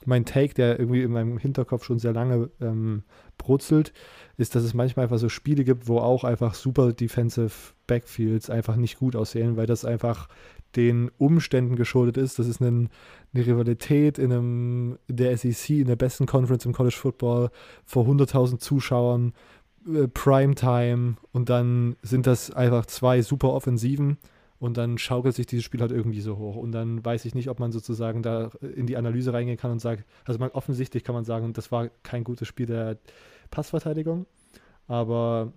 mein 0.05 0.25
Take, 0.25 0.53
der 0.53 0.79
irgendwie 0.79 1.03
in 1.03 1.11
meinem 1.11 1.37
Hinterkopf 1.37 1.83
schon 1.83 1.99
sehr 1.99 2.13
lange 2.13 2.49
ähm, 2.61 3.03
brutzelt, 3.37 3.93
ist, 4.37 4.55
dass 4.55 4.63
es 4.63 4.73
manchmal 4.73 5.03
einfach 5.03 5.17
so 5.17 5.29
Spiele 5.29 5.63
gibt, 5.63 5.87
wo 5.87 5.99
auch 5.99 6.23
einfach 6.23 6.53
super 6.53 6.93
Defensive 6.93 7.51
Backfields 7.87 8.49
einfach 8.49 8.75
nicht 8.75 8.99
gut 8.99 9.15
aussehen, 9.15 9.57
weil 9.57 9.67
das 9.67 9.85
einfach 9.85 10.27
den 10.75 11.09
Umständen 11.17 11.75
geschuldet 11.75 12.17
ist. 12.17 12.39
Das 12.39 12.47
ist 12.47 12.61
ein, 12.61 12.89
eine 13.33 13.45
Rivalität 13.45 14.17
in, 14.19 14.31
einem, 14.31 14.99
in 15.07 15.15
der 15.15 15.35
SEC, 15.37 15.69
in 15.69 15.87
der 15.87 15.95
besten 15.95 16.25
Conference 16.25 16.65
im 16.65 16.73
College 16.73 16.95
Football, 16.95 17.49
vor 17.85 18.05
100.000 18.05 18.59
Zuschauern, 18.59 19.33
äh, 19.87 20.07
Primetime 20.07 21.15
und 21.31 21.49
dann 21.49 21.95
sind 22.01 22.27
das 22.27 22.51
einfach 22.51 22.85
zwei 22.85 23.21
super 23.21 23.53
Offensiven 23.53 24.17
und 24.59 24.77
dann 24.77 24.97
schaukelt 24.97 25.35
sich 25.35 25.45
dieses 25.45 25.65
Spiel 25.65 25.81
halt 25.81 25.91
irgendwie 25.91 26.21
so 26.21 26.37
hoch. 26.37 26.55
Und 26.55 26.71
dann 26.71 27.03
weiß 27.03 27.25
ich 27.25 27.35
nicht, 27.35 27.49
ob 27.49 27.59
man 27.59 27.71
sozusagen 27.71 28.23
da 28.23 28.49
in 28.75 28.87
die 28.87 28.97
Analyse 28.97 29.33
reingehen 29.33 29.57
kann 29.57 29.71
und 29.71 29.79
sagt, 29.79 30.05
also 30.25 30.39
man, 30.39 30.51
offensichtlich 30.51 31.03
kann 31.03 31.15
man 31.15 31.25
sagen, 31.25 31.53
das 31.53 31.71
war 31.71 31.89
kein 32.03 32.23
gutes 32.23 32.47
Spiel 32.47 32.65
der 32.65 32.97
Passverteidigung, 33.51 34.25
aber 34.87 35.53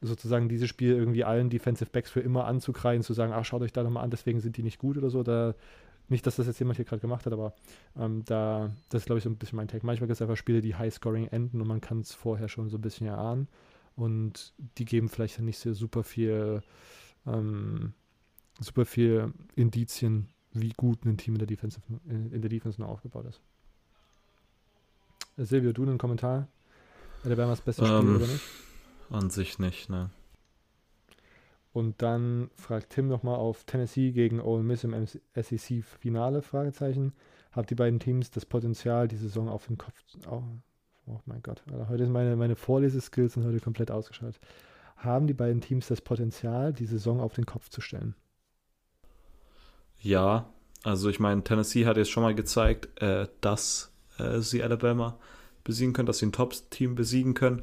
sozusagen 0.00 0.48
dieses 0.48 0.68
Spiel 0.68 0.94
irgendwie 0.94 1.24
allen 1.24 1.50
Defensive 1.50 1.90
Backs 1.90 2.10
für 2.10 2.20
immer 2.20 2.46
anzukreien, 2.46 3.02
zu 3.02 3.12
sagen, 3.12 3.32
ach, 3.32 3.44
schaut 3.44 3.62
euch 3.62 3.72
da 3.72 3.82
nochmal 3.82 4.04
an, 4.04 4.10
deswegen 4.10 4.40
sind 4.40 4.56
die 4.56 4.62
nicht 4.62 4.78
gut 4.78 4.96
oder 4.96 5.10
so, 5.10 5.22
da 5.22 5.54
nicht, 6.08 6.26
dass 6.26 6.36
das 6.36 6.46
jetzt 6.46 6.58
jemand 6.58 6.76
hier 6.76 6.86
gerade 6.86 7.02
gemacht 7.02 7.26
hat, 7.26 7.34
aber 7.34 7.54
ähm, 7.98 8.24
da, 8.24 8.70
das 8.88 9.02
ist, 9.02 9.06
glaube 9.06 9.18
ich, 9.18 9.24
so 9.24 9.30
ein 9.30 9.36
bisschen 9.36 9.56
mein 9.56 9.68
Take. 9.68 9.84
Manchmal 9.84 10.06
gibt 10.06 10.16
es 10.16 10.22
einfach 10.22 10.38
Spiele, 10.38 10.62
die 10.62 10.74
High-Scoring 10.74 11.26
enden 11.26 11.60
und 11.60 11.68
man 11.68 11.82
kann 11.82 12.00
es 12.00 12.14
vorher 12.14 12.48
schon 12.48 12.70
so 12.70 12.78
ein 12.78 12.80
bisschen 12.80 13.06
erahnen 13.06 13.48
und 13.94 14.54
die 14.78 14.86
geben 14.86 15.08
vielleicht 15.10 15.38
nicht 15.40 15.58
so 15.58 15.74
super 15.74 16.02
viel 16.02 16.62
ähm, 17.26 17.92
super 18.58 18.84
viel 18.84 19.32
Indizien, 19.54 20.28
wie 20.52 20.72
gut 20.76 21.04
ein 21.04 21.16
Team 21.16 21.34
in 21.34 21.38
der 21.38 21.46
Defense, 21.46 21.80
in 22.08 22.40
der 22.40 22.50
Defense 22.50 22.80
noch 22.80 22.88
aufgebaut 22.88 23.26
ist. 23.26 23.40
Äh, 25.36 25.44
Silvio, 25.44 25.72
du 25.72 25.82
einen 25.82 25.98
Kommentar? 25.98 26.48
Alabamas 27.24 27.60
bestes 27.60 27.86
Spiel 27.86 27.98
Ähm. 28.00 28.16
oder 28.16 28.26
nicht? 28.26 28.44
An 29.10 29.30
sich 29.30 29.58
nicht, 29.58 29.88
ne. 29.88 30.10
Und 31.72 32.02
dann 32.02 32.50
fragt 32.56 32.90
Tim 32.90 33.08
nochmal 33.08 33.36
auf 33.36 33.64
Tennessee 33.64 34.10
gegen 34.10 34.40
Ole 34.40 34.62
Miss 34.62 34.84
im 34.84 35.06
SEC-Finale, 35.34 36.42
Fragezeichen. 36.42 37.12
Habt 37.52 37.70
die 37.70 37.74
beiden 37.74 38.00
Teams 38.00 38.30
das 38.30 38.46
Potenzial, 38.46 39.06
die 39.06 39.16
Saison 39.16 39.48
auf 39.48 39.66
den 39.66 39.78
Kopf... 39.78 40.02
Oh, 40.30 40.42
oh 41.06 41.20
mein 41.26 41.42
Gott, 41.42 41.62
Alter, 41.70 41.88
heute 41.88 42.04
sind 42.04 42.12
meine, 42.12 42.36
meine 42.36 42.56
Vorleseskills 42.56 43.34
sind 43.34 43.44
heute 43.44 43.60
komplett 43.60 43.90
ausgeschaltet. 43.90 44.40
Haben 44.96 45.26
die 45.26 45.34
beiden 45.34 45.60
Teams 45.60 45.88
das 45.88 46.00
Potenzial, 46.00 46.72
die 46.72 46.86
Saison 46.86 47.20
auf 47.20 47.34
den 47.34 47.46
Kopf 47.46 47.68
zu 47.68 47.80
stellen? 47.80 48.14
Ja, 50.00 50.52
also 50.84 51.08
ich 51.08 51.20
meine, 51.20 51.42
Tennessee 51.42 51.86
hat 51.86 51.96
jetzt 51.96 52.10
schon 52.10 52.22
mal 52.22 52.34
gezeigt, 52.34 52.88
äh, 53.02 53.26
dass 53.40 53.92
äh, 54.18 54.40
sie 54.40 54.62
Alabama 54.62 55.18
besiegen 55.64 55.92
können, 55.92 56.06
dass 56.06 56.18
sie 56.18 56.26
ein 56.26 56.32
Top-Team 56.32 56.94
besiegen 56.94 57.34
können. 57.34 57.62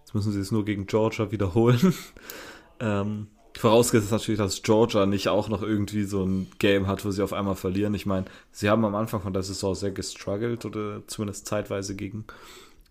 Jetzt 0.00 0.14
müssen 0.14 0.32
sie 0.32 0.40
es 0.40 0.50
nur 0.50 0.64
gegen 0.64 0.86
Georgia 0.86 1.30
wiederholen. 1.30 1.94
ähm, 2.80 3.28
vorausgesetzt 3.56 4.12
natürlich, 4.12 4.38
dass 4.38 4.62
Georgia 4.62 5.06
nicht 5.06 5.28
auch 5.28 5.48
noch 5.48 5.62
irgendwie 5.62 6.04
so 6.04 6.24
ein 6.24 6.48
Game 6.58 6.86
hat, 6.86 7.04
wo 7.04 7.10
sie 7.10 7.22
auf 7.22 7.32
einmal 7.32 7.56
verlieren. 7.56 7.94
Ich 7.94 8.06
meine, 8.06 8.26
sie 8.52 8.68
haben 8.68 8.84
am 8.84 8.94
Anfang 8.94 9.22
von 9.22 9.32
der 9.32 9.42
Saison 9.42 9.74
sehr 9.74 9.92
gestruggelt 9.92 10.64
oder 10.64 11.02
zumindest 11.06 11.46
zeitweise 11.46 11.96
gegen 11.96 12.24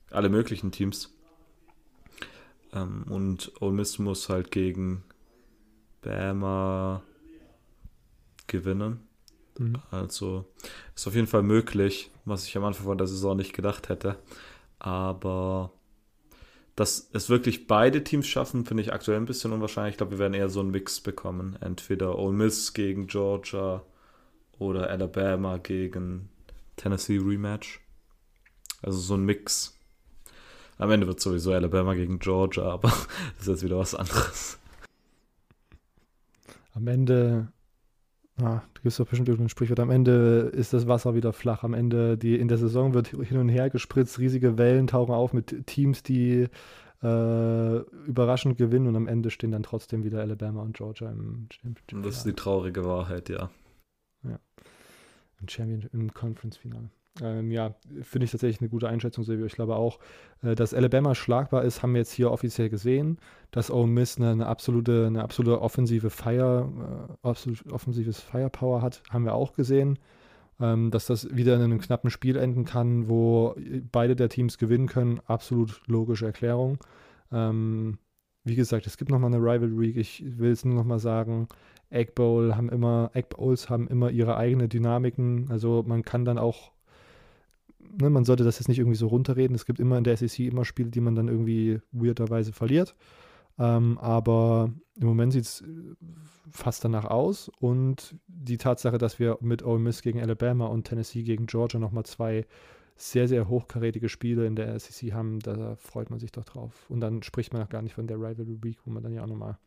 alle 0.09 0.29
möglichen 0.29 0.71
Teams. 0.71 1.13
Ähm, 2.73 3.05
und 3.09 3.51
Ole 3.59 3.73
Miss 3.73 3.99
muss 3.99 4.29
halt 4.29 4.51
gegen 4.51 5.03
Bama 6.01 7.03
gewinnen. 8.47 9.07
Mhm. 9.57 9.77
Also 9.91 10.45
ist 10.95 11.07
auf 11.07 11.15
jeden 11.15 11.27
Fall 11.27 11.43
möglich, 11.43 12.11
was 12.25 12.47
ich 12.47 12.57
am 12.57 12.63
Anfang 12.63 12.85
von 12.85 12.97
der 12.97 13.07
Saison 13.07 13.37
nicht 13.37 13.53
gedacht 13.53 13.89
hätte. 13.89 14.17
Aber 14.79 15.71
dass 16.75 17.09
es 17.13 17.29
wirklich 17.29 17.67
beide 17.67 18.03
Teams 18.03 18.27
schaffen, 18.27 18.65
finde 18.65 18.83
ich 18.83 18.91
aktuell 18.91 19.17
ein 19.17 19.25
bisschen 19.25 19.53
unwahrscheinlich. 19.53 19.93
Ich 19.93 19.97
glaube, 19.97 20.13
wir 20.13 20.19
werden 20.19 20.33
eher 20.33 20.49
so 20.49 20.59
einen 20.59 20.71
Mix 20.71 20.99
bekommen. 20.99 21.57
Entweder 21.61 22.17
Ole 22.19 22.35
Miss 22.35 22.73
gegen 22.73 23.07
Georgia 23.07 23.81
oder 24.59 24.89
Alabama 24.89 25.57
gegen 25.57 26.29
Tennessee 26.75 27.17
Rematch. 27.17 27.79
Also 28.81 28.99
so 28.99 29.15
ein 29.15 29.23
Mix. 29.23 29.77
Am 30.77 30.91
Ende 30.91 31.07
wird 31.07 31.21
sowieso 31.21 31.53
Alabama 31.53 31.93
gegen 31.93 32.19
Georgia, 32.19 32.63
aber 32.63 32.89
das 33.37 33.41
ist 33.41 33.47
jetzt 33.47 33.63
wieder 33.63 33.77
was 33.77 33.95
anderes. 33.95 34.59
Am 36.73 36.87
Ende, 36.87 37.53
ah, 38.41 38.61
du 38.73 38.81
gibst 38.81 38.99
doch 38.99 39.07
bestimmt 39.07 39.29
irgendein 39.29 39.49
Sprichwort, 39.49 39.79
am 39.79 39.89
Ende 39.89 40.51
ist 40.53 40.73
das 40.73 40.87
Wasser 40.87 41.15
wieder 41.15 41.33
flach. 41.33 41.63
Am 41.63 41.73
Ende, 41.73 42.17
die, 42.17 42.37
in 42.37 42.47
der 42.47 42.57
Saison 42.57 42.93
wird 42.93 43.07
hin 43.07 43.37
und 43.37 43.49
her 43.49 43.69
gespritzt, 43.69 44.19
riesige 44.19 44.57
Wellen 44.57 44.87
tauchen 44.87 45.13
auf 45.13 45.33
mit 45.33 45.67
Teams, 45.67 46.03
die 46.03 46.47
äh, 47.03 47.77
überraschend 48.07 48.57
gewinnen 48.57 48.87
und 48.87 48.95
am 48.95 49.07
Ende 49.07 49.29
stehen 49.29 49.51
dann 49.51 49.63
trotzdem 49.63 50.03
wieder 50.03 50.21
Alabama 50.21 50.61
und 50.61 50.75
Georgia 50.75 51.11
im 51.11 51.47
Championship. 51.51 52.03
Das 52.03 52.17
ist 52.17 52.25
die 52.25 52.33
traurige 52.33 52.85
Wahrheit, 52.85 53.29
ja. 53.29 53.49
Ja. 54.23 54.39
Im 55.39 55.47
Champion, 55.47 55.89
im 55.93 56.13
Conference-Finale. 56.13 56.89
Ähm, 57.21 57.49
ja, 57.49 57.73
finde 58.01 58.25
ich 58.25 58.31
tatsächlich 58.31 58.59
eine 58.59 58.69
gute 58.69 58.89
Einschätzung, 58.89 59.23
Silvio. 59.23 59.45
Ich 59.45 59.53
glaube 59.53 59.75
auch, 59.75 59.99
äh, 60.43 60.55
dass 60.55 60.73
Alabama 60.73 61.15
schlagbar 61.15 61.63
ist, 61.63 61.81
haben 61.81 61.93
wir 61.93 61.99
jetzt 61.99 62.11
hier 62.11 62.31
offiziell 62.31 62.69
gesehen. 62.69 63.19
Dass 63.51 63.71
Ole 63.71 63.87
Miss 63.87 64.17
eine, 64.17 64.31
eine 64.31 64.47
absolute, 64.47 65.07
eine 65.07 65.23
absolute 65.23 65.61
offensive 65.61 66.09
Fire, 66.09 66.69
äh, 67.23 67.27
absolut 67.27 67.71
offensives 67.71 68.19
Firepower 68.19 68.81
hat, 68.81 69.01
haben 69.09 69.25
wir 69.25 69.33
auch 69.33 69.53
gesehen. 69.53 69.97
Ähm, 70.59 70.91
dass 70.91 71.05
das 71.05 71.35
wieder 71.35 71.55
in 71.55 71.61
einem 71.61 71.79
knappen 71.79 72.09
Spiel 72.09 72.37
enden 72.37 72.65
kann, 72.65 73.09
wo 73.09 73.55
beide 73.91 74.15
der 74.15 74.29
Teams 74.29 74.57
gewinnen 74.57 74.87
können, 74.87 75.19
absolut 75.25 75.81
logische 75.87 76.25
Erklärung. 76.25 76.77
Ähm, 77.31 77.97
wie 78.45 78.55
gesagt, 78.55 78.87
es 78.87 78.97
gibt 78.97 79.11
nochmal 79.11 79.33
eine 79.33 79.43
Rivalry. 79.43 79.89
Ich 79.91 80.23
will 80.25 80.51
es 80.51 80.63
nur 80.63 80.75
nochmal 80.75 80.99
sagen. 80.99 81.47
Egg 81.89 82.11
Bowl 82.15 82.55
haben 82.55 82.69
immer, 82.69 83.09
Egg 83.13 83.29
Bowls 83.29 83.69
haben 83.69 83.87
immer 83.87 84.11
ihre 84.11 84.37
eigene 84.37 84.67
Dynamiken. 84.69 85.47
Also 85.49 85.83
man 85.85 86.03
kann 86.03 86.25
dann 86.25 86.37
auch 86.37 86.71
ne, 87.99 88.09
man 88.09 88.25
sollte 88.25 88.43
das 88.43 88.59
jetzt 88.59 88.67
nicht 88.67 88.79
irgendwie 88.79 88.97
so 88.97 89.07
runterreden. 89.07 89.55
Es 89.55 89.65
gibt 89.65 89.79
immer 89.79 89.97
in 89.97 90.03
der 90.03 90.17
SEC 90.17 90.39
immer 90.39 90.65
Spiele, 90.65 90.89
die 90.89 91.01
man 91.01 91.15
dann 91.15 91.27
irgendwie 91.27 91.79
weirderweise 91.91 92.53
verliert. 92.53 92.95
Ähm, 93.57 93.97
aber 93.99 94.71
im 94.95 95.07
Moment 95.07 95.33
sieht 95.33 95.45
es 95.45 95.63
fast 96.51 96.83
danach 96.83 97.05
aus. 97.05 97.49
Und 97.59 98.15
die 98.27 98.57
Tatsache, 98.57 98.97
dass 98.97 99.19
wir 99.19 99.37
mit 99.41 99.63
Ole 99.63 99.79
Miss 99.79 100.01
gegen 100.01 100.21
Alabama 100.21 100.67
und 100.67 100.85
Tennessee 100.85 101.23
gegen 101.23 101.45
Georgia 101.45 101.79
nochmal 101.79 102.05
zwei 102.05 102.45
sehr, 102.97 103.27
sehr 103.27 103.49
hochkarätige 103.49 104.07
Spiele 104.07 104.45
in 104.45 104.55
der 104.55 104.79
SEC 104.79 105.11
haben, 105.13 105.39
da 105.39 105.75
freut 105.75 106.09
man 106.09 106.19
sich 106.19 106.31
doch 106.31 106.45
drauf. 106.45 106.89
Und 106.89 107.01
dann 107.01 107.23
spricht 107.23 107.51
man 107.51 107.61
auch 107.61 107.69
gar 107.69 107.81
nicht 107.81 107.93
von 107.93 108.07
der 108.07 108.17
Rivalry 108.17 108.57
Week, 108.63 108.77
wo 108.85 108.91
man 108.91 109.03
dann 109.03 109.13
ja 109.13 109.23
auch 109.23 109.27
nochmal 109.27 109.57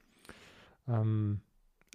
ähm, 0.88 1.40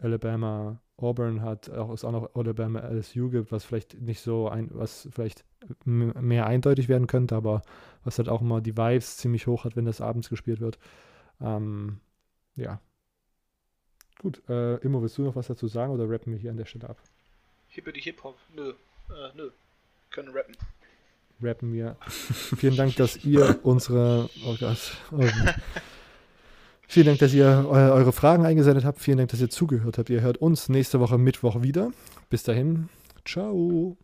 Alabama 0.02 0.80
Auburn 1.04 1.42
hat, 1.42 1.70
auch 1.70 1.92
es 1.92 2.04
auch 2.04 2.12
noch 2.12 2.36
Alabama 2.36 2.80
LSU 2.80 3.30
gibt, 3.30 3.52
was 3.52 3.64
vielleicht 3.64 4.00
nicht 4.02 4.22
so 4.22 4.50
ein, 4.50 4.70
was 4.72 5.08
vielleicht 5.12 5.46
mehr 5.86 6.46
eindeutig 6.46 6.90
werden 6.90 7.08
könnte, 7.08 7.36
aber 7.36 7.62
was 8.04 8.18
halt 8.18 8.30
auch 8.30 8.42
immer 8.42 8.62
die 8.62 8.78
Vibes 8.78 9.18
ziemlich 9.18 9.48
hoch 9.48 9.66
hat, 9.66 9.76
wenn 9.76 9.86
das 9.86 10.02
abends 10.02 10.30
gespielt 10.30 10.60
wird. 10.60 10.78
Ähm, 11.42 12.00
ja. 12.56 12.80
Gut, 14.20 14.42
äh, 14.50 14.78
Immo, 14.78 15.02
willst 15.02 15.18
du 15.18 15.24
noch 15.24 15.36
was 15.36 15.48
dazu 15.48 15.68
sagen 15.68 15.92
oder 15.92 16.10
rappen 16.10 16.32
wir 16.32 16.40
hier 16.40 16.52
an 16.52 16.58
der 16.58 16.66
Stelle 16.66 16.90
ab? 16.90 16.98
Hippe 17.68 17.92
die 17.92 18.02
Hip-Hop, 18.02 18.38
nö, 18.56 18.70
äh, 18.70 19.36
nö, 19.36 19.50
können 20.12 20.30
rappen. 20.30 20.56
Rappen 21.42 21.74
wir. 21.74 21.98
Vielen 22.08 22.76
Dank, 22.76 22.96
dass 22.96 23.26
ihr 23.26 23.60
unsere, 23.64 24.30
oh 24.46 24.56
Gott, 24.60 24.98
oh, 25.12 25.24
Vielen 26.88 27.08
Dank, 27.08 27.20
dass 27.20 27.34
ihr 27.34 27.66
eure 27.70 28.12
Fragen 28.12 28.46
eingesendet 28.46 28.86
habt. 28.86 29.00
Vielen 29.00 29.18
Dank, 29.18 29.32
dass 29.32 29.42
ihr 29.42 29.50
zugehört 29.50 29.98
habt. 29.98 30.10
Ihr 30.10 30.22
hört 30.22 30.38
uns 30.38 30.70
nächste 30.70 31.00
Woche 31.00 31.18
Mittwoch 31.18 31.64
wieder. 31.64 31.92
Bis 32.30 32.44
dahin, 32.44 32.90
ciao. 33.26 33.98